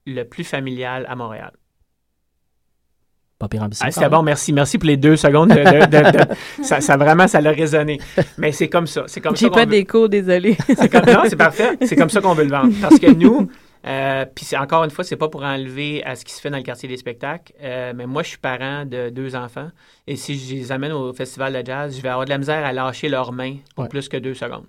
le 0.06 0.22
plus 0.24 0.44
familial 0.44 1.06
à 1.08 1.16
Montréal. 1.16 1.52
Pas 3.38 3.48
pire 3.48 3.62
ambitieux. 3.64 3.88
Ah, 3.94 4.00
même. 4.00 4.10
bon, 4.10 4.22
merci. 4.22 4.52
Merci 4.52 4.78
pour 4.78 4.86
les 4.86 4.96
deux 4.96 5.16
secondes. 5.16 5.50
de- 5.50 5.54
de- 5.56 5.86
de- 5.86 6.18
de- 6.18 6.34
ça, 6.64 6.80
ça 6.80 6.96
vraiment, 6.96 7.26
ça 7.26 7.40
l'a 7.40 7.50
résonné. 7.50 7.98
Mais 8.38 8.52
c'est 8.52 8.68
comme 8.68 8.86
ça. 8.86 9.04
C'est 9.08 9.20
comme 9.20 9.34
ça 9.34 9.40
J'ai 9.46 9.50
pas 9.50 9.66
d'écho, 9.66 10.06
désolé. 10.06 10.56
C'est 10.68 10.88
comme, 10.88 11.04
non, 11.06 11.22
c'est 11.28 11.36
parfait. 11.36 11.76
C'est 11.84 11.96
comme 11.96 12.10
ça 12.10 12.20
qu'on 12.20 12.34
veut 12.34 12.44
le 12.44 12.50
vendre. 12.50 12.72
Parce 12.80 12.98
que 12.98 13.10
nous, 13.10 13.50
euh, 13.86 14.24
puis 14.34 14.44
c'est- 14.44 14.56
encore 14.56 14.84
une 14.84 14.90
fois, 14.90 15.04
c'est 15.04 15.16
pas 15.16 15.28
pour 15.28 15.42
enlever 15.42 16.02
à 16.04 16.14
ce 16.16 16.24
qui 16.24 16.32
se 16.32 16.40
fait 16.40 16.50
dans 16.50 16.56
le 16.56 16.62
quartier 16.62 16.88
des 16.88 16.96
spectacles, 16.96 17.52
euh, 17.62 17.92
mais 17.94 18.06
moi, 18.06 18.22
je 18.22 18.28
suis 18.30 18.38
parent 18.38 18.84
de 18.86 19.10
deux 19.10 19.36
enfants. 19.36 19.70
Et 20.06 20.16
si 20.16 20.38
je 20.38 20.54
les 20.54 20.72
amène 20.72 20.92
au 20.92 21.12
festival 21.12 21.52
de 21.52 21.66
jazz, 21.66 21.96
je 21.96 22.00
vais 22.02 22.08
avoir 22.08 22.24
de 22.24 22.30
la 22.30 22.38
misère 22.38 22.64
à 22.64 22.72
lâcher 22.72 23.08
leurs 23.08 23.32
mains 23.32 23.56
pour 23.74 23.84
Ouais. 23.84 23.88
plus 23.88 24.08
que 24.08 24.16
deux 24.16 24.34
secondes. 24.34 24.66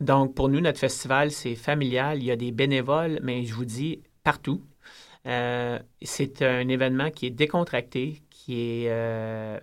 Donc, 0.00 0.34
pour 0.34 0.48
nous, 0.48 0.60
notre 0.60 0.80
festival, 0.80 1.30
c'est 1.30 1.54
familial. 1.54 2.18
Il 2.18 2.24
y 2.24 2.30
a 2.30 2.36
des 2.36 2.50
bénévoles, 2.52 3.20
mais 3.22 3.44
je 3.44 3.54
vous 3.54 3.64
dis, 3.64 4.00
partout. 4.24 4.62
Euh, 5.26 5.78
c'est 6.00 6.42
un 6.42 6.66
événement 6.68 7.10
qui 7.10 7.26
est 7.26 7.30
décontracté, 7.30 8.22
qui 8.30 8.54
est 8.84 8.86
euh, 8.88 9.58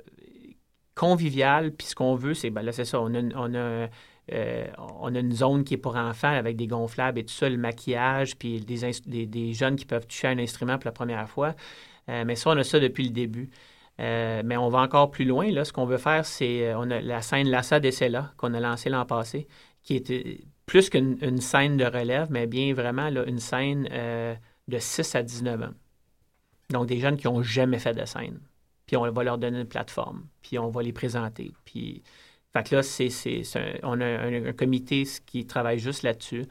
convivial. 0.99 1.71
Puis 1.71 1.87
ce 1.87 1.95
qu'on 1.95 2.15
veut, 2.15 2.33
c'est, 2.33 2.49
ben 2.49 2.61
là, 2.61 2.73
c'est 2.73 2.85
ça, 2.85 2.99
on 2.99 3.13
a, 3.15 3.21
on 3.35 3.55
a, 3.55 3.87
euh, 4.33 4.67
on 4.99 5.15
a 5.15 5.19
une 5.19 5.31
zone 5.31 5.63
qui 5.63 5.75
est 5.75 5.77
pour 5.77 5.95
enfants 5.95 6.31
avec 6.31 6.57
des 6.57 6.67
gonflables 6.67 7.19
et 7.19 7.25
tout 7.25 7.33
ça, 7.33 7.47
le 7.49 7.57
maquillage, 7.57 8.35
puis 8.35 8.59
des, 8.59 9.25
des, 9.25 9.53
jeunes 9.53 9.77
qui 9.77 9.85
peuvent 9.85 10.05
toucher 10.05 10.27
un 10.27 10.37
instrument 10.39 10.77
pour 10.77 10.87
la 10.87 10.91
première 10.91 11.29
fois. 11.29 11.55
Euh, 12.09 12.25
mais 12.25 12.35
ça, 12.35 12.49
on 12.49 12.57
a 12.57 12.63
ça 12.63 12.79
depuis 12.79 13.05
le 13.05 13.11
début. 13.11 13.49
Euh, 14.01 14.41
mais 14.45 14.57
on 14.57 14.69
va 14.69 14.79
encore 14.79 15.09
plus 15.11 15.25
loin. 15.25 15.49
Là. 15.51 15.65
Ce 15.65 15.73
qu'on 15.73 15.85
veut 15.85 15.97
faire, 15.97 16.25
c'est 16.25 16.73
on 16.75 16.89
a 16.91 17.01
la 17.01 17.21
scène 17.21 17.49
Lassa 17.49 17.79
Decella 17.79 18.33
qu'on 18.37 18.53
a 18.53 18.59
lancée 18.59 18.89
l'an 18.89 19.05
passé, 19.05 19.47
qui 19.83 19.95
était 19.95 20.41
plus 20.65 20.89
qu'une 20.89 21.17
une 21.21 21.41
scène 21.41 21.77
de 21.77 21.85
relève, 21.85 22.27
mais 22.29 22.47
bien 22.47 22.73
vraiment 22.73 23.09
là, 23.09 23.25
une 23.25 23.39
scène 23.39 23.89
de 24.67 24.77
6 24.79 25.15
à 25.15 25.23
19 25.23 25.63
ans. 25.63 25.73
Donc 26.69 26.87
des 26.87 26.99
jeunes 26.99 27.17
qui 27.17 27.27
n'ont 27.27 27.41
jamais 27.41 27.79
fait 27.79 27.93
de 27.93 28.05
scène. 28.05 28.39
Puis 28.89 28.97
on 28.97 29.07
va 29.11 29.23
leur 29.23 29.37
donner 29.37 29.59
une 29.59 29.67
plateforme, 29.67 30.25
puis 30.41 30.57
on 30.57 30.69
va 30.69 30.81
les 30.81 30.93
présenter. 30.93 31.51
Puis, 31.63 32.01
fait 32.53 32.67
que 32.67 32.75
là, 32.77 32.81
c'est, 32.81 33.07
un- 33.55 33.73
on 33.83 34.01
a 34.01 34.05
un, 34.05 34.51
comité 34.53 35.03
qui 35.27 35.45
travaille 35.45 35.77
juste 35.77 36.01
là-dessus. 36.01 36.47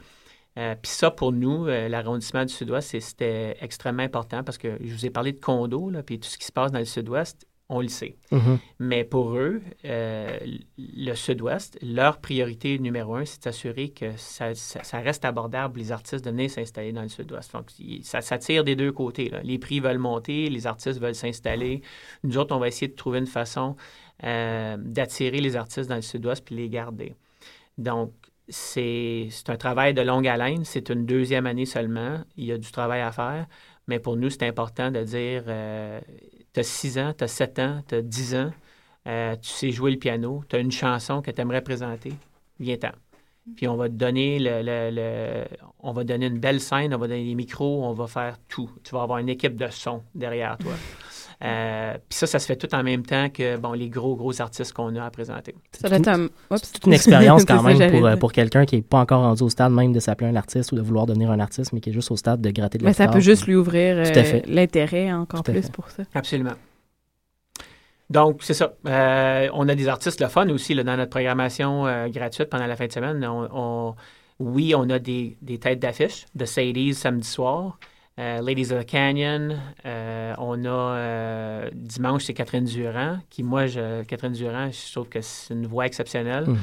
Euh, 0.56 0.76
puis 0.80 0.88
ça, 0.92 1.10
pour 1.10 1.32
nous, 1.32 1.66
euh, 1.66 1.88
l'arrondissement 1.88 2.44
du 2.44 2.54
Sud-Ouest, 2.54 3.00
c'était 3.00 3.56
extrêmement 3.60 4.04
important 4.04 4.44
parce 4.44 4.56
que 4.56 4.78
je 4.80 4.94
vous 4.94 5.04
ai 5.04 5.10
parlé 5.10 5.32
de 5.32 5.40
condos, 5.40 5.90
puis 6.06 6.20
tout 6.20 6.28
ce 6.28 6.38
qui 6.38 6.46
se 6.46 6.52
passe 6.52 6.70
dans 6.70 6.78
le 6.78 6.84
Sud-Ouest, 6.84 7.44
on 7.70 7.82
le 7.82 7.88
sait. 7.88 8.16
Mhm. 8.32 8.58
Mais 8.78 9.04
pour 9.04 9.36
eux, 9.36 9.60
euh, 9.84 10.38
le 10.78 11.14
Sud-Ouest, 11.14 11.78
leur 11.82 12.18
priorité 12.18 12.78
numéro 12.78 13.14
un, 13.16 13.24
c'est 13.26 13.38
de 13.40 13.42
s'assurer 13.44 13.90
que 13.90 14.16
ça, 14.16 14.54
ça- 14.54 14.82
ça 14.84 15.00
reste 15.00 15.24
abordable 15.26 15.74
pour 15.74 15.82
les 15.82 15.92
artistes 15.92 16.24
de 16.24 16.30
venir 16.30 16.50
s'installer 16.50 16.92
dans 16.92 17.02
le 17.02 17.08
Sud-Ouest. 17.10 17.52
Donc, 17.52 17.66
ça, 18.02 18.22
ça 18.22 18.38
tire 18.38 18.64
des 18.64 18.74
deux 18.74 18.90
côtés. 18.92 19.28
là. 19.28 19.40
Les 19.42 19.58
prix 19.58 19.80
veulent 19.80 19.98
monter, 19.98 20.48
les 20.48 20.66
artistes 20.66 20.98
veulent 20.98 21.14
s'installer. 21.14 21.82
Nous 22.24 22.38
autres, 22.38 22.56
on 22.56 22.58
va 22.58 22.68
essayer 22.68 22.88
de 22.88 22.96
trouver 22.96 23.18
une 23.18 23.26
façon 23.26 23.76
euh, 24.24 24.76
d'attirer 24.78 25.40
les 25.40 25.54
artistes 25.54 25.88
dans 25.88 25.96
le 25.96 26.02
Sud-Ouest 26.02 26.44
puis 26.44 26.54
les 26.56 26.68
garder. 26.70 27.14
Donc, 27.76 28.12
c'est 28.48 29.28
c'est 29.30 29.50
un 29.50 29.56
travail 29.56 29.92
de 29.92 30.00
longue 30.00 30.26
haleine. 30.26 30.64
C'est 30.64 30.88
une 30.88 31.04
deuxième 31.04 31.44
année 31.46 31.66
seulement. 31.66 32.24
Il 32.38 32.46
y 32.46 32.52
a 32.52 32.56
du 32.58 32.70
travail 32.72 33.02
à 33.02 33.12
faire. 33.12 33.46
Mais 33.86 33.98
pour 33.98 34.16
nous, 34.16 34.30
c'est 34.30 34.42
important 34.44 34.90
de 34.90 35.02
dire 35.02 35.44
tu 36.58 36.60
as 36.60 36.64
6 36.64 36.98
ans, 36.98 37.12
tu 37.16 37.24
as 37.24 37.28
7 37.28 37.58
ans, 37.60 37.82
tu 37.88 37.94
as 37.94 38.02
10 38.02 38.34
ans, 38.34 38.50
euh, 39.06 39.36
tu 39.36 39.48
sais 39.50 39.70
jouer 39.70 39.90
le 39.92 39.96
piano, 39.98 40.42
tu 40.48 40.56
as 40.56 40.58
une 40.58 40.72
chanson 40.72 41.22
que 41.22 41.30
tu 41.30 41.40
aimerais 41.40 41.62
présenter, 41.62 42.12
viens-t'en. 42.58 42.90
Puis 43.56 43.66
on 43.66 43.76
va 43.76 43.88
te 43.88 43.94
donner 43.94 44.38
le, 44.38 44.60
le- 44.62 44.90
le- 44.94 45.44
on 45.80 45.92
va 45.92 46.04
donner 46.04 46.26
une 46.26 46.38
belle 46.38 46.60
scène, 46.60 46.92
on 46.94 46.98
va 46.98 47.06
donner 47.08 47.24
des 47.24 47.34
micros, 47.34 47.82
on 47.84 47.92
va 47.94 48.06
faire 48.06 48.36
tout. 48.48 48.70
Tu 48.84 48.94
vas 48.94 49.02
avoir 49.02 49.18
une 49.20 49.28
équipe 49.30 49.56
de 49.56 49.68
son 49.68 50.02
derrière 50.14 50.58
toi. 50.58 50.72
Euh, 51.44 51.94
puis 52.08 52.18
ça, 52.18 52.26
ça 52.26 52.40
se 52.40 52.46
fait 52.46 52.56
tout 52.56 52.74
en 52.74 52.82
même 52.82 53.06
temps 53.06 53.28
que 53.28 53.56
bon, 53.56 53.72
les 53.72 53.88
gros, 53.88 54.16
gros 54.16 54.40
artistes 54.40 54.72
qu'on 54.72 54.96
a 54.96 55.04
à 55.04 55.10
présenter. 55.10 55.54
Ça 55.72 55.88
doit 55.88 55.98
être 55.98 56.08
un-. 56.08 56.28
C'est 56.56 56.72
toute 56.72 56.86
une 56.86 56.94
expérience 56.94 57.44
quand 57.46 57.62
ça, 57.62 57.72
même 57.74 57.90
pour, 57.92 58.06
euh, 58.06 58.16
pour 58.16 58.32
quelqu'un 58.32 58.64
qui 58.66 58.74
n'est 58.76 58.82
pas 58.82 58.98
encore 58.98 59.22
rendu 59.22 59.44
au 59.44 59.48
stade 59.48 59.70
même 59.72 59.92
de 59.92 60.00
s'appeler 60.00 60.30
un 60.30 60.34
artiste 60.36 60.72
ou 60.72 60.76
de 60.76 60.80
vouloir 60.82 61.06
devenir 61.06 61.30
un 61.30 61.38
artiste, 61.38 61.72
mais 61.72 61.80
qui 61.80 61.90
est 61.90 61.92
juste 61.92 62.10
au 62.10 62.16
stade 62.16 62.40
de 62.40 62.50
gratter 62.50 62.78
de 62.78 62.82
la 62.82 62.90
Mais 62.90 62.94
ça 62.94 63.06
peut 63.06 63.20
juste 63.20 63.46
lui 63.46 63.54
ouvrir 63.54 63.98
euh, 63.98 64.40
l'intérêt 64.48 65.12
encore 65.12 65.44
Tout 65.44 65.52
plus 65.52 65.62
fait. 65.62 65.72
pour 65.72 65.88
ça. 65.90 66.02
Absolument. 66.12 66.54
Donc, 68.10 68.42
c'est 68.42 68.54
ça. 68.54 68.72
Euh, 68.86 69.48
on 69.52 69.68
a 69.68 69.74
des 69.74 69.86
artistes 69.86 70.20
le 70.20 70.28
fun 70.28 70.48
aussi 70.48 70.72
là, 70.74 70.82
dans 70.82 70.96
notre 70.96 71.10
programmation 71.10 71.86
euh, 71.86 72.08
gratuite 72.08 72.48
pendant 72.48 72.66
la 72.66 72.74
fin 72.74 72.86
de 72.86 72.92
semaine. 72.92 73.24
On- 73.24 73.48
on- 73.52 73.94
oui, 74.40 74.72
on 74.76 74.88
a 74.88 74.98
des, 74.98 75.36
des 75.42 75.58
têtes 75.58 75.80
d'affiche 75.80 76.24
de 76.34 76.44
Sadie's 76.44 76.96
samedi 76.98 77.28
soir. 77.28 77.78
Euh, 78.18 78.40
Ladies 78.42 78.72
of 78.72 78.84
the 78.84 78.86
Canyon. 78.86 79.60
Euh, 79.86 80.34
on 80.38 80.64
a 80.64 80.68
euh, 80.68 81.70
dimanche, 81.72 82.24
c'est 82.24 82.34
Catherine 82.34 82.64
Durand, 82.64 83.18
qui, 83.30 83.42
moi, 83.42 83.66
je, 83.66 84.02
Catherine 84.04 84.32
Durand, 84.32 84.70
je 84.70 84.92
trouve 84.92 85.08
que 85.08 85.20
c'est 85.20 85.54
une 85.54 85.66
voix 85.66 85.86
exceptionnelle. 85.86 86.46
Mhm. 86.48 86.58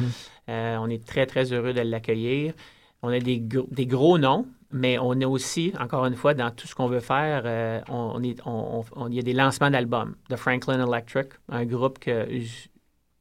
On 0.48 0.90
est 0.90 1.04
très, 1.06 1.26
très 1.26 1.52
heureux 1.54 1.74
de 1.74 1.82
l'accueillir. 1.82 2.54
On 3.02 3.10
a 3.10 3.20
des, 3.20 3.40
gros- 3.40 3.68
des 3.72 3.86
gros 3.86 4.18
noms, 4.18 4.46
mais 4.72 4.98
on 5.00 5.14
est 5.20 5.26
aussi, 5.26 5.72
encore 5.80 6.06
une 6.06 6.16
fois, 6.16 6.34
dans 6.34 6.52
tout 6.52 6.68
ce 6.68 6.76
qu'on 6.76 6.88
veut 6.88 7.00
faire, 7.00 7.84
on, 7.90 8.12
on 8.16 8.24
est, 8.24 8.40
on, 8.46 8.80
on- 8.80 8.86
on- 9.04 9.08
il 9.08 9.16
y 9.16 9.20
a 9.20 9.24
des 9.24 9.34
lancements 9.34 9.70
d'albums 9.72 10.16
de 10.30 10.36
Franklin 10.36 10.86
Electric, 10.86 11.30
un 11.50 11.66
groupe 11.66 12.00
que 12.00 12.28
j- 12.32 12.70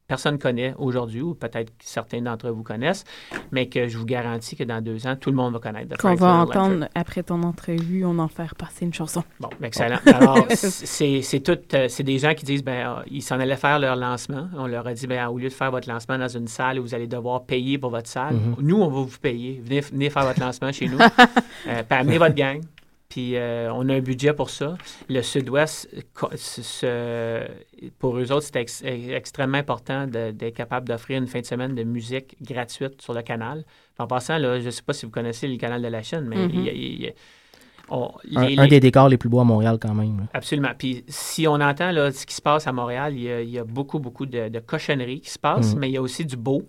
personne 0.07 0.37
connaît 0.39 0.73
aujourd'hui, 0.77 1.21
ou 1.21 1.33
peut-être 1.33 1.69
que 1.71 1.83
certains 1.83 2.21
d'entre 2.21 2.49
vous 2.49 2.63
connaissent, 2.63 3.03
mais 3.51 3.67
que 3.67 3.87
je 3.87 3.97
vous 3.97 4.05
garantis 4.05 4.55
que 4.55 4.63
dans 4.63 4.81
deux 4.81 5.07
ans, 5.07 5.15
tout 5.15 5.29
le 5.31 5.35
monde 5.35 5.53
va 5.53 5.59
connaître. 5.59 5.97
Qu'on 5.97 6.15
va 6.15 6.33
entendre 6.35 6.87
après 6.95 7.23
ton 7.23 7.41
entrevue, 7.43 8.05
on 8.05 8.19
en 8.19 8.27
faire 8.27 8.55
passer 8.55 8.85
une 8.85 8.93
chanson. 8.93 9.23
Bon, 9.39 9.49
ben, 9.59 9.67
excellent. 9.67 9.97
Alors, 10.05 10.45
c'est 10.49 11.21
c'est 11.21 11.39
tout, 11.39 11.57
euh, 11.73 11.87
c'est 11.87 12.03
des 12.03 12.19
gens 12.19 12.33
qui 12.33 12.45
disent, 12.45 12.63
ben, 12.63 12.87
euh, 12.87 13.03
ils 13.09 13.21
s'en 13.21 13.39
allaient 13.39 13.55
faire 13.55 13.79
leur 13.79 13.95
lancement. 13.95 14.47
On 14.57 14.67
leur 14.67 14.85
a 14.87 14.93
dit, 14.93 15.07
ben, 15.07 15.27
au 15.29 15.37
lieu 15.37 15.49
de 15.49 15.53
faire 15.53 15.71
votre 15.71 15.89
lancement 15.89 16.17
dans 16.17 16.27
une 16.27 16.47
salle 16.47 16.79
où 16.79 16.83
vous 16.83 16.93
allez 16.95 17.07
devoir 17.07 17.45
payer 17.45 17.77
pour 17.77 17.89
votre 17.89 18.09
salle, 18.09 18.35
Mhm. 18.35 18.55
nous, 18.61 18.77
on 18.81 18.87
va 18.89 19.01
vous 19.01 19.17
payer. 19.21 19.61
Venez, 19.63 19.81
venez 19.81 20.09
faire 20.09 20.23
votre 20.25 20.39
lancement 20.39 20.71
chez 20.71 20.87
nous. 20.87 20.97
Euh, 21.67 21.81
puis 21.89 21.97
amenez 21.97 22.17
votre 22.19 22.35
gang. 22.35 22.61
Puis 23.15 23.37
euh, 23.37 23.71
on 23.73 23.87
a 23.87 23.93
un 23.95 24.01
budget 24.01 24.33
pour 24.33 24.49
ça. 24.49 24.75
Le 25.07 25.21
Sud-Ouest, 25.21 25.87
pour 27.97 28.17
eux 28.17 28.29
autres, 28.33 28.41
c'était 28.43 28.61
ex- 28.61 28.83
extrêmement 28.83 29.57
important 29.57 30.05
de- 30.05 30.31
d'être 30.31 30.53
capable 30.55 30.85
d'offrir 30.89 31.17
une 31.17 31.27
fin 31.27 31.39
de 31.39 31.45
semaine 31.45 31.75
de 31.75 31.83
musique 31.83 32.35
gratuite 32.41 33.01
sur 33.01 33.13
le 33.13 33.21
canal. 33.21 33.63
En 33.99 34.05
passant, 34.07 34.37
là, 34.37 34.59
je 34.59 34.65
ne 34.65 34.69
sais 34.71 34.81
pas 34.81 34.91
si 34.91 35.05
vous 35.05 35.13
connaissez 35.13 35.47
le 35.47 35.55
canal 35.55 35.81
de 35.81 35.87
la 35.87 36.03
chaîne, 36.03 36.25
mais 36.27 36.35
Mhm. 36.35 36.49
il 36.53 36.63
y 36.65 36.69
a- 36.69 36.73
il 36.73 37.01
y 37.03 37.07
a- 37.07 37.11
on- 37.89 38.11
Un, 38.35 38.47
les- 38.47 38.57
un 38.59 38.63
les- 38.63 38.69
des 38.69 38.79
décors 38.81 39.07
les 39.07 39.17
plus 39.17 39.29
beaux 39.29 39.39
à 39.39 39.45
Montréal, 39.45 39.77
quand 39.79 39.93
même. 39.93 40.17
là. 40.17 40.23
Absolument. 40.33 40.71
Puis 40.77 41.05
si 41.07 41.47
on 41.47 41.53
entend 41.53 41.91
là, 41.91 42.11
ce 42.11 42.25
qui 42.25 42.35
se 42.35 42.41
passe 42.41 42.67
à 42.67 42.73
Montréal, 42.73 43.13
il 43.15 43.23
y 43.23 43.31
a, 43.31 43.41
il 43.41 43.49
y 43.49 43.59
a 43.59 43.63
beaucoup, 43.63 43.99
beaucoup 43.99 44.25
de, 44.25 44.49
de 44.49 44.59
cochonneries 44.59 45.21
qui 45.21 45.29
se 45.29 45.39
passent, 45.39 45.73
Mhm. 45.73 45.79
mais 45.79 45.89
il 45.89 45.93
y 45.93 45.97
a 45.97 46.01
aussi 46.01 46.25
du 46.25 46.35
beau. 46.35 46.63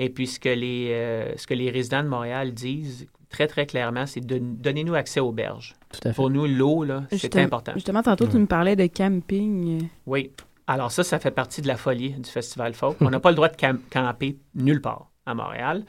Et 0.00 0.08
puis 0.08 0.26
ce 0.26 0.40
que 0.40 0.48
les, 0.48 0.88
euh, 0.90 1.36
ce 1.36 1.46
que 1.46 1.54
les 1.54 1.70
résidents 1.70 2.02
de 2.02 2.08
Montréal 2.08 2.52
disent 2.52 3.06
très, 3.32 3.48
très 3.48 3.66
clairement, 3.66 4.06
c'est 4.06 4.20
de, 4.20 4.38
donnez-nous 4.40 4.94
accès 4.94 5.18
aux 5.20 5.32
berges. 5.32 5.74
Tout 5.92 6.00
à 6.04 6.10
fait. 6.10 6.14
Pour 6.14 6.30
nous, 6.30 6.46
l'eau, 6.46 6.84
là, 6.84 7.04
c'est 7.10 7.36
important. 7.36 7.72
Justement, 7.74 8.02
tantôt, 8.02 8.26
tu 8.28 8.38
me 8.38 8.46
parlais 8.46 8.76
de 8.76 8.86
camping. 8.86 9.88
Oui. 10.06 10.30
Alors 10.68 10.92
ça, 10.92 11.02
ça 11.02 11.18
fait 11.18 11.32
partie 11.32 11.60
de 11.60 11.66
la 11.66 11.76
folie 11.76 12.10
du 12.12 12.30
Festival 12.30 12.72
Folk. 12.74 12.96
On 13.00 13.10
n'a 13.10 13.18
pas 13.20 13.30
le 13.30 13.34
droit 13.36 13.48
de 13.48 13.56
cam- 13.56 13.80
camper 13.90 14.38
nulle 14.54 14.80
part 14.80 15.10
à 15.26 15.34
Montréal. 15.34 15.84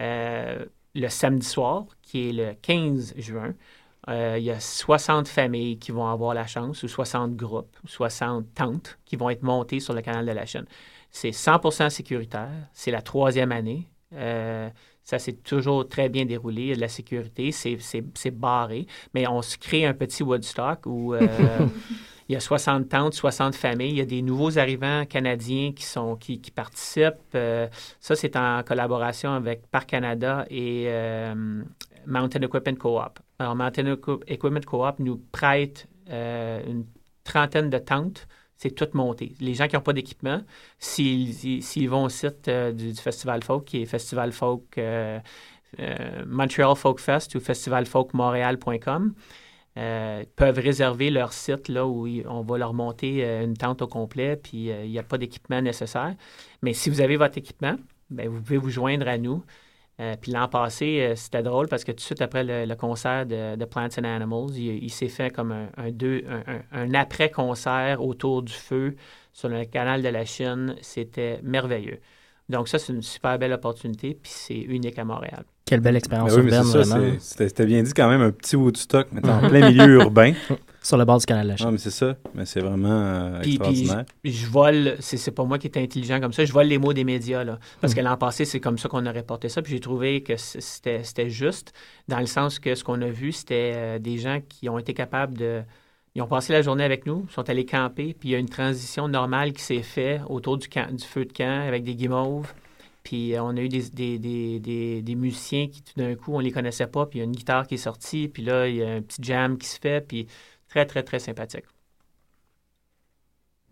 Euh, 0.00 0.64
le 0.94 1.08
samedi 1.08 1.46
soir, 1.46 1.86
qui 2.02 2.28
est 2.28 2.32
le 2.32 2.54
15 2.62 3.14
juin, 3.18 3.54
euh, 4.08 4.36
il 4.38 4.44
y 4.44 4.50
a 4.50 4.58
60 4.60 5.28
familles 5.28 5.78
qui 5.78 5.90
vont 5.92 6.06
avoir 6.06 6.34
la 6.34 6.46
chance, 6.46 6.82
ou 6.82 6.88
60 6.88 7.34
groupes, 7.36 7.76
ou 7.84 7.88
60 7.88 8.46
tentes 8.54 8.98
qui 9.04 9.16
vont 9.16 9.30
être 9.30 9.42
montées 9.42 9.80
sur 9.80 9.92
le 9.94 10.02
canal 10.02 10.24
de 10.26 10.32
la 10.32 10.46
chaîne. 10.46 10.66
C'est 11.10 11.30
100% 11.30 11.90
sécuritaire. 11.90 12.48
C'est 12.72 12.90
la 12.90 13.02
troisième 13.02 13.52
année. 13.52 13.88
Euh, 14.14 14.68
ça 15.04 15.18
s'est 15.18 15.32
toujours 15.32 15.86
très 15.88 16.08
bien 16.08 16.24
déroulé. 16.24 16.62
Il 16.62 16.68
y 16.68 16.72
a 16.72 16.76
de 16.76 16.80
la 16.80 16.88
sécurité. 16.88 17.50
C'est- 17.52 18.30
barré. 18.30 18.86
Mais 19.14 19.26
on 19.26 19.42
se 19.42 19.56
crée 19.58 19.84
un 19.86 19.94
petit 19.94 20.22
Woodstock 20.22 20.86
où... 20.86 21.14
euh, 21.14 21.20
il 22.28 22.32
y 22.32 22.36
a 22.36 22.40
60 22.40 22.88
tentes, 22.88 23.14
60 23.14 23.54
familles. 23.54 23.90
Il 23.90 23.98
y 23.98 24.00
a 24.00 24.04
des 24.06 24.22
nouveaux 24.22 24.58
arrivants 24.58 25.04
canadiens 25.06 25.72
qui, 25.72 25.84
sont, 25.84 26.16
qui, 26.16 26.40
qui 26.40 26.50
participent. 26.50 27.14
Euh, 27.34 27.66
ça, 28.00 28.14
c'est 28.14 28.36
en 28.36 28.62
collaboration 28.64 29.32
avec 29.32 29.66
Parc 29.70 29.90
Canada 29.90 30.46
et 30.48 30.84
euh, 30.86 31.62
Mountain 32.06 32.40
Equipment 32.42 32.76
Co-op. 32.76 33.18
Alors, 33.38 33.56
Mountain 33.56 33.94
Equi- 33.94 34.20
Equipment 34.28 34.60
Co-op 34.66 34.98
nous 35.00 35.20
prête 35.32 35.88
une 36.08 36.84
trentaine 37.24 37.70
de 37.70 37.78
tentes. 37.78 38.26
C'est 38.62 38.70
tout 38.70 38.86
monté. 38.94 39.34
Les 39.40 39.54
gens 39.54 39.66
qui 39.66 39.74
n'ont 39.74 39.82
pas 39.82 39.92
d'équipement, 39.92 40.40
s'ils 40.78 41.44
ils- 41.44 41.62
s'ils 41.64 41.90
vont 41.90 42.04
au 42.04 42.08
site 42.08 42.46
euh, 42.46 42.70
du, 42.70 42.94
Festival 42.94 43.42
Folk, 43.42 43.64
qui 43.64 43.82
est 43.82 43.86
Festival 43.86 44.30
Folk 44.30 44.78
euh, 44.78 45.18
euh, 45.80 46.24
Montreal 46.28 46.76
Folk 46.76 47.00
Fest 47.00 47.34
ou 47.34 47.40
festivalfolkmontréal.com, 47.40 49.14
peuvent 50.36 50.58
réserver 50.58 51.10
leur 51.10 51.32
site 51.32 51.68
là 51.68 51.86
où 51.88 52.06
on 52.28 52.42
va 52.42 52.56
leur 52.58 52.72
monter 52.72 53.24
une 53.42 53.56
tente 53.56 53.82
au 53.82 53.88
complet, 53.88 54.36
puis 54.36 54.66
il 54.68 54.90
n'y 54.90 54.98
a 54.98 55.02
pas 55.02 55.18
d'équipement 55.18 55.60
nécessaire. 55.60 56.14
Mais 56.62 56.72
si 56.72 56.88
vous 56.88 57.00
avez 57.00 57.16
votre 57.16 57.38
équipement, 57.38 57.74
ben, 58.10 58.28
vous 58.28 58.40
pouvez 58.42 58.58
vous 58.58 58.70
joindre 58.70 59.08
à 59.08 59.18
nous. 59.18 59.42
Euh, 60.00 60.16
puis 60.20 60.32
l'an 60.32 60.48
passé, 60.48 61.00
euh, 61.02 61.14
c'était 61.16 61.42
drôle 61.42 61.68
parce 61.68 61.84
que 61.84 61.92
tout 61.92 61.96
de 61.96 62.00
suite 62.00 62.22
après 62.22 62.44
le, 62.44 62.64
le 62.64 62.74
concert 62.76 63.26
de, 63.26 63.56
de 63.56 63.64
Plants 63.66 63.88
and 63.98 64.04
Animals, 64.04 64.50
il, 64.56 64.82
il 64.84 64.90
s'est 64.90 65.08
fait 65.08 65.30
comme 65.30 65.52
un, 65.52 65.68
un 65.76 65.90
deux- 65.90 66.24
un- 66.28 66.54
un- 66.54 66.62
un 66.90 66.94
après-concert 66.94 68.02
autour 68.02 68.42
du 68.42 68.52
feu 68.52 68.96
sur 69.32 69.48
le 69.48 69.64
canal 69.66 70.02
de 70.02 70.08
la 70.08 70.24
Chine. 70.24 70.76
C'était 70.80 71.40
merveilleux. 71.42 72.00
Donc 72.48 72.68
ça, 72.68 72.78
c'est 72.78 72.92
une 72.92 73.02
super 73.02 73.38
belle 73.38 73.52
opportunité, 73.52 74.18
puis 74.20 74.32
c'est 74.34 74.58
unique 74.58 74.98
à 74.98 75.04
Montréal. 75.04 75.44
Quelle 75.64 75.80
belle 75.80 75.96
expérience 75.96 76.30
Ben 76.34 76.38
oui, 76.38 76.44
urbaine, 76.46 76.64
ça, 76.64 76.82
vraiment. 76.82 77.16
c'était 77.20 77.66
bien 77.66 77.82
dit 77.82 77.92
quand 77.94 78.08
même, 78.08 78.20
un 78.22 78.32
petit 78.32 78.56
Woodstock, 78.56 79.08
mais 79.12 79.26
en 79.28 79.40
plein 79.48 79.68
milieu 79.70 79.94
urbain. 80.00 80.32
Sur 80.82 80.96
le 80.96 81.04
bord 81.04 81.18
du 81.18 81.26
canal 81.26 81.44
de 81.44 81.50
la 81.50 81.56
Chine. 81.56 81.66
Non, 81.66 81.72
mais 81.72 81.78
c'est 81.78 81.90
ça. 81.90 82.16
Mais 82.34 82.44
c'est 82.44 82.60
vraiment 82.60 82.88
euh, 82.90 83.40
Puis, 83.42 83.56
je, 84.24 84.30
je 84.30 84.46
vole, 84.46 84.96
c'est 85.00 85.16
c'est 85.16 85.30
pas 85.30 85.44
moi 85.44 85.58
qui 85.58 85.68
est 85.68 85.76
intelligent 85.78 86.20
comme 86.20 86.32
ça, 86.32 86.44
je 86.44 86.52
vole 86.52 86.66
les 86.66 86.78
mots 86.78 86.92
des 86.92 87.04
médias. 87.04 87.44
Là, 87.44 87.58
parce 87.80 87.92
Mhm. 87.92 87.98
que 88.00 88.04
l'an 88.04 88.16
passé, 88.16 88.44
c'est 88.44 88.58
comme 88.60 88.78
ça 88.78 88.88
qu'on 88.88 89.06
a 89.06 89.12
reporté 89.12 89.48
ça. 89.48 89.62
Puis 89.62 89.72
j'ai 89.72 89.80
trouvé 89.80 90.22
que 90.22 90.34
c'était 90.36 91.30
juste, 91.30 91.72
dans 92.08 92.18
le 92.18 92.26
sens 92.26 92.58
que 92.58 92.74
ce 92.74 92.82
qu'on 92.84 93.00
a 93.02 93.08
vu, 93.08 93.30
c'était 93.32 93.72
euh, 93.74 93.98
des 93.98 94.18
gens 94.18 94.40
qui 94.48 94.68
ont 94.68 94.78
été 94.78 94.92
capables 94.94 95.38
de. 95.38 95.62
Ils 96.14 96.20
ont 96.20 96.26
passé 96.26 96.52
la 96.52 96.60
journée 96.60 96.84
avec 96.84 97.06
nous, 97.06 97.26
sont 97.30 97.48
allés 97.48 97.64
camper, 97.64 98.12
puis 98.18 98.28
il 98.28 98.32
y 98.32 98.34
a 98.34 98.38
une 98.38 98.48
transition 98.48 99.08
normale 99.08 99.52
qui 99.54 99.62
s'est 99.62 99.82
faite 99.82 100.20
autour 100.28 100.58
du, 100.58 100.68
camp- 100.68 100.94
du 100.94 101.04
feu 101.04 101.24
de 101.24 101.32
camp 101.32 101.66
avec 101.66 101.84
des 101.84 101.94
guimauves. 101.94 102.52
Puis 103.02 103.34
euh, 103.34 103.42
on 103.42 103.56
a 103.56 103.60
eu 103.60 103.68
des, 103.68 103.88
des, 103.88 104.18
des, 104.18 104.60
des, 104.60 105.02
des 105.02 105.14
musiciens 105.14 105.68
qui, 105.68 105.82
tout 105.82 105.94
d'un 105.96 106.14
coup, 106.14 106.34
on 106.34 106.38
les 106.38 106.52
connaissait 106.52 106.86
pas, 106.86 107.06
puis 107.06 107.18
il 107.18 107.20
y 107.20 107.22
a 107.22 107.24
une 107.24 107.32
guitare 107.32 107.66
qui 107.66 107.74
est 107.74 107.78
sortie, 107.78 108.28
puis 108.28 108.42
là, 108.44 108.68
il 108.68 108.76
y 108.76 108.82
a 108.82 108.90
un 108.90 109.00
petit 109.00 109.22
jam 109.22 109.56
qui 109.58 109.66
se 109.66 109.78
fait, 109.80 110.06
puis 110.06 110.26
très, 110.72 110.86
très, 110.86 111.02
très 111.02 111.18
sympathique. 111.18 111.64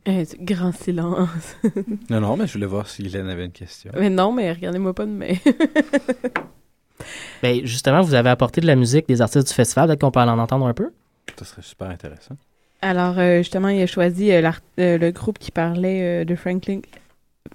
Euh, 0.08 0.24
grand 0.40 0.72
silence. 0.72 1.56
Non, 2.10 2.20
non, 2.20 2.36
mais 2.36 2.46
je 2.46 2.54
voulais 2.54 2.66
voir 2.66 2.88
si 2.88 3.02
Hélène 3.06 3.28
avait 3.28 3.44
une 3.46 3.52
question. 3.52 3.90
mais 3.96 4.10
non, 4.10 4.32
mais 4.32 4.52
regardez-moi 4.52 4.94
pas 4.94 5.06
de 5.06 5.10
main. 5.10 5.34
Ben, 7.42 7.64
justement, 7.64 8.02
vous 8.02 8.12
avez 8.12 8.28
apporté 8.28 8.60
de 8.60 8.66
la 8.66 8.76
musique 8.76 9.08
des 9.08 9.22
artistes 9.22 9.48
du 9.48 9.54
festival. 9.54 9.86
Peut-être 9.88 10.02
qu'on 10.02 10.10
peut 10.10 10.20
en 10.20 10.38
entendre 10.38 10.66
un 10.66 10.74
peu? 10.74 10.90
Ça 11.38 11.46
serait 11.46 11.62
super 11.62 11.88
intéressant. 11.88 12.36
Alors, 12.82 13.18
euh, 13.18 13.38
justement, 13.38 13.68
il 13.68 13.80
a 13.80 13.86
choisi 13.86 14.30
euh, 14.30 14.42
euh, 14.78 14.98
le 14.98 15.10
groupe 15.10 15.38
qui 15.38 15.50
parlait 15.50 16.02
euh, 16.20 16.24
de 16.26 16.34
Franklin. 16.34 16.80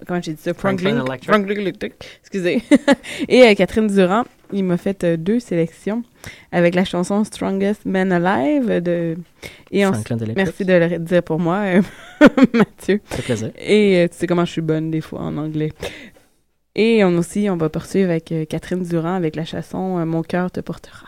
Comment 0.07 0.19
j'ai 0.19 0.33
dit 0.33 0.41
ça? 0.41 0.55
Franklin 0.55 0.95
Franklin, 0.95 1.05
Electric. 1.05 1.29
Franklin 1.29 1.55
Electric. 1.61 1.93
Excusez. 2.21 2.63
Et 3.27 3.43
euh, 3.43 3.53
Catherine 3.53 3.85
Durand, 3.85 4.23
il 4.53 4.63
m'a 4.63 4.77
fait 4.77 5.03
euh, 5.03 5.17
deux 5.17 5.39
sélections 5.39 6.03
avec 6.51 6.75
la 6.75 6.85
chanson 6.85 7.23
Strongest 7.23 7.85
Man 7.85 8.11
Alive 8.11 8.81
de. 8.81 9.15
Et 9.71 9.85
on- 9.85 9.93
Franklin 9.93 10.17
Electric. 10.17 10.37
Merci 10.37 10.65
de 10.65 10.73
le 10.73 10.99
dire 10.99 11.23
pour 11.23 11.39
moi, 11.39 11.57
euh, 11.65 11.81
Mathieu. 12.53 13.01
Ça 13.09 13.15
fait 13.17 13.23
plaisir. 13.23 13.51
Et 13.57 13.97
euh, 14.03 14.07
tu 14.07 14.15
sais 14.17 14.27
comment 14.27 14.45
je 14.45 14.51
suis 14.51 14.61
bonne 14.61 14.91
des 14.91 15.01
fois 15.01 15.19
en 15.21 15.37
anglais. 15.37 15.71
Et 16.75 17.03
on 17.05 17.17
aussi, 17.17 17.49
on 17.49 17.55
va 17.57 17.69
poursuivre 17.69 18.09
avec 18.09 18.31
euh, 18.31 18.45
Catherine 18.45 18.83
Durand 18.83 19.15
avec 19.15 19.35
la 19.35 19.45
chanson 19.45 19.97
euh, 19.97 20.05
Mon 20.05 20.23
cœur 20.23 20.51
te 20.51 20.59
portera. 20.59 21.07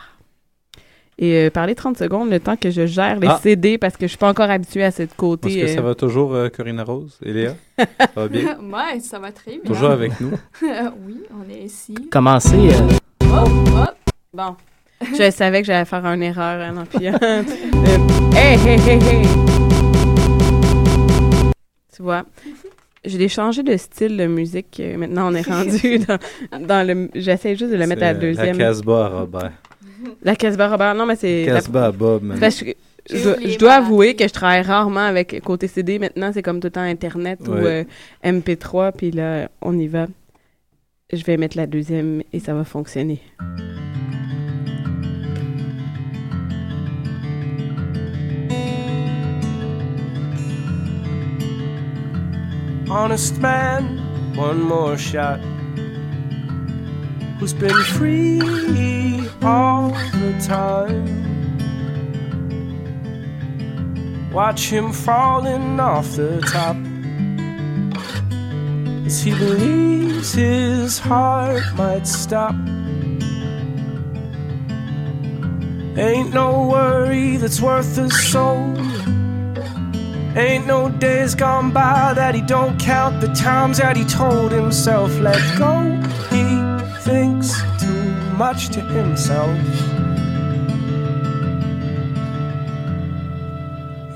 Et 1.20 1.34
euh, 1.46 1.50
parler 1.50 1.74
30 1.74 1.98
secondes, 1.98 2.30
le 2.30 2.38
temps 2.38 2.56
que 2.56 2.70
je 2.70 2.86
gère 2.86 3.18
les 3.18 3.26
Ah. 3.26 3.40
CD 3.42 3.76
parce 3.76 3.96
que 3.96 4.02
je 4.06 4.10
suis 4.10 4.16
pas 4.18 4.28
encore 4.30 4.48
habituée 4.50 4.84
à 4.84 4.92
cette 4.92 5.16
côté. 5.16 5.48
Est-ce 5.58 5.66
que 5.66 5.74
ça 5.74 5.80
va 5.82 5.96
toujours, 5.96 6.32
euh, 6.32 6.48
Corinna 6.48 6.84
Rose 6.84 7.18
et 7.24 7.32
Léa? 7.32 7.56
Ça 7.76 8.06
va 8.14 8.28
bien? 8.28 8.56
ouais, 8.72 9.00
ça 9.00 9.18
va 9.18 9.32
très 9.32 9.52
bien. 9.58 9.60
Toujours 9.66 9.90
avec 9.90 10.12
nous? 10.20 10.30
oui, 10.62 11.22
on 11.34 11.52
est 11.52 11.64
ici. 11.64 11.94
Commencez. 12.10 12.70
Hop, 13.32 13.48
hop. 13.76 13.94
Bon. 14.32 14.56
Je 15.16 15.30
savais 15.30 15.60
que 15.60 15.66
j'allais 15.66 15.84
faire 15.84 16.04
une 16.06 16.22
erreur 16.22 16.60
hein, 16.60 16.74
en 16.76 16.80
appuyant. 16.82 17.18
Euh, 17.22 17.42
hey, 18.34 18.58
hey, 18.58 18.80
hey, 18.80 18.98
hey! 19.02 19.26
Tu 21.94 22.02
vois, 22.02 22.24
j'ai 23.04 23.28
changé 23.28 23.62
de 23.62 23.76
style 23.76 24.16
de 24.16 24.26
musique. 24.26 24.78
euh, 24.80 24.96
Maintenant, 24.96 25.30
on 25.32 25.34
est 25.34 25.46
rendu 25.46 25.98
dans, 26.52 26.66
dans 26.66 26.86
le. 26.86 27.08
J'essaie 27.14 27.56
juste 27.56 27.70
de 27.72 27.76
le 27.76 27.86
mettre 27.86 28.02
à 28.02 28.12
la 28.12 28.14
deuxième. 28.14 28.58
La 28.58 28.64
Casbah 28.66 29.04
à 29.06 29.08
Robert. 29.08 29.52
La 30.22 30.36
Casbah 30.36 30.68
Robert. 30.68 30.94
Non, 30.94 31.06
mais 31.06 31.16
c'est. 31.16 31.44
la- 31.46 31.54
Casbah 31.54 31.86
à 31.86 31.92
Bob, 31.92 32.22
man. 32.22 32.38
Parce 32.40 32.60
que 32.62 32.70
je, 33.10 33.16
je 33.48 33.58
dois 33.58 33.74
avouer 33.74 34.14
que 34.14 34.26
je 34.26 34.32
travaille 34.32 34.62
rarement 34.62 35.00
avec 35.06 35.40
côté 35.42 35.66
CD. 35.68 35.98
Maintenant, 35.98 36.30
c'est 36.32 36.42
comme 36.42 36.60
tout 36.60 36.66
le 36.68 36.72
temps 36.72 36.80
Internet 36.82 37.40
ou 37.48 37.52
euh, 37.52 37.84
MP3. 38.24 38.92
Puis 38.96 39.10
là, 39.12 39.48
on 39.62 39.76
y 39.78 39.86
va. 39.86 40.06
Je 41.10 41.24
vais 41.24 41.36
mettre 41.36 41.56
la 41.56 41.66
deuxième 41.66 42.22
et 42.32 42.40
ça 42.40 42.54
va 42.54 42.64
fonctionner. 42.64 43.22
honest 52.90 53.38
man, 53.38 53.84
one 54.36 54.60
more 54.60 54.96
shot. 54.96 55.40
Who's 57.38 57.52
been 57.52 57.82
free 57.96 59.28
all 59.42 59.90
the 59.90 60.34
time? 60.44 61.06
Watch 64.32 64.68
him 64.68 64.92
falling 64.92 65.78
off 65.80 66.16
the 66.16 66.40
top. 66.40 66.76
As 69.06 69.22
he 69.22 69.30
believes 69.32 70.32
his 70.32 70.98
heart 70.98 71.62
might 71.74 72.06
stop. 72.06 72.54
Ain't 75.96 76.32
no 76.32 76.68
worry 76.68 77.36
that's 77.38 77.60
worth 77.60 77.98
a 77.98 78.08
soul. 78.10 78.76
Ain't 80.36 80.66
no 80.66 80.88
days 80.88 81.34
gone 81.34 81.72
by 81.72 82.12
that 82.14 82.34
he 82.34 82.42
don't 82.42 82.78
count 82.78 83.20
the 83.20 83.26
times 83.34 83.78
that 83.78 83.96
he 83.96 84.04
told 84.04 84.52
himself, 84.52 85.10
let 85.18 85.40
go. 85.58 85.72
He 86.30 86.44
thinks 87.02 87.60
too 87.80 88.12
much 88.36 88.68
to 88.68 88.80
himself. 88.80 89.58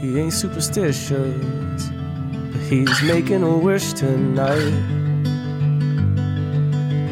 He 0.01 0.19
ain't 0.21 0.33
superstitious, 0.33 1.35
he's 2.73 3.03
making 3.03 3.43
a 3.43 3.55
wish 3.55 3.93
tonight. 3.93 4.73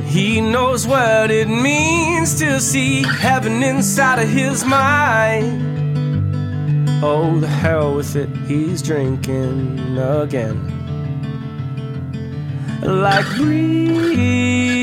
He 0.06 0.40
knows 0.40 0.86
what 0.86 1.30
it 1.30 1.48
means 1.48 2.38
to 2.38 2.60
see 2.60 3.02
heaven 3.02 3.62
inside 3.62 4.20
of 4.20 4.28
his 4.28 4.64
mind. 4.64 5.68
Oh, 7.02 7.38
the 7.40 7.46
hell 7.46 7.96
with 7.96 8.16
it, 8.16 8.30
he's 8.46 8.80
drinking 8.80 9.98
again. 9.98 10.58
Like 12.82 13.26
breathing 13.36 14.80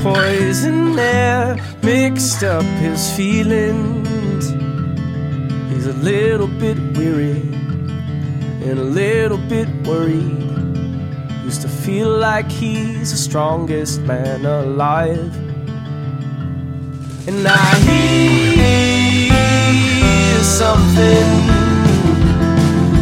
poison 0.00 0.96
air 0.96 1.56
mixed 1.82 2.44
up 2.44 2.64
his 2.80 3.10
feelings. 3.16 4.07
He's 5.78 5.86
a 5.86 5.92
little 5.92 6.48
bit 6.48 6.76
weary 6.96 7.40
and 8.66 8.80
a 8.80 8.82
little 8.82 9.38
bit 9.38 9.68
worried. 9.86 10.42
Used 11.44 11.62
to 11.62 11.68
feel 11.68 12.10
like 12.18 12.50
he's 12.50 13.12
the 13.12 13.16
strongest 13.16 14.00
man 14.00 14.44
alive. 14.44 15.32
And 17.28 17.46
I 17.46 17.76
hear 17.86 19.38
something, 20.42 21.30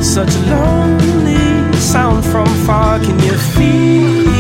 such 0.03 0.35
a 0.35 0.41
lonely 0.51 1.73
sound 1.79 2.27
from 2.27 2.47
far. 2.67 2.99
Can 2.99 3.19
you 3.21 3.39
feel 3.57 4.35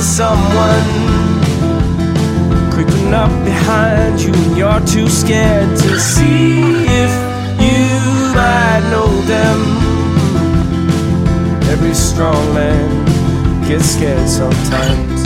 someone 0.00 1.03
creeping 3.04 3.14
up 3.14 3.30
behind 3.44 4.20
you? 4.20 4.32
And 4.32 4.56
you're 4.56 4.80
too 4.86 5.08
scared 5.08 5.76
to 5.78 6.00
see 6.00 6.60
if 6.86 7.12
you 7.60 8.34
might 8.34 8.82
know 8.90 9.10
them. 9.22 9.58
Every 11.70 11.94
strong 11.94 12.54
man 12.54 13.04
gets 13.68 13.86
scared 13.86 14.28
sometimes. 14.28 15.22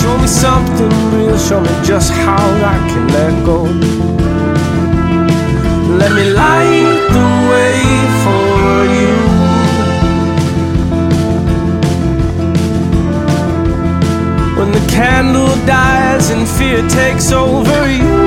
Show 0.00 0.18
me 0.18 0.26
something 0.26 1.12
real, 1.12 1.38
show 1.38 1.60
me 1.60 1.70
just 1.84 2.12
how 2.12 2.46
I 2.64 2.78
can 2.90 3.08
let 3.08 3.44
go. 3.44 3.62
Let 5.96 6.12
me 6.12 6.32
light 6.32 7.08
the 7.16 7.26
way 7.50 7.78
for 8.22 8.84
you. 8.94 9.17
Candle 14.98 15.54
dies 15.64 16.30
and 16.30 16.44
fear 16.58 16.80
takes 16.88 17.30
over 17.30 17.80
you, 17.88 18.18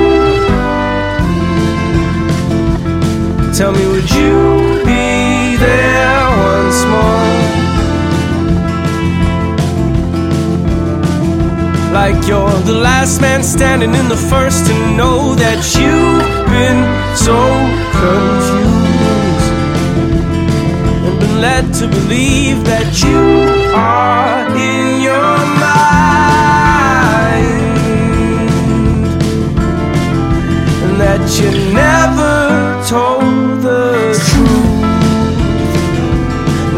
tell 3.58 3.72
me, 3.72 3.84
would 3.92 4.10
you 4.20 4.80
be 4.90 5.56
there 5.66 6.22
once 6.48 6.80
more? 6.92 7.32
Like 11.98 12.26
you're 12.26 12.58
the 12.72 12.78
last 12.90 13.20
man 13.20 13.42
standing 13.42 13.94
in 13.94 14.08
the 14.08 14.20
first 14.32 14.64
to 14.68 14.74
know 14.96 15.34
that 15.34 15.60
you've 15.76 16.30
been 16.56 16.80
so 17.28 17.38
confused 18.00 19.48
and 21.06 21.20
been 21.20 21.36
led 21.42 21.64
to 21.80 21.86
believe 21.86 22.64
that 22.64 22.88
you 23.04 23.20
are 23.76 24.46
in 24.56 25.02
your 25.02 25.36
mind 25.60 26.31
that 31.04 31.22
you 31.40 31.50
never 31.74 32.36
told 32.86 33.62
the 33.66 33.84
truth. 34.28 34.82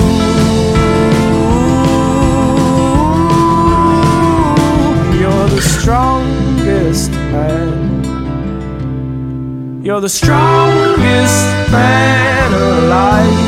You're 5.20 5.50
the 5.58 5.62
strongest 5.62 7.12
man. 7.34 7.78
You're 9.86 10.02
the 10.02 10.10
strongest 10.10 11.40
man 11.72 12.54
alive. 12.54 13.47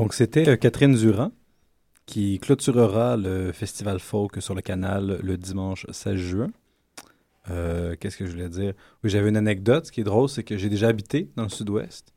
Donc, 0.00 0.14
c'était 0.14 0.48
euh, 0.48 0.56
Catherine 0.56 0.94
Durand 0.94 1.32
qui 2.06 2.38
clôturera 2.38 3.16
le 3.16 3.50
festival 3.52 3.98
folk 3.98 4.40
sur 4.40 4.54
le 4.54 4.60
canal 4.62 5.18
le 5.22 5.36
dimanche 5.36 5.86
16 5.90 6.14
juin. 6.16 6.50
Euh, 7.50 7.96
Qu'est-ce 7.98 8.16
que 8.16 8.24
je 8.26 8.30
voulais 8.30 8.48
dire? 8.48 8.74
Oui, 9.02 9.10
j'avais 9.10 9.28
une 9.28 9.36
anecdote. 9.36 9.86
Ce 9.86 9.92
qui 9.92 10.00
est 10.02 10.04
drôle, 10.04 10.28
c'est 10.28 10.44
que 10.44 10.56
j'ai 10.56 10.68
déjà 10.68 10.88
habité 10.88 11.28
dans 11.36 11.42
le 11.42 11.48
sud-ouest. 11.48 12.12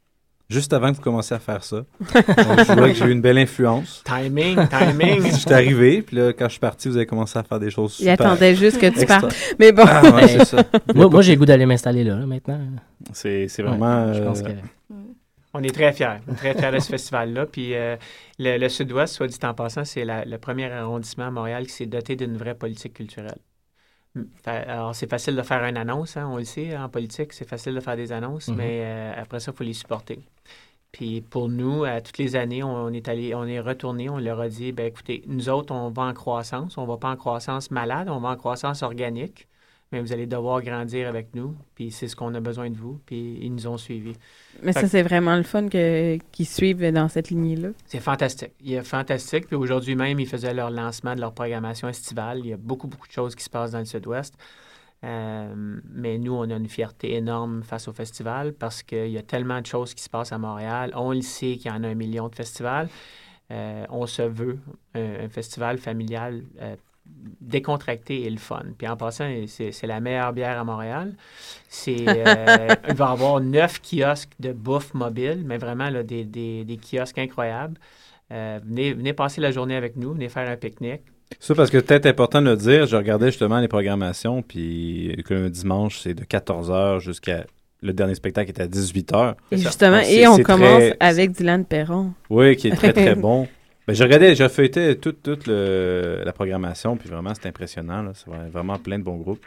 Juste 0.48 0.74
avant 0.74 0.92
que 0.92 0.98
vous 0.98 1.02
commenciez 1.02 1.36
à 1.36 1.40
faire 1.40 1.64
ça. 1.64 1.78
Donc, 2.00 2.16
je 2.16 2.74
vois 2.74 2.90
que 2.90 2.94
j'ai 2.94 3.06
eu 3.06 3.12
une 3.12 3.22
belle 3.22 3.38
influence. 3.40 4.04
Timing, 4.06 4.58
timing. 4.68 5.22
Je 5.32 5.36
suis 5.38 5.54
arrivé, 5.54 6.02
puis 6.04 6.18
là, 6.18 6.34
quand 6.34 6.46
je 6.46 6.52
suis 6.52 6.60
parti, 6.60 6.88
vous 6.90 6.98
avez 6.98 7.06
commencé 7.08 7.40
à 7.40 7.44
faire 7.44 7.60
des 7.60 7.72
choses 7.72 7.96
Il 8.00 8.10
super 8.12 8.28
attendait 8.28 8.54
juste 8.56 8.78
que 8.80 8.88
tu 8.88 9.06
partes. 9.08 9.34
Mais 9.60 9.72
bon. 9.72 9.84
Ah, 9.88 10.14
ouais, 10.14 10.28
c'est 10.28 10.46
ça. 10.46 10.64
moi, 10.94 11.10
moi, 11.10 11.22
j'ai 11.22 11.34
le 11.34 11.40
goût 11.40 11.46
d'aller 11.46 11.66
m'installer 11.66 12.04
là, 12.04 12.18
là, 12.18 12.26
maintenant. 12.28 12.60
C'est 13.14 13.46
Ouais, 13.46 13.64
vraiment... 13.64 14.14
je 14.14 14.22
pense 14.22 14.42
euh, 14.42 14.44
que- 14.44 14.94
On 15.54 15.62
est 15.64 15.74
très 15.74 15.92
fiers. 15.94 16.18
Très 16.38 16.54
fiers 16.54 16.72
de 16.72 16.80
ce 16.80 16.88
festival-là. 16.90 17.46
Puis 17.46 17.76
euh, 17.76 17.98
le, 18.40 18.58
le 18.58 18.70
Sud-Ouest, 18.70 19.14
soit 19.16 19.28
dit 19.28 19.38
en 19.44 19.54
passant, 19.54 19.84
c'est 19.84 20.06
le 20.06 20.38
premier 20.38 20.72
arrondissement 20.72 21.28
à 21.28 21.32
Montréal 21.32 21.66
qui 21.68 21.74
s'est 21.74 21.86
doté 21.88 22.16
d'une 22.16 22.38
vraie 22.38 22.56
politique 22.56 22.94
culturelle. 22.94 23.40
Mm. 24.16 24.22
Fait- 24.44 24.50
Alors, 24.68 24.96
c'est 24.96 25.10
facile 25.10 25.36
de 25.36 25.42
faire 25.42 25.64
une 25.66 25.78
annonce, 25.78 26.18
hein, 26.18 26.28
on 26.32 26.38
le 26.38 26.44
sait, 26.46 26.76
en 26.78 26.90
politique, 26.90 27.34
c'est 27.34 27.48
facile 27.48 27.76
de 27.76 27.80
faire 27.82 27.96
des 27.98 28.12
annonces, 28.12 28.48
Mhm. 28.50 28.56
mais 28.56 28.82
euh, 28.84 29.14
après 29.22 29.40
ça, 29.40 29.52
il 29.54 29.58
faut 29.58 29.64
les 29.64 29.74
supporter. 29.74 30.20
Puis 30.92 31.22
pour 31.22 31.48
nous, 31.50 31.86
à 31.86 32.02
toutes 32.02 32.18
les 32.18 32.36
années, 32.36 32.64
on 32.64 32.90
est 32.90 33.08
allé, 33.08 33.34
on 33.34 33.46
est 33.46 33.62
retourné, 33.62 34.10
on 34.10 34.18
leur 34.18 34.42
a 34.42 34.50
dit, 34.50 34.74
ben 34.74 34.86
écoutez, 34.88 35.24
nous 35.28 35.48
autres, 35.50 35.74
on 35.74 35.90
va 35.90 36.04
en 36.04 36.14
croissance, 36.14 36.78
on 36.78 36.86
va 36.86 36.98
pas 36.98 37.10
en 37.10 37.16
croissance 37.16 37.72
malade, 37.72 38.10
on 38.10 38.20
va 38.20 38.30
en 38.30 38.36
croissance 38.36 38.84
organique, 38.84 39.48
mais 39.92 40.00
vous 40.00 40.14
allez 40.14 40.26
devoir 40.26 40.62
grandir 40.62 41.08
avec 41.08 41.36
nous, 41.36 41.56
puis 41.76 41.92
c'est 41.92 42.08
ce 42.08 42.16
qu'on 42.16 42.34
a 42.34 42.40
besoin 42.40 42.70
de 42.70 42.78
vous, 42.78 43.00
puis 43.06 43.40
ils 43.42 43.54
nous 43.54 43.68
ont 43.68 43.78
suivis. 43.78 44.14
Mais 44.64 44.72
Fait 44.72 44.82
ça, 44.82 44.88
c'est 44.88 45.04
vraiment 45.04 45.36
le 45.36 45.44
fun 45.44 45.68
qu'ils 45.68 46.48
suivent 46.48 46.92
dans 46.92 47.10
cette 47.10 47.30
lignée-là. 47.30 47.70
c'est 47.86 48.00
fantastique. 48.00 48.54
Il 48.62 48.74
est 48.74 48.84
fantastique. 48.84 49.48
Puis 49.48 49.56
aujourd'hui 49.56 49.96
même, 49.96 50.20
ils 50.20 50.28
faisaient 50.28 50.54
leur 50.54 50.70
lancement 50.70 51.16
de 51.16 51.22
leur 51.22 51.34
programmation 51.34 51.90
estivale. 51.90 52.40
Il 52.40 52.48
y 52.48 52.54
a 52.54 52.58
beaucoup, 52.58 52.88
beaucoup 52.88 53.08
de 53.08 53.12
choses 53.12 53.36
qui 53.36 53.44
se 53.44 53.50
passent 53.50 53.72
dans 53.72 53.80
le 53.80 53.86
Sud-Ouest. 53.86 54.36
Euh, 55.04 55.80
mais 55.92 56.18
nous, 56.20 56.34
on 56.34 56.50
a 56.50 56.56
une 56.56 56.70
fierté 56.70 57.16
énorme 57.16 57.64
face 57.64 57.88
au 57.88 57.94
festival 57.94 58.54
parce 58.54 58.84
qu'il 58.84 59.10
y 59.10 59.18
a 59.18 59.24
tellement 59.24 59.60
de 59.60 59.66
choses 59.66 59.94
qui 59.94 60.04
se 60.04 60.10
passent 60.10 60.32
à 60.32 60.38
Montréal. 60.38 60.92
On 60.96 61.12
le 61.12 61.22
sait 61.22 61.58
qu'il 61.58 61.72
y 61.72 61.74
en 61.74 61.84
a 61.84 61.88
un 61.88 61.96
million 61.96 62.30
de 62.30 62.36
festivals. 62.36 62.88
Euh, 63.50 63.86
on 63.90 64.06
se 64.06 64.22
veut 64.22 64.60
un, 64.94 65.26
un 65.26 65.30
festival 65.30 65.80
familial 65.80 66.44
euh, 66.62 66.76
décontracté 67.06 68.24
et 68.26 68.30
le 68.30 68.38
fun. 68.38 68.64
Puis 68.78 68.88
en 68.88 68.96
passant, 68.96 69.30
c'est 69.48 69.88
la 69.88 70.00
meilleure 70.00 70.34
bière 70.34 70.60
à 70.60 70.64
Montréal. 70.64 71.14
C'est, 71.68 72.08
euh, 72.08 72.68
il 72.88 72.96
va 72.96 73.10
y 73.10 73.12
avoir 73.12 73.42
neuf 73.42 73.82
kiosques 73.82 74.32
de 74.40 74.54
bouffe 74.54 74.94
mobile, 74.94 75.44
mais 75.46 75.58
vraiment 75.58 75.90
là, 75.90 76.04
des, 76.04 76.24
des, 76.24 76.64
des 76.64 76.78
kiosques 76.78 77.18
incroyables. 77.18 77.78
Euh, 78.32 78.60
venez, 78.66 78.94
venez 78.94 79.14
passer 79.14 79.42
la 79.42 79.52
journée 79.52 79.76
avec 79.76 79.98
nous, 79.98 80.14
venez 80.14 80.30
faire 80.30 80.50
un 80.50 80.56
pique-nique. 80.56 81.02
Ça, 81.40 81.56
parce 81.56 81.70
que 81.70 81.78
peut-être 81.78 82.06
important 82.06 82.42
de 82.42 82.50
le 82.50 82.58
dire, 82.58 82.86
je 82.86 82.96
regardais 82.96 83.28
justement 83.28 83.60
les 83.60 83.68
programmations, 83.68 84.42
puis 84.42 85.22
que 85.26 85.34
le 85.34 85.50
dimanche, 85.50 86.00
c'est 86.00 86.14
de 86.14 86.24
14h 86.24 87.00
jusqu'à. 87.00 87.46
Le 87.84 87.94
dernier 87.94 88.14
spectacle 88.14 88.52
est 88.52 88.62
à 88.62 88.68
18h. 88.68 89.34
Et 89.52 89.58
justement, 89.58 90.02
et 90.02 90.28
on 90.28 90.38
commence 90.38 90.84
avec 91.00 91.32
Dylan 91.32 91.66
Perron. 91.66 92.14
Oui, 92.30 92.56
qui 92.56 92.68
est 92.68 92.76
très, 92.76 92.94
très 92.94 93.16
bon. 93.16 93.48
Ben, 93.92 93.96
je 93.96 94.04
regardais, 94.04 94.36
j'ai 94.36 94.48
feuilleté 94.50 94.98
toute, 94.98 95.22
toute 95.22 95.48
le- 95.48 96.22
la 96.24 96.32
programmation, 96.34 96.96
puis 96.98 97.10
vraiment, 97.10 97.34
c'est 97.34 97.48
impressionnant. 97.48 98.02
là. 98.02 98.12
C'est 98.14 98.28
vrai- 98.30 98.50
vraiment 98.50 98.78
plein 98.78 98.98
de 99.00 99.04
bons 99.04 99.18
groupes. 99.18 99.44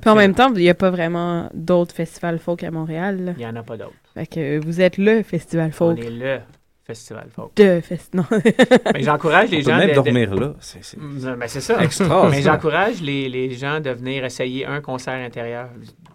Puis 0.00 0.10
en 0.10 0.14
même 0.14 0.34
temps, 0.34 0.48
il 0.54 0.62
n'y 0.62 0.68
a 0.70 0.74
pas 0.74 0.90
vraiment 0.90 1.50
d'autres 1.54 1.94
festivals 1.94 2.38
folk 2.38 2.62
à 2.62 2.70
Montréal. 2.70 3.24
là. 3.24 3.32
Il 3.36 3.38
n'y 3.40 3.46
en 3.46 3.56
a 3.56 3.62
pas 3.62 3.76
d'autres. 3.76 3.92
Fait 4.14 4.26
que 4.26 4.64
vous 4.64 4.80
êtes 4.80 4.96
le 4.96 5.22
festival 5.22 5.72
folk. 5.72 5.98
On 5.98 6.02
est 6.02 6.10
le 6.10 6.38
festival 6.84 7.26
folk. 7.34 7.50
De 7.56 7.80
fest... 7.80 8.14
Non. 8.14 8.24
Mais 8.94 9.02
j'encourage 9.02 9.50
les 9.50 9.58
On 9.58 9.64
peut 9.64 9.70
gens... 9.70 9.78
même 9.78 9.88
de- 9.88 9.90
de- 9.90 9.94
dormir 9.96 10.34
là. 10.36 10.54
C'est- 10.60 10.82
c'est- 10.84 10.96
Mm, 10.98 11.36
ben, 11.38 11.48
c'est 11.48 11.60
ça. 11.60 11.82
extraordinaire. 11.82 12.30
Mais 12.30 12.42
j'encourage 12.42 13.02
les, 13.02 13.28
les 13.28 13.50
gens 13.54 13.80
de 13.80 13.90
venir 13.90 14.24
essayer 14.24 14.64
un 14.66 14.80
concert 14.80 15.14
intérieur. 15.14 15.68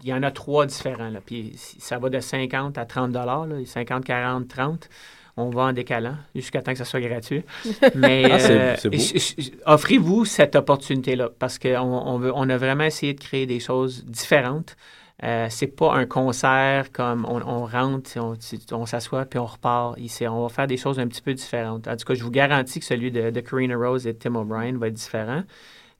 Il 0.04 0.10
y 0.10 0.14
en 0.14 0.24
a 0.24 0.32
trois 0.32 0.66
différents. 0.66 1.10
Là. 1.10 1.20
Puis 1.26 1.54
ça 1.58 1.98
va 2.00 2.10
de 2.10 2.20
50 2.20 2.78
à 2.78 2.86
30 2.86 3.12
dollars. 3.12 3.48
50, 3.66 4.06
40, 4.06 4.48
30. 4.48 4.90
On 5.38 5.50
va 5.50 5.64
en 5.64 5.74
décalant 5.74 6.16
jusqu'à 6.36 6.62
temps 6.62 6.72
que 6.72 6.78
ça 6.78 6.86
soit 6.86 7.00
gratuit. 7.00 7.44
Mais 7.96 8.26
Ah, 8.32 8.38
euh, 8.50 8.76
offrez-vous 9.66 10.26
cette 10.26 10.56
opportunité-là 10.56 11.30
parce 11.38 11.60
qu'on 11.60 11.78
on 11.80 12.18
veut, 12.18 12.32
on 12.34 12.50
a 12.50 12.58
vraiment 12.58 12.86
essayé 12.86 13.14
de 13.14 13.20
créer 13.20 13.46
des 13.46 13.60
choses 13.60 14.04
différentes. 14.06 14.76
Euh, 15.24 15.48
c'est 15.50 15.68
pas 15.68 15.96
un 15.96 16.06
concert 16.06 16.92
comme 16.92 17.26
on, 17.26 17.42
on 17.42 17.66
rentre, 17.66 18.12
on, 18.72 18.86
s'assoit 18.86 19.26
puis 19.26 19.40
on 19.40 19.46
repart. 19.46 19.98
Ici, 20.00 20.28
on 20.28 20.44
va 20.44 20.50
faire 20.50 20.68
des 20.68 20.78
choses 20.78 21.00
un 21.00 21.08
petit 21.08 21.22
peu 21.22 21.34
différentes. 21.34 21.88
En 21.88 21.96
tout 21.96 22.06
cas, 22.06 22.14
je 22.14 22.24
vous 22.24 22.32
garantis 22.32 22.80
que 22.80 22.86
celui 22.86 23.12
de, 23.12 23.32
de 23.32 23.40
Karina 23.40 23.76
Rose 23.76 24.06
et 24.06 24.14
de 24.14 24.18
Tim 24.18 24.36
O'Brien 24.36 24.78
va 24.78 24.88
être 24.88 24.94
différent. 24.94 25.44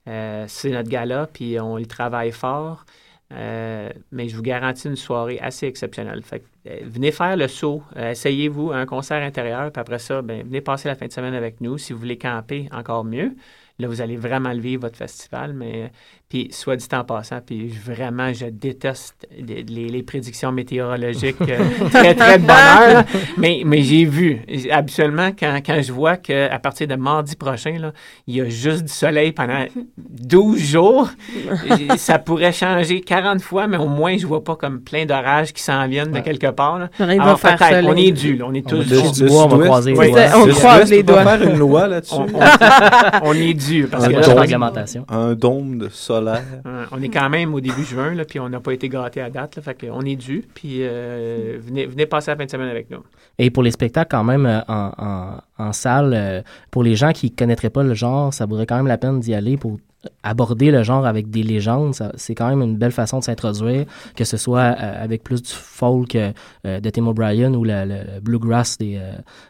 Euh, 0.06 0.44
c'est 0.48 0.70
notre 0.70 0.88
gala, 0.88 1.28
puis 1.32 1.58
on 1.60 1.76
le 1.76 1.86
travaille 1.86 2.32
fort. 2.32 2.84
Euh, 3.32 3.90
mais 4.10 4.28
je 4.28 4.36
vous 4.36 4.42
garantis 4.42 4.88
une 4.88 4.96
soirée 4.96 5.38
assez 5.38 5.66
exceptionnelle. 5.66 6.22
Fait 6.22 6.40
que, 6.40 6.44
euh, 6.68 6.80
venez 6.84 7.12
faire 7.12 7.36
le 7.36 7.46
saut, 7.46 7.82
euh, 7.96 8.12
essayez-vous 8.12 8.72
un 8.72 8.86
concert 8.86 9.22
intérieur, 9.22 9.70
puis 9.70 9.80
après 9.80 9.98
ça, 9.98 10.22
ben, 10.22 10.42
venez 10.44 10.62
passer 10.62 10.88
la 10.88 10.94
fin 10.94 11.06
de 11.06 11.12
semaine 11.12 11.34
avec 11.34 11.60
nous. 11.60 11.76
Si 11.76 11.92
vous 11.92 11.98
voulez 11.98 12.16
camper, 12.16 12.68
encore 12.72 13.04
mieux. 13.04 13.32
Là, 13.80 13.86
vous 13.86 14.00
allez 14.00 14.16
vraiment 14.16 14.52
le 14.52 14.58
vivre, 14.58 14.82
votre 14.82 14.96
festival. 14.96 15.52
Mais, 15.54 15.92
puis, 16.28 16.48
soit 16.50 16.74
dit 16.74 16.86
en 16.92 17.04
passant, 17.04 17.38
puis 17.46 17.70
je- 17.72 17.92
vraiment, 17.92 18.32
je 18.32 18.46
déteste 18.46 19.14
les, 19.38 19.62
les- 19.62 19.88
les 19.88 20.02
prédictions 20.02 20.50
météorologiques 20.50 21.36
euh, 21.42 21.58
très, 21.90 22.14
très 22.16 22.38
de 22.38 22.42
bonheur. 22.42 22.92
là. 22.92 23.04
Mais, 23.36 23.62
mais 23.64 23.82
j'ai 23.82 24.04
vu, 24.04 24.40
habituellement, 24.72 25.30
quand, 25.38 25.60
quand 25.64 25.80
je 25.80 25.92
vois 25.92 26.16
qu'à 26.16 26.58
partir 26.58 26.88
de 26.88 26.96
mardi 26.96 27.36
prochain, 27.36 27.78
là, 27.78 27.92
il 28.26 28.34
y 28.36 28.40
a 28.40 28.48
juste 28.48 28.82
du 28.82 28.92
soleil 28.92 29.30
pendant 29.30 29.64
12 29.96 30.58
jours, 30.58 31.10
ça 31.98 32.18
pourrait 32.18 32.52
changer 32.52 33.00
40 33.00 33.40
fois, 33.40 33.68
mais 33.68 33.76
au 33.76 33.86
moins, 33.88 34.16
je 34.18 34.26
vois 34.26 34.42
pas 34.42 34.56
comme 34.56 34.80
plein 34.80 35.06
d'orages 35.06 35.52
qui 35.52 35.62
s'en 35.62 35.86
viennent 35.86 36.10
de 36.10 36.18
quelque 36.20 36.48
part. 36.50 36.80
là. 36.80 36.90
Va 37.18 37.36
faire 37.36 37.56
on 37.86 37.94
est 37.94 38.10
dû, 38.10 38.36
là, 38.36 38.46
on 38.48 38.54
est 38.54 38.66
On 38.66 38.70
tous 38.70 38.90
le- 38.90 39.26
le 39.26 39.30
on 39.32 39.46
va 39.48 39.64
croiser 39.66 39.90
les 39.92 39.96
doigts. 39.96 40.20
on 40.34 40.46
croise 40.48 40.74
sud-ouest 40.74 40.90
les 40.90 41.04
peut 41.04 41.14
pas 41.14 41.22
doigts. 41.22 41.38
faire 41.38 41.48
une 41.52 41.58
loi 41.58 41.86
là-dessus. 41.86 42.14
On, 42.16 42.26
on- 42.34 43.20
on 43.30 43.32
est 43.34 43.54
dû. 43.54 43.67
Parce 43.90 44.04
Un 44.04 44.08
que 44.08 44.12
là, 44.12 44.20
dôme 44.20 44.24
je 44.24 44.30
pense- 44.32 44.40
réglementation. 44.40 45.04
Un 45.08 45.34
dôme 45.34 45.78
de 45.78 45.88
solaire. 45.88 46.42
On 46.92 47.02
est 47.02 47.08
quand 47.08 47.28
même 47.30 47.54
au 47.54 47.60
début 47.60 47.84
juin, 47.84 48.14
là, 48.14 48.24
puis 48.24 48.40
on 48.40 48.48
n'a 48.48 48.60
pas 48.60 48.72
été 48.72 48.88
gâtés 48.88 49.20
à 49.20 49.30
date. 49.30 49.56
Là, 49.56 49.62
fait 49.62 49.86
qu'on 49.86 50.00
est 50.02 50.16
dû. 50.16 50.44
Puis 50.54 50.78
euh, 50.80 51.58
venez, 51.60 51.86
venez 51.86 52.06
passer 52.06 52.30
la 52.30 52.36
fin 52.36 52.44
de 52.44 52.50
semaine 52.50 52.68
avec 52.68 52.90
nous. 52.90 52.98
Et 53.38 53.50
pour 53.50 53.62
les 53.62 53.70
spectacles, 53.70 54.08
quand 54.10 54.24
même, 54.24 54.46
euh, 54.46 54.60
en, 54.68 54.90
en, 54.98 55.64
en 55.64 55.72
salle, 55.72 56.12
euh, 56.14 56.42
pour 56.70 56.82
les 56.82 56.96
gens 56.96 57.12
qui 57.12 57.30
ne 57.30 57.36
connaîtraient 57.36 57.70
pas 57.70 57.82
le 57.82 57.94
genre, 57.94 58.32
ça 58.34 58.46
vaudrait 58.46 58.66
quand 58.66 58.76
même 58.76 58.86
la 58.86 58.98
peine 58.98 59.20
d'y 59.20 59.34
aller 59.34 59.56
pour 59.56 59.78
aborder 60.22 60.70
le 60.70 60.82
genre 60.82 61.06
avec 61.06 61.30
des 61.30 61.42
légendes. 61.42 61.94
C'est 62.16 62.34
quand 62.34 62.48
même 62.48 62.62
une 62.62 62.76
belle 62.76 62.92
façon 62.92 63.18
de 63.18 63.24
s'introduire, 63.24 63.86
que 64.14 64.24
ce 64.24 64.36
soit 64.36 64.76
euh, 64.78 65.04
avec 65.04 65.22
plus 65.24 65.42
du 65.42 65.50
folk 65.50 66.14
euh, 66.14 66.32
euh, 66.66 66.80
de 66.80 66.90
Tim 66.90 67.06
O'Brien 67.06 67.52
ou 67.54 67.64
le, 67.64 68.20
bluegrass 68.20 68.78
des 68.78 69.00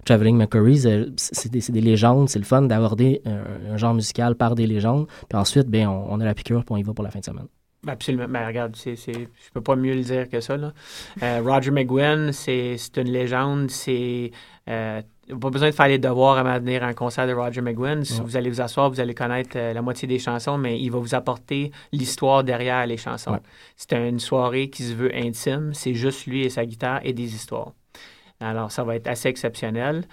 Traveling 0.04 0.36
Mercurys. 0.36 1.12
C'est 1.16 1.50
des, 1.50 1.80
légendes, 1.80 2.28
c'est 2.28 2.38
le 2.38 2.44
fun 2.44 2.62
d'aborder 2.62 3.22
un, 3.24 3.76
genre 3.76 3.94
musical 3.94 4.34
par 4.34 4.54
des 4.54 4.66
légendes. 4.66 5.06
Puis 5.28 5.38
ensuite, 5.38 5.68
ben, 5.68 5.88
on, 5.88 6.20
a 6.20 6.24
la 6.24 6.34
piqûre, 6.34 6.64
puis 6.64 6.74
on 6.74 6.76
y 6.76 6.82
va 6.82 6.94
pour 6.94 7.04
la 7.04 7.10
fin 7.10 7.20
de 7.20 7.24
semaine. 7.24 7.46
Absolument. 7.86 8.26
Ben, 8.28 8.46
regarde, 8.46 8.74
c'est, 8.76 8.96
je 8.96 9.50
peux 9.52 9.60
pas 9.60 9.76
mieux 9.76 9.94
le 9.94 10.02
dire 10.02 10.28
que 10.28 10.40
ça. 10.40 10.56
Roger 11.20 11.70
McGuinn, 11.70 12.32
c'est, 12.32 12.76
une 12.96 13.10
légende. 13.10 13.70
C'est, 13.70 14.32
pas 15.40 15.50
besoin 15.50 15.68
de 15.70 15.74
faire 15.74 15.88
les 15.88 15.98
devoirs 15.98 16.38
avant 16.38 16.54
de 16.54 16.60
venir 16.64 16.82
à 16.82 16.86
un 16.86 16.94
concert 16.94 17.26
de 17.26 17.32
Roger 17.32 17.60
McGuinn. 17.60 18.04
Si 18.04 18.14
Ouais. 18.14 18.24
vous 18.24 18.36
allez 18.36 18.50
vous 18.50 18.60
asseoir, 18.60 18.90
vous 18.90 19.00
allez 19.00 19.14
connaître 19.14 19.50
euh, 19.56 19.72
la 19.72 19.82
moitié 19.82 20.06
des 20.08 20.18
chansons, 20.18 20.56
mais 20.58 20.80
il 20.80 20.90
va 20.90 20.98
vous 20.98 21.14
apporter 21.14 21.70
l'histoire 21.92 22.44
derrière 22.44 22.86
les 22.86 22.96
chansons. 22.96 23.32
Ouais. 23.32 23.40
C'est 23.76 23.92
une 23.92 24.18
soirée 24.20 24.70
qui 24.70 24.82
se 24.84 24.94
veut 24.94 25.14
intime. 25.14 25.72
C'est 25.74 25.94
juste 25.94 26.26
lui 26.26 26.44
et 26.44 26.50
sa 26.50 26.64
guitare 26.64 27.00
et 27.04 27.12
des 27.12 27.34
histoires. 27.34 27.72
Alors, 28.40 28.70
ça 28.70 28.84
va 28.84 28.94
être 28.96 29.08
assez 29.08 29.28
exceptionnel. 29.28 30.04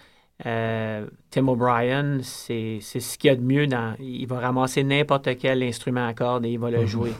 Euh, 0.45 1.05
Tim 1.31 1.47
O'Brien, 1.47 2.19
c'est 2.21 2.79
c'est 2.81 2.99
ce 2.99 3.17
qu'il 3.17 3.29
y 3.29 3.31
a 3.31 3.35
de 3.37 3.41
mieux 3.41 3.67
dans. 3.67 3.95
Il 4.01 4.27
va 4.27 4.39
ramasser 4.39 4.83
n'importe 4.83 5.37
quel 5.37 5.63
instrument 5.63 6.05
à 6.05 6.13
cordes 6.13 6.45
et 6.45 6.49
il 6.49 6.59
va 6.59 6.69
le 6.71 6.81
Mhm. 6.81 6.85
jouer. 6.87 7.11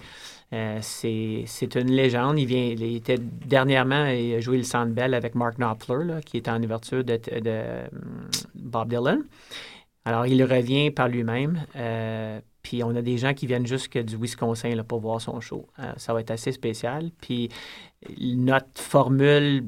Euh, 0.53 0.77
c'est 0.81 1.75
une 1.75 1.91
légende. 1.91 2.39
Il, 2.39 2.45
vient, 2.45 2.63
il 2.63 2.95
était 2.95 3.17
dernièrement, 3.19 4.05
il 4.07 4.35
a 4.35 4.39
joué 4.39 4.57
le 4.57 4.63
Centre 4.63 4.91
Bell 4.93 5.13
avec 5.13 5.35
Mark 5.35 5.57
Knopfler, 5.57 6.05
là, 6.05 6.21
qui 6.21 6.37
est 6.37 6.47
en 6.47 6.61
ouverture 6.63 7.03
de, 7.03 7.17
de, 7.17 7.81
hum, 7.91 8.29
Bob 8.55 8.89
Dylan. 8.89 9.23
Alors, 10.05 10.27
il 10.27 10.43
revient 10.43 10.91
par 10.91 11.07
lui-même. 11.09 11.65
euh, 11.75 12.39
puis 12.61 12.83
on 12.83 12.95
a 12.95 13.01
des 13.03 13.17
gens 13.19 13.33
qui 13.35 13.45
viennent 13.45 13.67
jusque 13.67 13.95
du 13.97 14.17
Wisconsin 14.17 14.73
là, 14.73 14.83
pour 14.83 14.99
voir 14.99 15.21
son 15.21 15.39
show. 15.39 15.67
Euh, 15.79 15.91
ça 15.97 16.13
va 16.13 16.21
être 16.21 16.31
assez 16.31 16.51
spécial. 16.51 17.11
Puis 17.21 17.49
notre 18.19 18.81
formule 18.81 19.63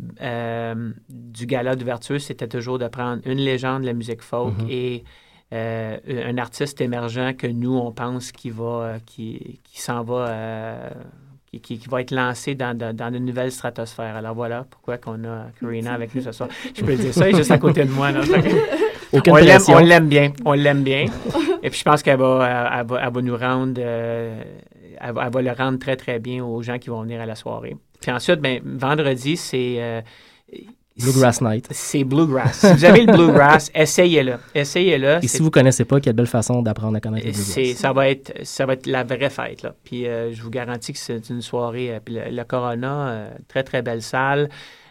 du 1.10 1.46
gala 1.46 1.76
d'ouverture, 1.76 2.20
c'était 2.20 2.48
toujours 2.48 2.80
de 2.80 2.88
prendre 2.88 3.22
une 3.26 3.38
légende 3.38 3.82
de 3.82 3.88
la 3.88 3.94
musique 3.94 4.22
folk 4.24 4.54
Mhm. 4.60 4.68
et 4.70 5.04
euh, 5.54 5.98
un 6.08 6.38
artiste 6.38 6.82
émergent 6.82 7.34
que 7.38 7.48
nous, 7.48 7.76
on 7.76 7.92
pense 7.92 8.32
qui 8.32 8.50
va, 8.50 8.64
euh, 8.66 8.98
qui, 9.06 9.60
qui 9.64 9.80
s'en 9.82 10.04
va, 10.04 10.28
euh, 10.28 10.90
qui, 11.52 11.62
qui- 11.62 11.78
qui 11.80 11.88
va 11.88 12.02
être 12.02 12.12
lancé 12.12 12.54
dans, 12.56 12.78
dans, 12.78 12.94
dans 12.96 13.14
une 13.14 13.26
nouvelle 13.26 13.52
stratosphère. 13.52 14.16
Alors 14.18 14.36
voilà 14.36 14.66
pourquoi 14.70 14.98
qu'on 14.98 15.24
a 15.24 15.46
Karina 15.60 15.94
avec 15.94 16.14
nous 16.14 16.22
ce 16.22 16.32
soir. 16.34 16.50
Je 16.76 16.84
peux 16.84 16.96
dire 16.96 17.14
ça, 17.14 17.28
elle 17.30 17.36
est 17.36 17.38
juste 17.38 17.52
à 17.52 17.58
côté 17.58 17.86
de 17.86 17.92
moi. 17.92 18.10
on 19.14 19.36
l'aime, 19.36 19.46
pression. 19.46 19.76
on 19.76 19.80
l'aime 19.80 20.08
bien, 20.08 20.34
on 20.46 20.54
l'aime 20.54 20.84
bien. 20.84 21.06
Et 21.64 21.70
puis 21.70 21.80
je 21.80 21.84
pense 21.84 22.04
qu'elle 22.04 22.20
va, 22.20 22.70
elle, 22.80 22.86
va, 22.86 23.02
elle 23.08 23.14
va 23.14 23.22
nous 23.22 23.38
rendre, 23.38 23.80
euh, 23.84 24.44
elle, 25.00 25.14
va, 25.14 25.26
elle 25.28 25.32
va 25.34 25.42
le 25.42 25.52
rendre 25.52 25.80
très 25.80 25.96
très 25.96 26.20
bien 26.20 26.44
aux 26.44 26.62
gens 26.62 26.78
qui 26.78 26.90
vont 26.90 27.02
venir 27.04 27.22
à 27.22 27.26
la 27.26 27.36
soirée. 27.36 27.76
Puis 28.02 28.12
ensuite, 28.12 28.40
ben, 28.42 28.60
vendredi, 28.64 29.38
c'est 29.38 29.78
Bluegrass 31.00 31.42
Night. 31.42 31.68
c'est 31.72 32.04
bluegrass. 32.04 32.60
Si 32.60 32.74
vous 32.74 32.86
avez 32.86 33.06
le 33.06 33.12
bluegrass, 33.14 33.72
essayez-le, 33.76 34.36
essayez-le. 34.56 35.20
Et 35.24 35.28
si 35.28 35.42
vous 35.42 35.52
connaissez 35.52 35.86
pas, 35.86 36.00
quelle 36.00 36.16
belle 36.16 36.28
façon 36.28 36.62
d'apprendre 36.62 36.98
à 36.98 37.00
connaître 37.02 37.26
le 37.28 37.32
bluegrass. 37.34 37.78
ça 37.78 37.94
va 37.94 38.10
être, 38.10 38.34
ça 38.44 38.66
va 38.66 38.74
être 38.74 38.86
la 38.88 39.04
vraie 39.04 39.30
fête 39.30 39.62
là. 39.64 39.76
Puis 39.84 40.08
euh, 40.08 40.34
je 40.34 40.42
vous 40.42 40.50
garantis 40.50 40.94
que 40.94 41.00
c'est 41.00 41.30
une 41.30 41.42
soirée. 41.42 41.94
euh, 41.96 42.00
puis 42.04 42.16
le, 42.16 42.30
le 42.30 42.44
Corona, 42.44 43.10
euh, 43.10 43.30
très 43.48 43.64
très 43.64 43.82
belle 43.82 44.02
salle. 44.02 44.50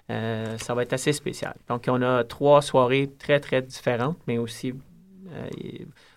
Euh, 0.09 0.57
ça 0.59 0.73
va 0.75 0.83
être 0.83 0.93
assez 0.93 1.13
spécial. 1.13 1.55
Donc 1.69 1.85
on 1.89 2.01
a 2.03 2.23
trois 2.25 2.63
soirées 2.63 3.11
très 3.19 3.41
très 3.41 3.61
différentes, 3.63 4.19
mais 4.29 4.39
aussi 4.39 4.73
euh, 5.33 5.49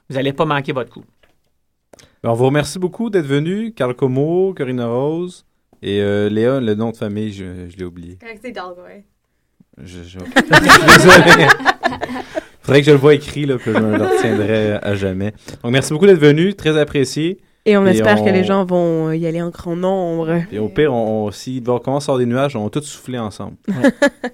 vous 0.09 0.15
n'allez 0.15 0.33
pas 0.33 0.45
manquer 0.45 0.71
votre 0.73 0.91
coup. 0.91 1.03
Ben, 2.21 2.29
on 2.29 2.33
vous 2.33 2.45
remercie 2.45 2.77
beaucoup 2.77 3.09
d'être 3.09 3.25
venu. 3.25 3.73
Carl 3.73 3.95
Como, 3.95 4.53
Corinna 4.53 4.85
Rose 4.87 5.45
et 5.81 6.01
euh, 6.01 6.29
Léa, 6.29 6.59
le 6.59 6.75
nom 6.75 6.91
de 6.91 6.97
famille, 6.97 7.31
je, 7.31 7.67
je 7.69 7.77
l'ai 7.77 7.85
oublié. 7.85 8.19
C'est 8.41 8.49
Hidalgo, 8.49 8.81
ouais. 8.83 9.03
Je, 9.83 9.99
je... 10.03 10.19
Désolé. 10.19 11.47
Faudrait 12.61 12.81
que 12.81 12.85
je 12.87 12.91
le 12.91 12.97
vois 12.97 13.13
écrit, 13.15 13.45
là, 13.45 13.57
que 13.57 13.73
je 13.73 13.79
me 13.79 13.97
le 13.97 14.03
retiendrai 14.03 14.73
à 14.73 14.95
jamais. 14.95 15.33
Donc, 15.63 15.71
merci 15.71 15.91
beaucoup 15.93 16.05
d'être 16.05 16.19
venu. 16.19 16.53
Très 16.53 16.77
apprécié. 16.77 17.39
Et 17.65 17.75
on 17.77 17.85
espère 17.85 18.21
on- 18.21 18.25
que 18.25 18.29
les 18.29 18.43
gens 18.43 18.63
vont 18.65 19.11
y 19.11 19.25
aller 19.27 19.41
en 19.41 19.49
grand 19.49 19.75
nombre. 19.75 20.41
Et 20.51 20.59
au 20.59 20.69
pire, 20.69 20.93
on, 20.93 21.27
on- 21.27 21.31
s'il 21.31 21.63
va 21.63 21.79
commencer 21.79 22.09
à 22.09 22.13
avoir 22.13 22.19
des 22.19 22.25
nuages, 22.31 22.55
on 22.55 22.63
va 22.63 22.69
tous 22.69 22.81
souffler 22.83 23.17
ensemble. 23.19 23.55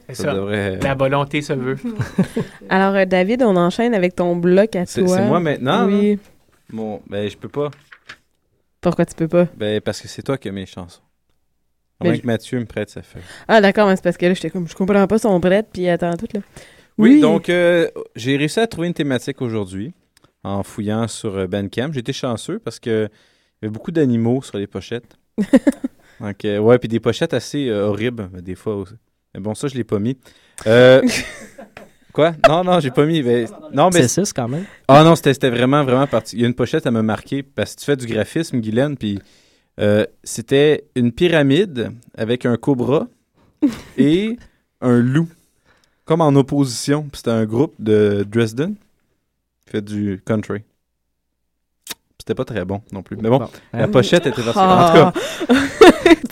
C'est 0.08 0.16
Ça 0.16 0.24
ça. 0.26 0.34
devrait- 0.34 0.80
La 0.82 0.96
volonté 0.96 1.42
se 1.42 1.54
veut. 1.54 1.78
Alors, 2.70 2.96
euh, 2.96 3.06
David, 3.06 3.42
on 3.44 3.56
enchaîne 3.56 3.94
avec 3.94 4.16
ton 4.16 4.36
bloc 4.36 4.76
à 4.76 4.86
toi. 4.86 5.08
c'est 5.08 5.22
moi 5.28 5.40
maintenant. 5.40 5.86
Oui. 5.88 6.12
là? 6.16 6.22
Bon, 6.72 7.02
ben, 7.10 7.30
je 7.30 7.38
peux 7.38 7.50
pas. 7.50 7.72
Pourquoi 8.82 9.06
tu 9.06 9.16
peux 9.16 9.28
pas? 9.28 9.48
Ben, 9.58 9.82
parce 9.82 10.02
que 10.02 10.08
c'est 10.08 10.22
toi 10.22 10.38
qui 10.38 10.50
as 10.50 10.52
mes 10.52 10.66
chansons. 10.66 11.02
À 12.00 12.06
moins 12.06 12.18
que 12.18 12.26
Mathieu 12.26 12.60
me 12.60 12.66
prête 12.66 12.90
sa 12.90 13.02
feuille. 13.02 13.22
Ah, 13.48 13.62
d'accord, 13.62 13.88
mais 13.88 13.96
c'est 13.96 14.04
parce 14.04 14.18
que 14.18 14.26
là, 14.26 14.34
j'étais 14.34 14.50
comme, 14.50 14.68
je 14.68 14.76
comprends 14.76 15.08
pas 15.08 15.18
son 15.18 15.40
prête, 15.40 15.68
puis 15.72 15.88
attends 15.88 16.16
tout, 16.18 16.28
là. 16.34 16.42
Oui, 16.98 17.20
donc 17.20 17.50
euh, 17.50 17.90
j'ai 18.16 18.38
réussi 18.38 18.60
à 18.60 18.68
trouver 18.68 18.88
une 18.88 18.94
thématique 18.94 19.42
aujourd'hui 19.42 19.94
en 20.44 20.64
fouillant 20.64 21.08
sur 21.08 21.36
euh, 21.36 21.48
Bandcamp. 21.48 21.92
Été 21.94 22.14
chanceux 22.14 22.60
parce 22.60 22.80
que 22.80 23.10
il 23.62 23.66
y 23.66 23.66
avait 23.66 23.74
beaucoup 23.74 23.92
d'animaux 23.92 24.42
sur 24.42 24.58
les 24.58 24.68
pochettes. 24.68 25.18
donc, 26.20 26.46
euh, 26.46 26.60
ouais, 26.60 26.78
puis 26.80 26.88
des 26.88 27.00
pochettes 27.00 27.34
assez 27.34 27.68
euh, 27.68 27.88
horribles, 27.88 28.30
des 28.42 28.56
fois 28.56 28.76
aussi. 28.76 28.94
Mais 29.34 29.42
bon, 29.42 29.54
ça, 29.56 29.68
je 29.68 29.76
l'ai 29.76 29.84
pas 29.84 30.00
mis. 30.00 30.18
Euh, 30.68 31.02
quoi? 32.14 32.34
Non, 32.48 32.64
non, 32.64 32.80
j'ai 32.80 32.92
pas 32.92 33.06
mis. 33.06 33.22
mais- 33.22 33.46
non, 33.74 33.90
mais 33.94 34.08
C'est 34.08 34.32
quand 34.34 34.48
même. 34.48 34.64
Ah 34.88 35.04
non, 35.04 35.16
c'était 35.16 35.34
c'était 35.34 35.50
vraiment, 35.50 35.84
vraiment 35.84 36.08
parti. 36.08 36.38
Il 36.38 36.42
y 36.42 36.46
a 36.46 36.48
une 36.48 36.54
pochette 36.54 36.88
à 36.88 36.92
me 36.92 37.02
marquer 37.02 37.44
parce 37.44 37.76
que 37.76 37.80
tu 37.82 37.86
fais 37.86 37.98
du 37.98 38.06
graphisme, 38.06 38.62
Guylaine, 38.62 38.96
puis 38.98 39.20
euh, 39.80 40.06
c'était 40.24 40.86
une 40.96 41.12
pyramide 41.12 41.92
avec 42.18 42.46
un 42.46 42.58
cobra 42.58 43.08
et 43.98 44.38
un 44.82 45.00
loup, 45.00 45.28
comme 46.06 46.22
en 46.22 46.34
opposition. 46.36 47.08
C'était 47.14 47.32
un 47.32 47.46
groupe 47.46 47.74
de 47.80 48.26
Dresden 48.30 48.76
qui 49.66 49.72
fait 49.72 49.82
du 49.82 50.22
country. 50.26 50.62
C'était 52.26 52.36
pas 52.36 52.46
très 52.46 52.66
bon 52.66 52.82
non 52.92 53.04
plus. 53.04 53.18
Mais 53.18 53.30
bon, 53.30 53.40
la 53.72 53.84
euh, 53.84 53.88
pochette 53.88 54.26
était 54.26 54.42
version. 54.42 54.62
Ah. 54.64 54.90
En 54.90 55.12
cas. 55.12 55.20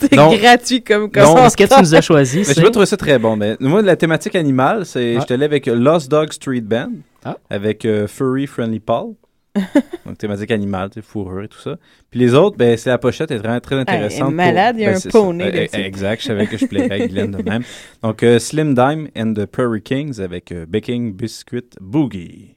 c'est 0.00 0.16
gratuit 0.16 0.82
comme 0.82 1.08
Non, 1.14 1.48
ce 1.48 1.56
que 1.56 1.62
tu 1.72 1.80
nous 1.80 1.94
as 1.94 2.00
choisi. 2.00 2.38
Mais 2.38 2.52
je 2.52 2.60
vais 2.60 2.70
trouver 2.72 2.86
ça 2.86 2.96
très 2.96 3.16
bon. 3.16 3.36
Mais 3.36 3.56
moi, 3.60 3.80
la 3.80 3.94
thématique 3.94 4.34
animale, 4.34 4.86
c'est. 4.86 5.16
Ah. 5.16 5.20
Je 5.20 5.26
te 5.26 5.40
avec 5.40 5.66
Lost 5.66 6.10
Dog 6.10 6.32
Street 6.32 6.62
Band, 6.62 6.90
ah. 7.24 7.36
avec 7.48 7.84
euh, 7.84 8.08
Furry 8.08 8.48
Friendly 8.48 8.80
Paul. 8.80 9.14
Donc, 10.06 10.18
thématique 10.18 10.50
animale, 10.50 10.90
fourrure 11.02 11.44
et 11.44 11.48
tout 11.48 11.60
ça. 11.60 11.76
Puis 12.10 12.18
les 12.20 12.34
autres, 12.34 12.56
ben, 12.56 12.76
c'est 12.76 12.90
la 12.90 12.98
pochette 12.98 13.30
est 13.30 13.38
vraiment 13.38 13.60
très 13.60 13.76
intéressante. 13.76 14.28
Ouais, 14.28 14.34
malade, 14.34 14.76
il 14.78 14.82
y 14.82 14.86
a 14.86 14.92
ben, 14.92 15.00
un 15.04 15.10
poney. 15.10 15.44
Euh, 15.44 15.66
euh 15.74 15.78
exact, 15.78 16.22
je 16.22 16.26
savais 16.26 16.46
que 16.46 16.56
je 16.56 16.66
plairais 16.66 17.02
à 17.02 17.06
Guylaine 17.06 17.30
de 17.30 17.42
même. 17.48 17.62
Donc, 18.02 18.22
euh, 18.22 18.38
Slim 18.38 18.74
Dime 18.74 19.08
and 19.16 19.34
the 19.34 19.46
Prairie 19.46 19.82
Kings 19.82 20.20
avec 20.20 20.50
euh, 20.50 20.66
Baking 20.66 21.14
Biscuit 21.14 21.76
Boogie. 21.80 22.56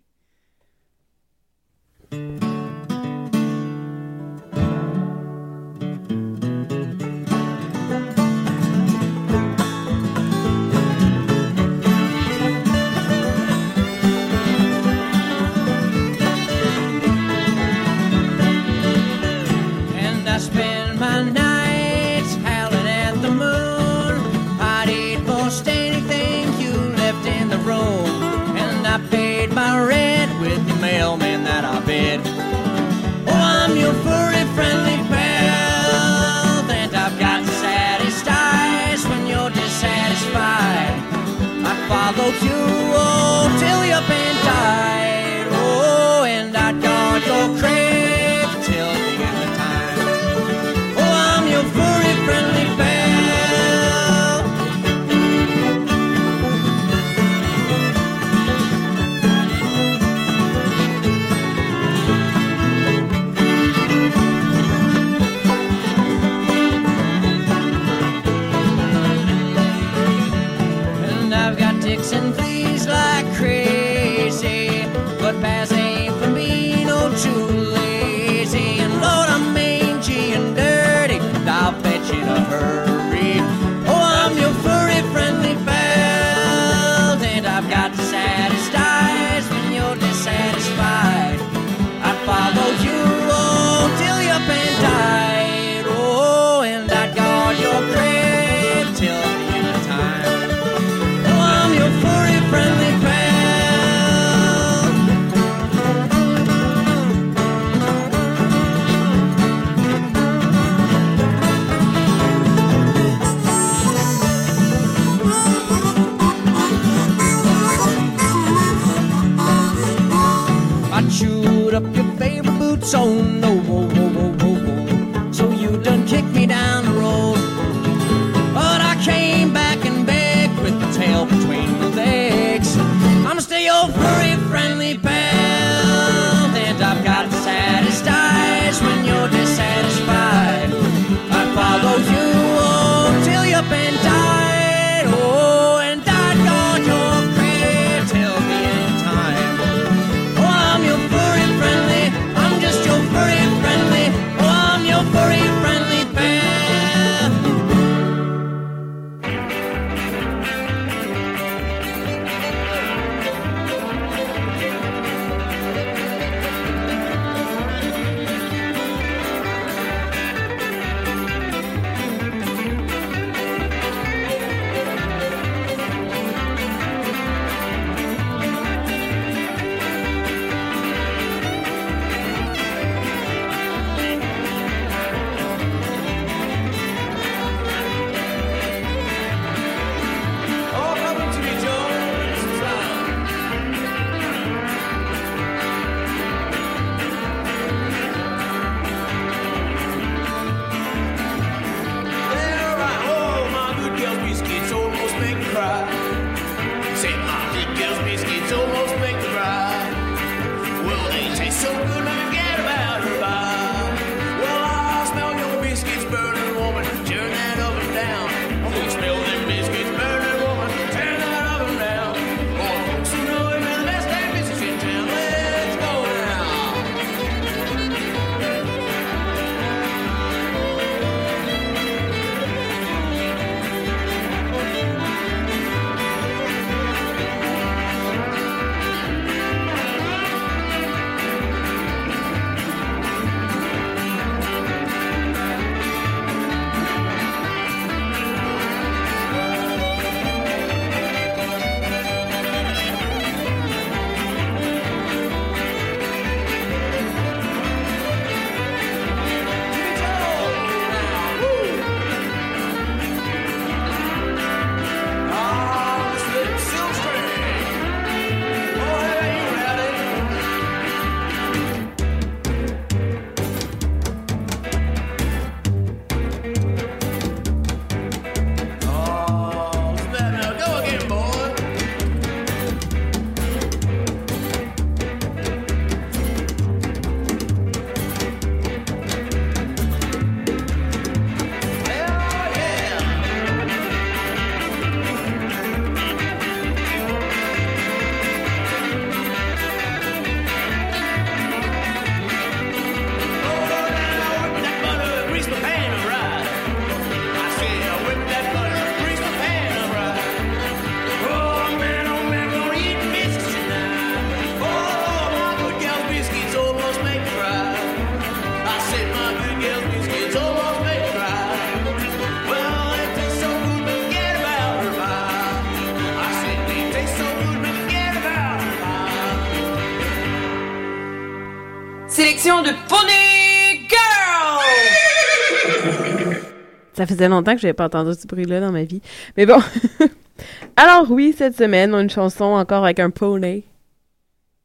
Faisait 337.08 337.30
longtemps 337.30 337.56
que 337.56 337.62
j'avais 337.62 337.74
pas 337.74 337.86
entendu 337.86 338.12
ce 338.20 338.28
bruit-là 338.28 338.60
dans 338.60 338.72
ma 338.72 338.84
vie. 338.84 339.02
Mais 339.38 339.46
bon. 339.46 339.60
Alors 340.76 341.10
oui, 341.10 341.34
cette 341.38 341.58
semaine, 341.58 341.94
on 341.94 341.98
a 341.98 342.02
une 342.02 342.10
chanson 342.10 342.46
encore 342.46 342.84
avec 342.84 343.00
un 343.00 343.10
poney. 343.10 343.64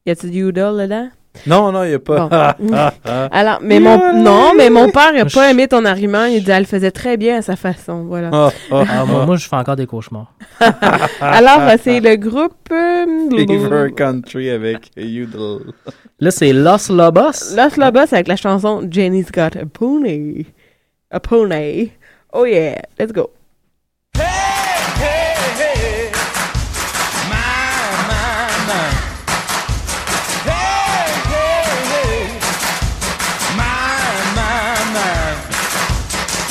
Y 0.06 0.10
a-t-il 0.10 0.30
du 0.32 0.48
Udall 0.48 0.82
dedans? 0.82 1.08
Non, 1.46 1.72
non, 1.72 1.82
il 1.84 1.88
n'y 1.88 1.94
a 1.94 1.98
pas. 1.98 2.56
Bon. 2.60 2.74
Alors, 3.30 3.60
mais 3.62 3.80
mon, 3.80 4.12
non, 4.22 4.52
mais 4.54 4.68
mon 4.68 4.90
père 4.90 5.14
n'a 5.14 5.24
pas 5.24 5.50
aimé 5.50 5.66
ton 5.66 5.86
argument. 5.86 6.24
Il 6.26 6.44
dit, 6.44 6.50
elle 6.50 6.64
le 6.64 6.66
faisait 6.66 6.90
très 6.90 7.16
bien 7.16 7.38
à 7.38 7.42
sa 7.42 7.56
façon. 7.56 8.04
Voilà. 8.04 8.28
Ah, 8.32 8.50
ah, 8.70 8.84
Ah, 8.90 9.04
moi, 9.06 9.24
moi, 9.24 9.36
je 9.36 9.48
fais 9.48 9.56
encore 9.56 9.76
des 9.76 9.86
cauchemars. 9.86 10.34
Alors, 11.22 11.60
euh, 11.60 11.76
c'est 11.82 12.00
le 12.00 12.16
groupe. 12.16 12.52
euh, 12.70 13.30
Fever 13.30 13.92
Country 13.96 14.50
avec 14.50 14.90
Udall. 14.94 15.72
Là, 16.20 16.30
c'est 16.30 16.52
Los 16.52 16.90
Lobos. 16.92 17.56
Los 17.56 17.76
Lobos 17.80 18.12
avec 18.12 18.28
la 18.28 18.36
chanson 18.36 18.86
Jenny's 18.90 19.32
Got 19.32 19.56
a 19.58 19.64
Pony. 19.72 20.44
A 21.10 21.18
Pony. 21.18 21.92
Oh 22.34 22.44
yeah, 22.44 22.80
let's 22.98 23.12
go. 23.12 23.30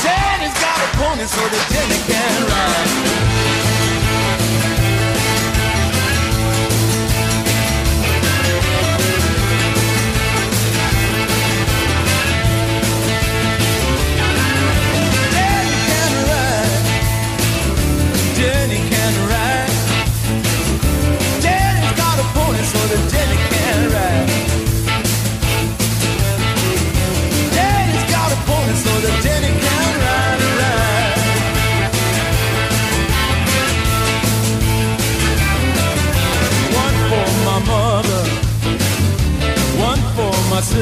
Daddy's 0.04 0.54
got 0.60 0.78
a 0.78 0.98
pony 0.98 1.26
so 1.26 1.42
that 1.48 1.66
Jenny 1.70 2.00
can 2.08 2.48
ride. 2.50 3.11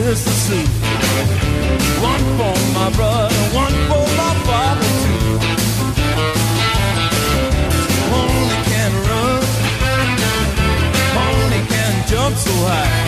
My 0.10 0.15
sister 0.15 0.31
Sue, 0.31 0.65
one 2.02 2.23
for 2.38 2.56
my 2.73 2.90
brother, 2.95 3.36
one 3.53 3.76
for 3.90 4.06
my 4.18 4.34
father 4.48 4.90
too. 5.03 5.38
Pony 8.10 8.57
can 8.69 8.91
run, 9.07 9.41
pony 11.14 11.61
can 11.68 12.07
jump 12.07 12.36
so 12.38 12.52
high. 12.65 12.99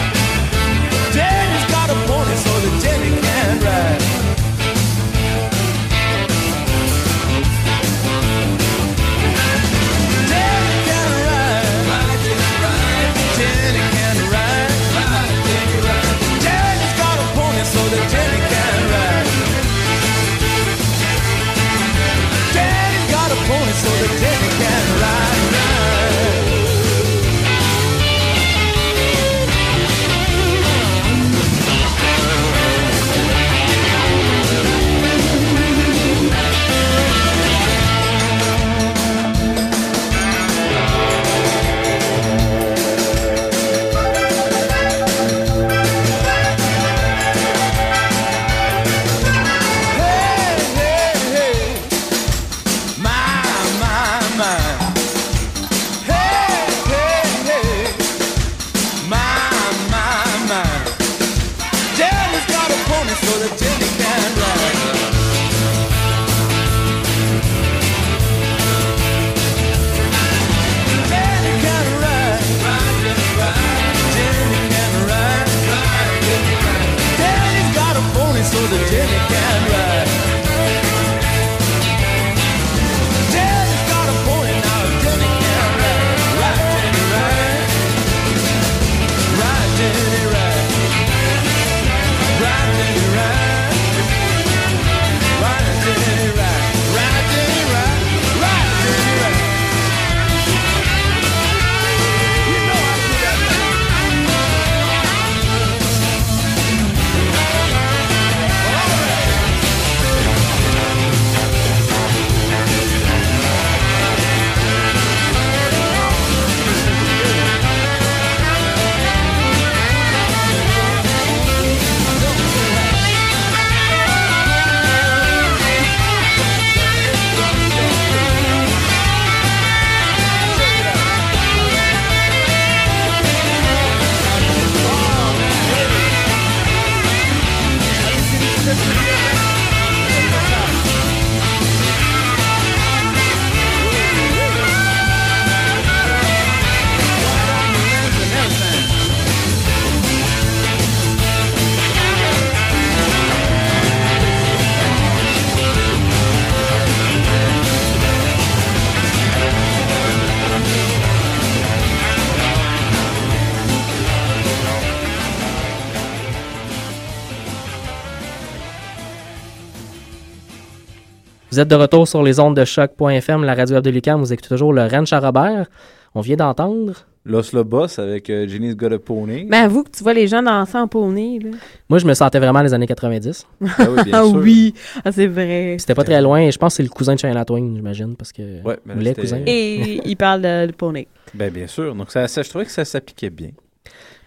Êtes 171.61 171.67
de 171.67 171.75
retour 171.75 172.07
sur 172.07 172.23
les 172.23 172.39
ondes 172.39 172.55
de 172.55 172.65
choc.fm, 172.65 173.43
la 173.43 173.53
radio 173.55 173.75
web 173.75 173.83
de 173.83 173.89
Lucam. 173.89 174.19
Vous 174.19 174.33
écoutez 174.33 174.49
toujours 174.49 174.73
le 174.73 174.85
Ranch 174.85 175.13
à 175.13 175.19
Robert. 175.19 175.67
On 176.15 176.21
vient 176.21 176.35
d'entendre. 176.35 176.93
Los 177.23 177.53
Lobos 177.53 177.99
avec 177.99 178.29
euh, 178.31 178.47
Jenny's 178.47 178.75
Got 178.75 178.91
a 178.93 178.97
Pony. 178.99 179.45
Mais 179.47 179.57
avoue 179.57 179.83
que 179.83 179.91
tu 179.91 180.01
vois 180.03 180.13
les 180.13 180.27
gens 180.27 180.41
danser 180.41 180.75
en 180.77 180.87
poney, 180.87 181.37
là. 181.39 181.51
Moi, 181.87 181.99
je 181.99 182.07
me 182.07 182.15
sentais 182.15 182.39
vraiment 182.39 182.61
les 182.61 182.73
années 182.73 182.87
90. 182.87 183.45
Ah 183.61 183.67
oui, 183.89 184.03
bien 184.05 184.13
ah 184.13 184.23
sûr. 184.25 184.33
oui, 184.37 184.73
ah, 185.05 185.11
c'est 185.11 185.27
vrai. 185.27 185.75
C'était 185.79 185.93
pas 185.93 186.03
très 186.03 186.19
loin. 186.19 186.49
Je 186.49 186.57
pense 186.57 186.73
que 186.73 186.77
c'est 186.77 186.83
le 186.83 186.89
cousin 186.89 187.13
de 187.13 187.19
Shania 187.19 187.45
Twain, 187.45 187.73
j'imagine, 187.75 188.15
parce 188.15 188.31
que 188.33 188.41
Ouais, 188.63 188.79
mais 188.85 188.95
là, 188.95 189.01
les 189.01 189.13
cousins. 189.13 189.39
Et 189.45 190.01
il 190.09 190.15
parle 190.17 190.41
de, 190.41 190.65
de 190.65 190.71
poney. 190.71 191.07
Ben 191.35 191.53
bien 191.53 191.67
sûr. 191.67 191.93
Donc 191.93 192.09
ça, 192.11 192.27
ça- 192.27 192.41
je 192.41 192.49
trouvais 192.49 192.65
que 192.65 192.71
ça 192.71 192.85
s'appliquait 192.85 193.29
bien. 193.29 193.49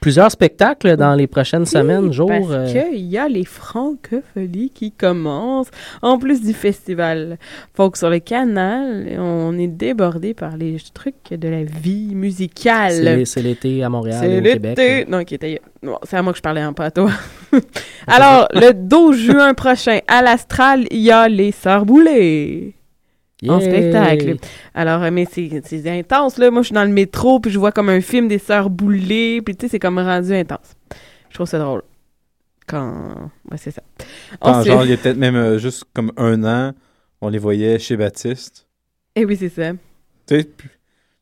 Plusieurs 0.05 0.31
spectacles 0.31 0.99
dans 0.99 1.15
les 1.15 1.27
prochaines 1.27 1.65
semaines, 1.65 2.13
jours. 2.13 2.29
Parce 2.29 2.45
euh, 2.51 2.91
qu'il 2.91 3.07
y 3.07 3.17
a 3.17 3.27
les 3.27 3.47
francopholies 3.47 4.69
qui 4.69 4.93
commencent. 4.93 5.71
En 6.03 6.19
plus 6.19 6.43
du 6.43 6.53
festival 6.53 7.39
Folk 7.73 7.97
sur 7.97 8.11
le 8.11 8.19
canal, 8.19 9.17
on 9.19 9.57
est 9.59 9.67
débordé 9.67 10.35
par 10.35 10.59
les 10.59 10.77
trucs 10.93 11.33
de 11.33 11.49
la 11.49 11.65
vie 11.65 12.15
musicale. 12.15 12.93
c'est 12.93 13.25
c'est 13.25 13.41
l'été 13.41 13.83
à 13.83 13.89
Montréal 13.89 14.19
C'est 14.21 14.31
et 14.31 14.39
au 14.41 14.43
Québec. 14.43 14.77
l'été. 14.77 15.11
Non, 15.11 15.25
qui 15.25 15.37
était. 15.37 15.63
bon, 15.83 15.97
c'est 16.03 16.19
à 16.19 16.23
moi 16.23 16.33
que 16.35 16.37
je 16.37 16.43
parlais, 16.43 16.61
hein, 16.61 16.75
pas 16.75 16.85
à 16.85 16.91
toi. 16.91 17.11
Alors, 18.07 18.47
le 18.53 18.75
12 18.75 19.17
juin 19.17 19.55
prochain, 19.55 20.01
à 20.07 20.21
l'Astral, 20.21 20.85
il 20.91 21.01
y 21.01 21.11
a 21.11 21.31
les 21.31 21.51
Sœurs 21.51 21.87
En 23.49 23.61
spectacle. 23.61 24.37
Alors, 24.75 25.03
euh, 25.03 25.11
mais 25.11 25.27
c'est 25.31 25.89
intense, 25.89 26.39
là. 26.39 26.51
Moi, 26.51 26.63
je 26.63 26.67
suis 26.67 26.75
dans 26.75 26.85
le 26.85 26.91
métro, 26.93 27.41
puis 27.41 27.51
je 27.51 27.59
vois 27.59 27.73
comme 27.73 27.89
un 27.89 28.01
film 28.01 28.29
des 28.29 28.39
Sœurs 28.39 28.71
Boulay, 28.71 29.41
puis 29.45 29.55
tu 29.57 29.67
sais, 29.67 29.71
c'est 29.73 29.79
comme 29.79 29.99
rendu 29.99 30.33
intense. 30.35 30.75
Je 31.29 31.35
trouve 31.35 31.47
ça 31.49 31.59
drôle. 31.59 31.83
Quand. 32.67 33.31
Ouais, 33.51 33.57
c'est 33.59 33.71
ça. 33.73 33.83
Quand, 34.41 34.51
Ensuite- 34.61 34.73
genre, 34.73 34.85
il 34.85 34.91
y 34.91 34.95
a 34.95 34.97
peut-être 34.97 35.19
même 35.19 35.37
euh, 35.37 35.59
juste 35.59 35.85
comme 35.93 36.13
un 36.17 36.43
an, 36.45 36.73
on 37.21 37.29
les 37.29 37.39
voyait 37.39 37.79
chez 37.79 37.97
Baptiste. 37.97 38.67
Eh 39.17 39.25
oui, 39.25 39.37
c'est 39.37 39.49
ça. 39.51 39.73
Tu 40.27 40.41
sais, 40.41 40.49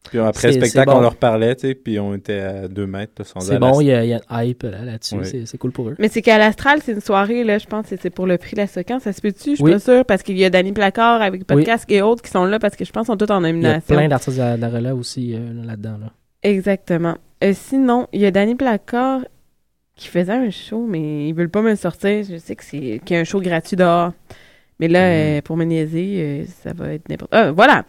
puis, 0.09 0.19
après 0.19 0.49
le 0.49 0.55
spectacle, 0.55 0.91
bon. 0.91 0.99
on 0.99 1.01
leur 1.01 1.15
parlait, 1.17 1.55
tu 1.55 1.69
sais, 1.69 1.75
puis 1.75 1.99
on 2.01 2.15
était 2.15 2.41
à 2.41 2.69
deux 2.69 2.87
mètres. 2.87 3.13
là, 3.19 3.25
sans 3.25 3.41
C'est 3.41 3.59
bon, 3.59 3.81
il 3.81 3.87
y, 3.87 3.93
a, 3.93 4.05
il 4.05 4.11
y 4.11 4.13
a 4.15 4.21
un 4.29 4.43
hype 4.45 4.63
là, 4.65 4.85
là-dessus. 4.85 5.15
Oui. 5.17 5.45
C'est- 5.47 5.59
cool 5.59 5.71
pour 5.73 5.89
eux. 5.89 5.97
Mais 5.99 6.09
c'est 6.09 6.23
qu'à 6.23 6.39
l'Astral, 6.39 6.81
c'est 6.83 6.93
une 6.93 7.01
soirée, 7.01 7.45
là, 7.45 7.59
je 7.59 7.67
pense 7.67 7.87
que 7.89 7.95
c'est 8.01 8.11
pour 8.11 8.27
le 8.27 8.37
prix 8.37 8.53
de 8.57 8.61
la 8.61 8.67
séquence. 8.67 9.03
Ça 9.05 9.13
se 9.13 9.21
peut-tu? 9.21 9.51
Je 9.51 9.55
suis 9.57 9.65
Oui. 9.65 9.73
pas 9.73 9.79
sûre, 9.79 10.05
parce 10.05 10.23
qu'il 10.23 10.37
y 10.39 10.45
a 10.45 10.51
Danny 10.51 10.73
Placard 10.73 11.23
avec 11.23 11.47
Podcast 11.47 11.85
et 11.89 12.03
autres 12.03 12.23
qui 12.23 12.31
sont 12.31 12.45
là, 12.45 12.59
parce 12.59 12.75
que 12.77 12.85
je 12.85 12.91
pense 12.91 13.07
qu'ils 13.07 13.13
sont 13.13 13.17
tous 13.27 13.33
en 13.33 13.41
Il 13.41 13.47
y 13.47 13.49
a 13.49 13.53
nomination. 13.53 13.95
plein 13.97 14.09
d'artistes 14.09 14.39
de 14.39 14.79
la, 14.79 14.95
aussi 14.95 15.35
euh, 15.35 15.39
là-dedans. 15.65 15.99
Là. 16.01 16.11
Exactement. 16.43 17.17
Euh, 17.45 17.53
sinon, 17.55 18.09
il 18.13 18.21
y 18.21 18.27
a 18.27 18.31
Danny 18.31 18.55
Placard 18.57 19.21
qui 19.95 20.09
faisait 20.09 20.33
un 20.33 20.51
show, 20.51 20.85
mais 20.89 21.29
ils 21.29 21.33
veulent 21.35 21.49
pas 21.51 21.63
me 21.63 21.71
le 21.71 21.77
sortir. 21.77 22.25
Je 22.29 22.37
sais 22.39 22.57
que 22.57 22.65
c'est 22.65 23.01
qu'il 23.05 23.15
y 23.15 23.19
a 23.19 23.21
un 23.21 23.25
show 23.25 23.41
gratuit 23.41 23.77
dehors. 23.77 24.13
Mais 24.81 24.89
là, 24.89 25.01
Mm. 25.01 25.13
euh, 25.13 25.41
pour 25.43 25.57
me 25.57 25.65
niaiser, 25.65 26.15
euh, 26.19 26.45
ça 26.65 26.73
va 26.73 26.95
être 26.95 27.09
n'importe 27.09 27.33
Ah, 27.33 27.53
voilà! 27.53 27.85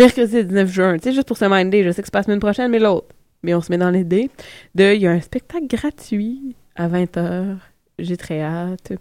Mercredi 0.00 0.44
19 0.44 0.70
juin. 0.72 0.96
Tu 0.98 1.04
sais, 1.04 1.12
juste 1.12 1.26
pour 1.28 1.36
se 1.36 1.44
minder. 1.44 1.84
Je 1.84 1.90
sais 1.90 2.02
que 2.02 2.06
c'est 2.06 2.12
pas 2.12 2.20
la 2.20 2.24
semaine 2.24 2.40
prochaine, 2.40 2.70
mais 2.70 2.78
l'autre. 2.78 3.06
Mais 3.42 3.54
on 3.54 3.60
se 3.60 3.70
met 3.72 3.78
dans 3.78 3.90
l'idée 3.90 4.30
de... 4.74 4.94
Il 4.94 5.00
y 5.00 5.06
a 5.06 5.12
un 5.12 5.20
spectacle 5.20 5.66
gratuit 5.66 6.54
à 6.76 6.88
20h. 6.88 7.56
J'ai 7.98 8.16
très 8.16 8.40
hâte. 8.42 8.92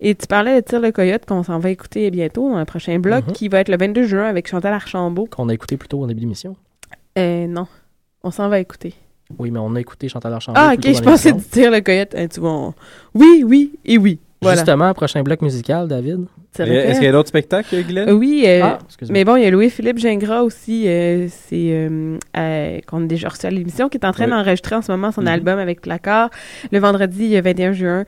Et 0.00 0.14
tu 0.14 0.26
parlais 0.26 0.60
de 0.60 0.66
Tire 0.66 0.80
le 0.80 0.90
Coyote 0.90 1.24
qu'on 1.26 1.42
s'en 1.42 1.58
va 1.58 1.70
écouter 1.70 2.10
bientôt 2.10 2.50
dans 2.50 2.58
le 2.58 2.64
prochain 2.64 2.98
bloc 2.98 3.26
Mhm. 3.28 3.32
qui 3.32 3.48
va 3.48 3.60
être 3.60 3.68
le 3.68 3.76
22 3.76 4.02
juin 4.04 4.24
avec 4.26 4.48
Chantal 4.48 4.74
Archambault. 4.74 5.26
Qu'on 5.30 5.48
a 5.48 5.54
écouté 5.54 5.76
plus 5.76 5.88
tôt 5.88 6.00
au 6.00 6.06
début 6.06 6.20
de 6.20 6.24
l'émission. 6.24 6.56
Euh, 7.18 7.46
non. 7.46 7.66
On 8.24 8.30
s'en 8.30 8.48
va 8.48 8.58
écouter. 8.58 8.94
Oui, 9.38 9.50
mais 9.50 9.58
on 9.60 9.74
a 9.76 9.80
écouté 9.80 10.08
Chantal 10.08 10.32
Archambault. 10.34 10.58
Ah, 10.60 10.74
ok, 10.74 10.86
je 10.94 11.00
pensais 11.02 11.32
de 11.32 11.38
dire 11.40 11.70
le 11.70 11.80
coyote. 11.80 12.14
Hein, 12.16 12.26
tu 12.28 12.40
vois, 12.40 12.52
on- 12.52 12.74
Oui, 13.14 13.42
oui 13.46 13.72
et 13.84 13.96
oui. 13.96 14.18
Voilà. 14.42 14.56
Justement, 14.56 14.92
prochain 14.92 15.22
bloc 15.22 15.40
musical, 15.40 15.88
David. 15.88 16.26
Est-ce 16.58 16.96
qu'il 16.98 17.04
y 17.04 17.08
a 17.08 17.12
d'autres 17.12 17.28
spectacles, 17.28 17.82
Glenn? 17.84 18.08
Euh, 18.08 18.12
Oui, 18.12 18.44
euh, 18.46 18.60
Ah, 18.62 18.78
mais 19.10 19.24
bon, 19.24 19.36
il 19.36 19.42
y 19.44 19.46
a 19.46 19.50
Louis-Philippe 19.50 19.98
Gingras 19.98 20.42
aussi, 20.42 20.86
euh, 20.86 21.26
c'est 21.28 21.70
euh, 21.72 22.18
euh, 22.36 22.78
qu'on 22.86 23.04
a 23.04 23.06
déjà 23.06 23.28
reçu 23.30 23.46
à 23.46 23.50
l'émission, 23.50 23.88
qui 23.88 23.96
est 23.96 24.04
en 24.04 24.12
train 24.12 24.24
Oui. 24.24 24.30
d'enregistrer 24.32 24.74
en 24.76 24.82
ce 24.82 24.92
moment 24.92 25.12
son 25.12 25.22
Mhm. 25.22 25.28
album 25.28 25.58
avec 25.58 25.80
Placard, 25.80 26.28
le 26.70 26.78
vendredi 26.78 27.36
euh, 27.36 27.40
21 27.40 27.72
juin. 27.72 28.04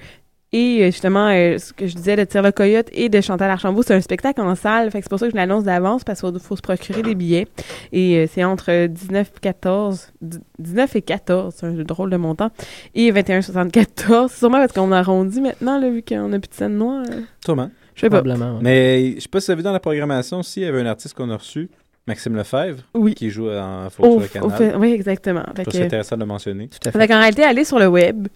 Et 0.56 0.82
euh, 0.82 0.86
justement, 0.86 1.26
euh, 1.30 1.58
ce 1.58 1.72
que 1.72 1.88
je 1.88 1.96
disais 1.96 2.14
de 2.14 2.22
Tire 2.22 2.42
le 2.42 2.52
Coyote 2.52 2.86
et 2.92 3.08
de 3.08 3.20
Chantal 3.20 3.50
Archambault, 3.50 3.82
c'est 3.82 3.92
un 3.94 4.00
spectacle 4.00 4.40
en 4.40 4.54
salle. 4.54 4.88
Fait 4.92 4.98
que 5.00 5.04
c'est 5.04 5.08
pour 5.10 5.18
ça 5.18 5.26
que 5.26 5.32
je 5.32 5.36
l'annonce 5.36 5.64
d'avance 5.64 6.04
parce 6.04 6.20
qu'il 6.20 6.30
faut, 6.30 6.38
faut 6.38 6.54
se 6.56 6.62
procurer 6.62 7.02
des 7.02 7.16
billets. 7.16 7.48
Et 7.92 8.18
euh, 8.18 8.26
c'est 8.32 8.44
entre 8.44 8.86
19 8.86 9.32
14, 9.40 10.12
19 10.60 10.94
et 10.96 11.02
14, 11.02 11.54
c'est 11.56 11.66
un 11.66 11.72
drôle 11.82 12.10
de 12.10 12.16
montant, 12.16 12.50
et 12.94 13.10
21 13.10 13.42
74. 13.42 14.30
C'est 14.30 14.38
sûrement 14.38 14.58
parce 14.58 14.72
qu'on 14.72 14.92
arrondit 14.92 15.40
maintenant, 15.40 15.80
là, 15.80 15.90
vu 15.90 16.02
qu'on 16.02 16.32
a 16.32 16.38
plus 16.38 16.48
de 16.48 16.54
scène 16.54 16.76
noire. 16.78 17.04
Sûrement. 17.44 17.70
Je 17.96 18.02
sais 18.02 18.08
pas. 18.10 18.18
Probablement. 18.22 18.54
ouais. 18.58 18.62
Mais 18.62 19.14
je 19.16 19.20
sais 19.22 19.28
pas 19.28 19.40
si 19.40 19.46
vous 19.46 19.50
avez 19.52 19.58
vu 19.58 19.64
dans 19.64 19.72
la 19.72 19.80
programmation 19.80 20.38
aussi, 20.38 20.60
il 20.60 20.64
y 20.64 20.66
avait 20.66 20.82
un 20.82 20.86
artiste 20.86 21.14
qu'on 21.16 21.30
a 21.30 21.36
reçu, 21.36 21.68
Maxime 22.06 22.36
Lefebvre, 22.36 22.82
Oui. 22.94 23.14
qui 23.14 23.30
joue 23.30 23.50
en 23.50 23.88
Faut 23.90 24.04
Au- 24.04 24.10
sur 24.12 24.20
le 24.20 24.28
canal. 24.28 24.46
au 24.46 24.50
fait- 24.50 24.76
oui, 24.76 24.92
exactement. 24.92 25.42
Fait 25.56 25.64
que- 25.64 25.72
ça 25.72 25.82
intéressant 25.82 26.14
de 26.16 26.20
le 26.20 26.26
mentionner. 26.26 26.68
Tout 26.68 26.88
à 26.88 26.92
Fait 26.92 27.08
qu'en 27.08 27.18
réalité, 27.18 27.42
allez 27.42 27.64
sur 27.64 27.78
le 27.80 27.88
web. 27.88 28.28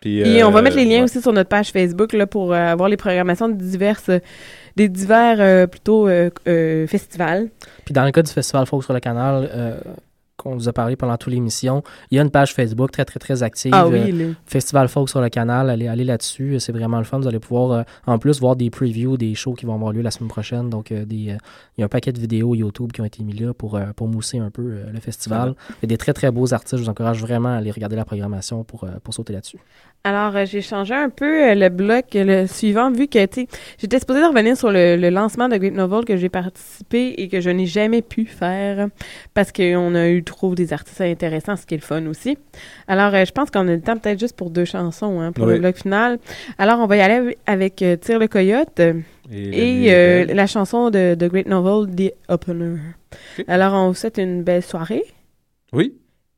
Puis, 0.00 0.20
Et 0.20 0.44
on 0.44 0.50
va 0.50 0.58
euh, 0.58 0.62
mettre 0.62 0.76
les 0.76 0.84
liens 0.84 0.98
ouais. 0.98 1.02
aussi 1.02 1.20
sur 1.20 1.32
notre 1.32 1.48
page 1.48 1.70
Facebook 1.70 2.12
là, 2.12 2.26
pour 2.26 2.52
euh, 2.52 2.56
avoir 2.56 2.88
les 2.88 2.96
programmations 2.96 3.48
de 3.48 3.54
diverses, 3.54 4.10
des 4.76 4.88
divers 4.88 5.40
euh, 5.40 5.66
plutôt 5.66 6.08
euh, 6.08 6.30
euh, 6.46 6.86
festivals. 6.86 7.48
Puis 7.84 7.94
dans 7.94 8.04
le 8.04 8.12
cas 8.12 8.22
du 8.22 8.30
Festival 8.30 8.66
Folk 8.66 8.84
sur 8.84 8.92
le 8.92 9.00
canal, 9.00 9.48
euh, 9.52 9.78
qu'on 10.36 10.54
nous 10.54 10.68
a 10.68 10.72
parlé 10.72 10.96
pendant 10.96 11.16
toute 11.16 11.32
l'émission, 11.32 11.82
il 12.10 12.16
y 12.16 12.18
a 12.18 12.22
une 12.22 12.30
page 12.30 12.52
Facebook 12.54 12.90
très, 12.90 13.04
très, 13.04 13.18
très 13.18 13.42
active. 13.42 13.72
Ah 13.74 13.88
oui, 13.88 13.98
euh, 13.98 14.12
le- 14.28 14.34
Festival 14.44 14.88
Folk 14.88 15.08
sur 15.08 15.20
le 15.20 15.28
canal, 15.28 15.70
allez, 15.70 15.88
allez 15.88 16.04
là-dessus. 16.04 16.60
C'est 16.60 16.72
vraiment 16.72 16.98
le 16.98 17.04
fun. 17.04 17.18
Vous 17.18 17.26
allez 17.28 17.38
pouvoir, 17.38 17.70
euh, 17.72 17.82
en 18.06 18.18
plus, 18.18 18.38
voir 18.40 18.54
des 18.56 18.68
previews 18.70 19.16
des 19.16 19.34
shows 19.34 19.54
qui 19.54 19.66
vont 19.66 19.74
avoir 19.74 19.92
lieu 19.92 20.02
la 20.02 20.10
semaine 20.10 20.28
prochaine. 20.28 20.68
Donc, 20.70 20.92
euh, 20.92 21.04
des, 21.04 21.30
euh, 21.30 21.36
il 21.76 21.80
y 21.80 21.82
a 21.82 21.86
un 21.86 21.88
paquet 21.88 22.12
de 22.12 22.20
vidéos 22.20 22.54
YouTube 22.54 22.92
qui 22.92 23.00
ont 23.00 23.04
été 23.04 23.22
mis 23.24 23.32
là 23.34 23.54
pour, 23.54 23.78
pour 23.96 24.08
mousser 24.08 24.38
un 24.38 24.50
peu 24.50 24.62
le 24.92 25.00
festival. 25.00 25.54
Ah 25.58 25.62
Il 25.80 25.82
y 25.82 25.86
a 25.86 25.88
des 25.88 25.96
très, 25.98 26.12
très 26.12 26.30
beaux 26.30 26.52
artistes. 26.52 26.76
Je 26.76 26.82
vous 26.82 26.88
encourage 26.88 27.20
vraiment 27.20 27.50
à 27.50 27.56
aller 27.56 27.70
regarder 27.70 27.96
la 27.96 28.04
programmation 28.04 28.62
pour, 28.64 28.86
pour 29.02 29.14
sauter 29.14 29.32
là-dessus. 29.32 29.58
Alors, 30.06 30.36
euh, 30.36 30.44
j'ai 30.46 30.62
changé 30.62 30.94
un 30.94 31.10
peu 31.10 31.50
euh, 31.50 31.54
le 31.56 31.68
bloc, 31.68 32.14
euh, 32.14 32.42
le 32.42 32.46
suivant, 32.46 32.92
vu 32.92 33.08
que, 33.08 33.26
tu 33.26 33.48
j'étais 33.76 33.98
supposée 33.98 34.20
de 34.20 34.26
revenir 34.26 34.56
sur 34.56 34.70
le, 34.70 34.94
le 34.94 35.10
lancement 35.10 35.48
de 35.48 35.56
Great 35.56 35.74
Novel 35.74 36.04
que 36.04 36.16
j'ai 36.16 36.28
participé 36.28 37.14
et 37.18 37.26
que 37.26 37.40
je 37.40 37.50
n'ai 37.50 37.66
jamais 37.66 38.02
pu 38.02 38.24
faire 38.24 38.86
parce 39.34 39.50
qu'on 39.50 39.96
a 39.96 40.08
eu 40.08 40.22
trop 40.22 40.54
des 40.54 40.72
artistes 40.72 41.00
intéressants, 41.00 41.56
ce 41.56 41.66
qui 41.66 41.74
est 41.74 41.78
le 41.78 41.82
fun 41.82 42.06
aussi. 42.06 42.38
Alors, 42.86 43.12
euh, 43.16 43.24
je 43.24 43.32
pense 43.32 43.50
qu'on 43.50 43.66
a 43.66 43.72
le 43.74 43.80
temps 43.80 43.96
peut-être 43.96 44.20
juste 44.20 44.36
pour 44.36 44.50
deux 44.50 44.64
chansons 44.64 45.20
hein, 45.20 45.32
pour 45.32 45.46
Oui. 45.46 45.54
le 45.54 45.58
bloc 45.58 45.74
final. 45.76 46.20
Alors, 46.56 46.78
on 46.78 46.86
va 46.86 46.96
y 46.98 47.00
aller 47.00 47.36
avec 47.48 47.84
Tire 48.00 48.20
le 48.20 48.28
Coyote 48.28 48.80
Et 49.32 49.86
la 50.32 50.44
et, 50.44 50.46
chanson 50.46 50.90
de, 50.90 51.16
de 51.16 51.26
Great 51.26 51.48
Novel, 51.48 51.92
The 51.96 52.12
Opener. 52.28 52.76
Alors, 53.48 53.74
on 53.74 53.88
vous 53.88 53.94
souhaite 53.94 54.18
une 54.18 54.44
belle 54.44 54.62
soirée. 54.62 55.02
Oui. 55.72 55.94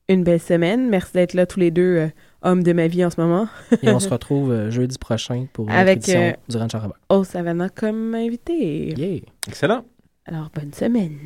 Une 0.08 0.24
belle 0.24 0.40
semaine. 0.40 0.88
Merci 0.88 1.12
d'être 1.12 1.34
là 1.34 1.44
tous 1.44 1.60
les 1.60 1.70
deux, 1.70 2.08
hommes 2.42 2.62
de 2.62 2.72
ma 2.72 2.86
vie 2.86 3.04
en 3.04 3.10
ce 3.10 3.20
moment. 3.20 3.48
Et 3.82 3.90
on 3.90 4.00
se 4.00 4.08
retrouve 4.10 4.52
euh, 4.52 4.70
jeudi 4.70 4.98
prochain 4.98 5.46
pour 5.52 5.70
Avec 5.70 5.98
édition 5.98 6.20
euh, 6.20 6.32
du 6.48 6.56
Ranch. 6.56 6.72
Oh 7.08 7.24
Savannah 7.24 7.68
comme 7.68 8.14
invité. 8.14 8.94
Yeah. 8.96 9.20
Excellent. 9.46 9.84
Alors, 10.26 10.50
bonne 10.54 10.72
semaine. 10.72 11.16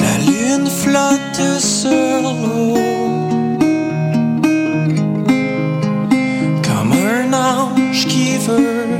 La 0.00 0.18
lune 0.24 0.66
flotte 0.66 1.60
sur 1.60 2.55
suffer 8.46 8.95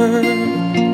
nous 0.00 0.89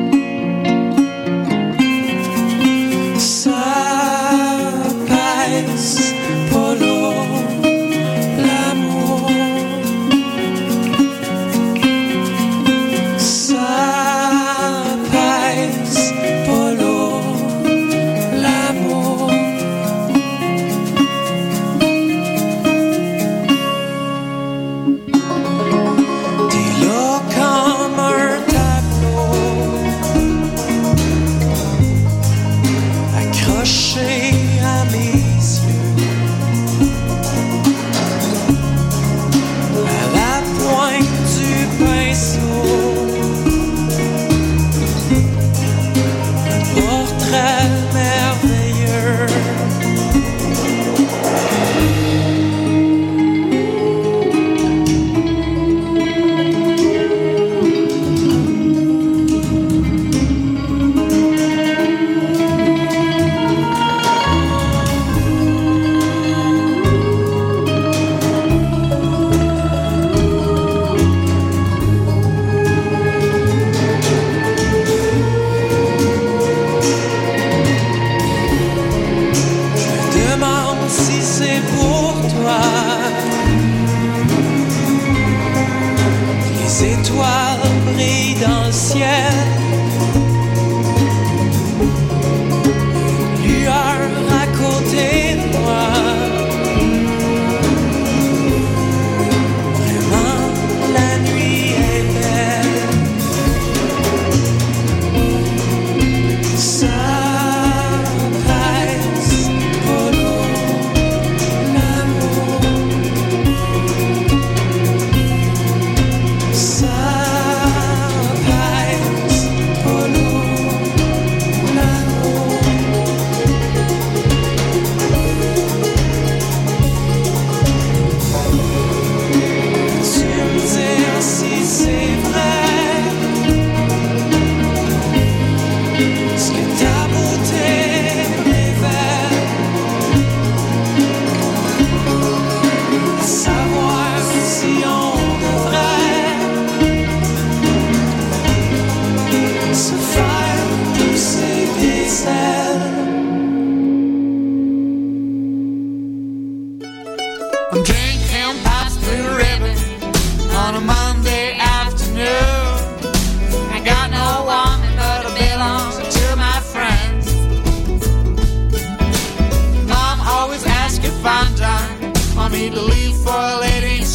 me 172.57 172.69
to 172.71 172.81
leave 172.81 173.15
for 173.17 173.37
a 173.37 173.59
lady. 173.59 173.99
To 173.99 174.05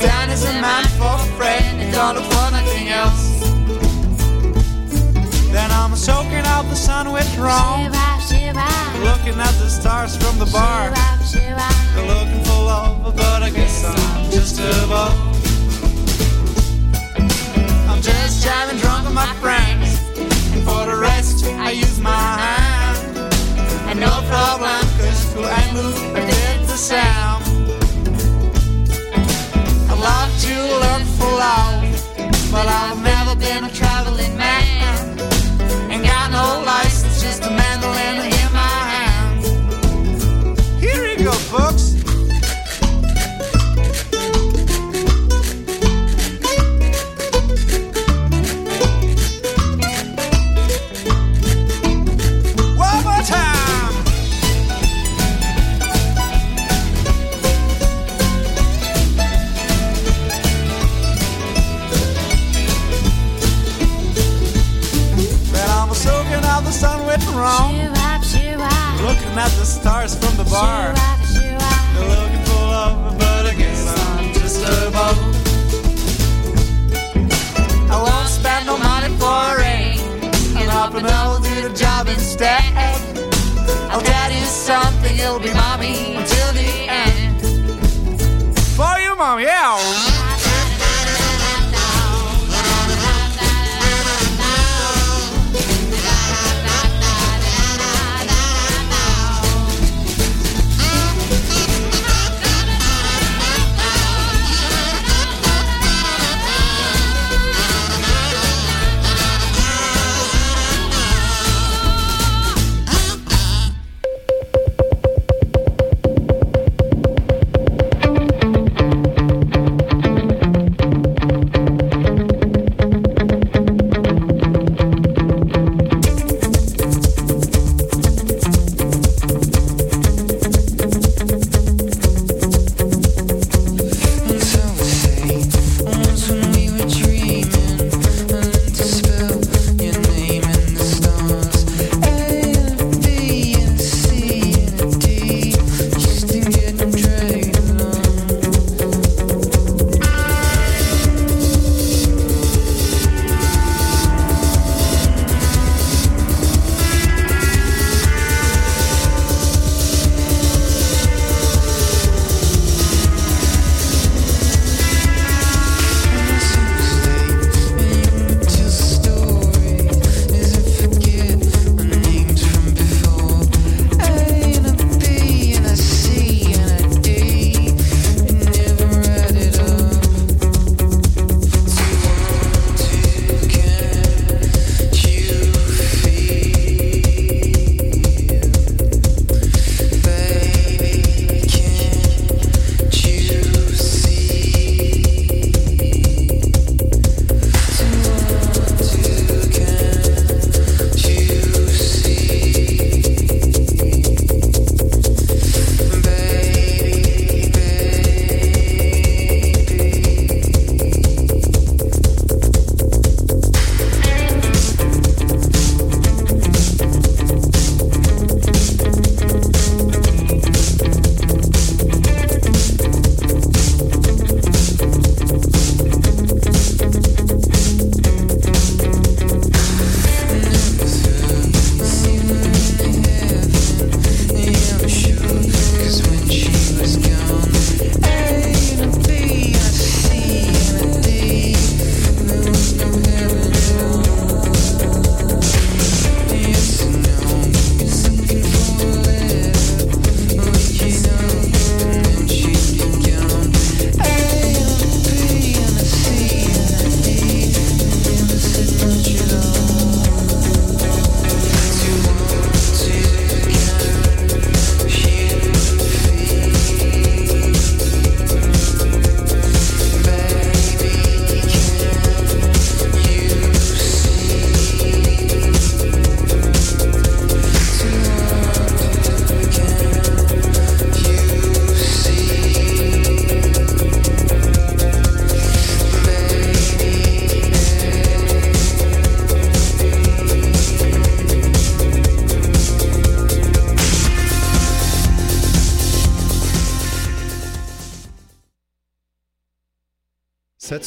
stand 0.00 0.30
as 0.30 0.44
a 0.44 0.52
man 0.60 0.84
for 0.98 1.14
a 1.20 1.36
friend 1.36 1.82
and 1.82 1.92
don't 1.92 2.14
look 2.16 2.24
for 2.32 2.50
nothing 2.50 2.88
else. 2.88 3.22
Then 5.52 5.70
I'm 5.70 5.94
soaking 5.94 6.46
up 6.54 6.64
the 6.72 6.74
sun 6.74 7.12
with 7.12 7.30
wrong. 7.36 7.84
Looking 9.10 9.38
at 9.48 9.54
the 9.62 9.68
stars 9.68 10.16
from 10.16 10.38
the 10.38 10.46
bar. 10.46 10.90
They're 11.32 12.06
looking 12.06 12.42
for 12.44 12.58
love, 12.72 13.16
but 13.16 13.42
I 13.42 13.50
guess 13.50 13.84
I'm 13.84 14.30
just 14.30 14.58
a 14.60 14.70
above. 14.84 15.16
I'm 17.90 18.00
just 18.00 18.42
jamming 18.42 18.78
drunk 18.78 19.04
with 19.04 19.14
my 19.14 19.32
friends. 19.42 20.00
And 20.54 20.62
for 20.64 20.86
the 20.86 20.96
rest, 20.96 21.44
I 21.44 21.70
use 21.72 22.00
my 22.00 22.10
hand. 22.10 22.81
And 23.92 24.00
no 24.00 24.22
problem, 24.26 24.80
cause 24.96 25.34
who 25.34 25.44
ain't 25.44 25.76
who 25.76 25.92
did 26.14 26.60
the 26.66 26.78
sound. 26.78 27.44
I'd 29.90 29.98
love 30.00 30.32
to 30.44 30.54
look 30.82 31.02
for 31.18 31.30
love, 31.30 31.84
but 32.50 32.66
I've 32.68 33.02
never 33.02 33.36
been 33.38 33.64
a 33.64 33.70
traveling 33.70 34.34
man. 34.38 35.20
Ain't 35.90 36.04
got 36.04 36.30
no 36.30 36.64
license, 36.64 37.20
just 37.20 37.44
a 37.44 37.50
mandolin 37.50 38.32
in 38.32 38.52
my 38.54 38.78
hand. 38.94 39.44
Here 40.80 41.08
you 41.08 41.24
go, 41.24 41.32
folks. 41.32 41.91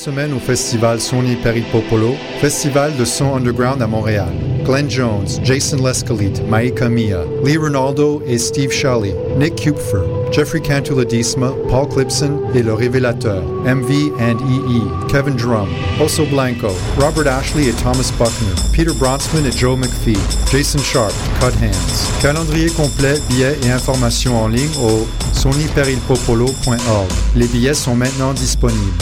Semaine 0.06 0.34
au 0.34 0.40
festival 0.40 1.02
Sony 1.02 1.36
Peripopolo, 1.36 2.14
festival 2.40 2.96
de 2.96 3.04
son 3.04 3.36
underground 3.36 3.82
à 3.82 3.88
Montréal. 3.88 4.30
Glenn 4.64 4.88
Jones, 4.88 5.26
Jason 5.44 5.78
Lescalite, 5.84 6.48
Maika 6.48 6.88
Mia, 6.88 7.24
Lee 7.44 7.58
Ronaldo 7.58 8.22
et 8.28 8.38
Steve 8.38 8.72
Shelley, 8.72 9.16
Nick 9.40 9.56
Kupfer, 9.56 10.04
Jeffrey 10.32 10.62
Cantuladisma, 10.62 11.52
Paul 11.70 11.88
Clipson 11.88 12.40
et 12.54 12.62
Le 12.62 12.76
Révélateur, 12.76 13.42
MV 13.66 14.12
and 14.20 14.38
EE, 14.48 15.08
Kevin 15.08 15.36
Drum, 15.36 15.70
Oso 16.00 16.26
Blanco, 16.26 16.70
Robert 17.00 17.28
Ashley 17.28 17.70
et 17.70 17.74
Thomas 17.74 18.12
Buckner, 18.20 18.56
Peter 18.74 18.94
Bronsman 19.00 19.44
et 19.48 19.58
Joe 19.58 19.76
McPhee, 19.76 20.20
Jason 20.52 20.80
Sharp, 20.80 21.14
Cut 21.40 21.58
Hands. 21.64 22.22
Calendrier 22.22 22.70
complet, 22.70 23.16
billets 23.30 23.58
et 23.66 23.72
informations 23.72 24.40
en 24.40 24.50
ligne 24.50 24.78
au 24.84 25.08
sonyperilpopolo.org. 25.34 27.10
Les 27.36 27.48
billets 27.48 27.74
sont 27.74 27.96
maintenant 27.96 28.34
disponibles. 28.34 28.94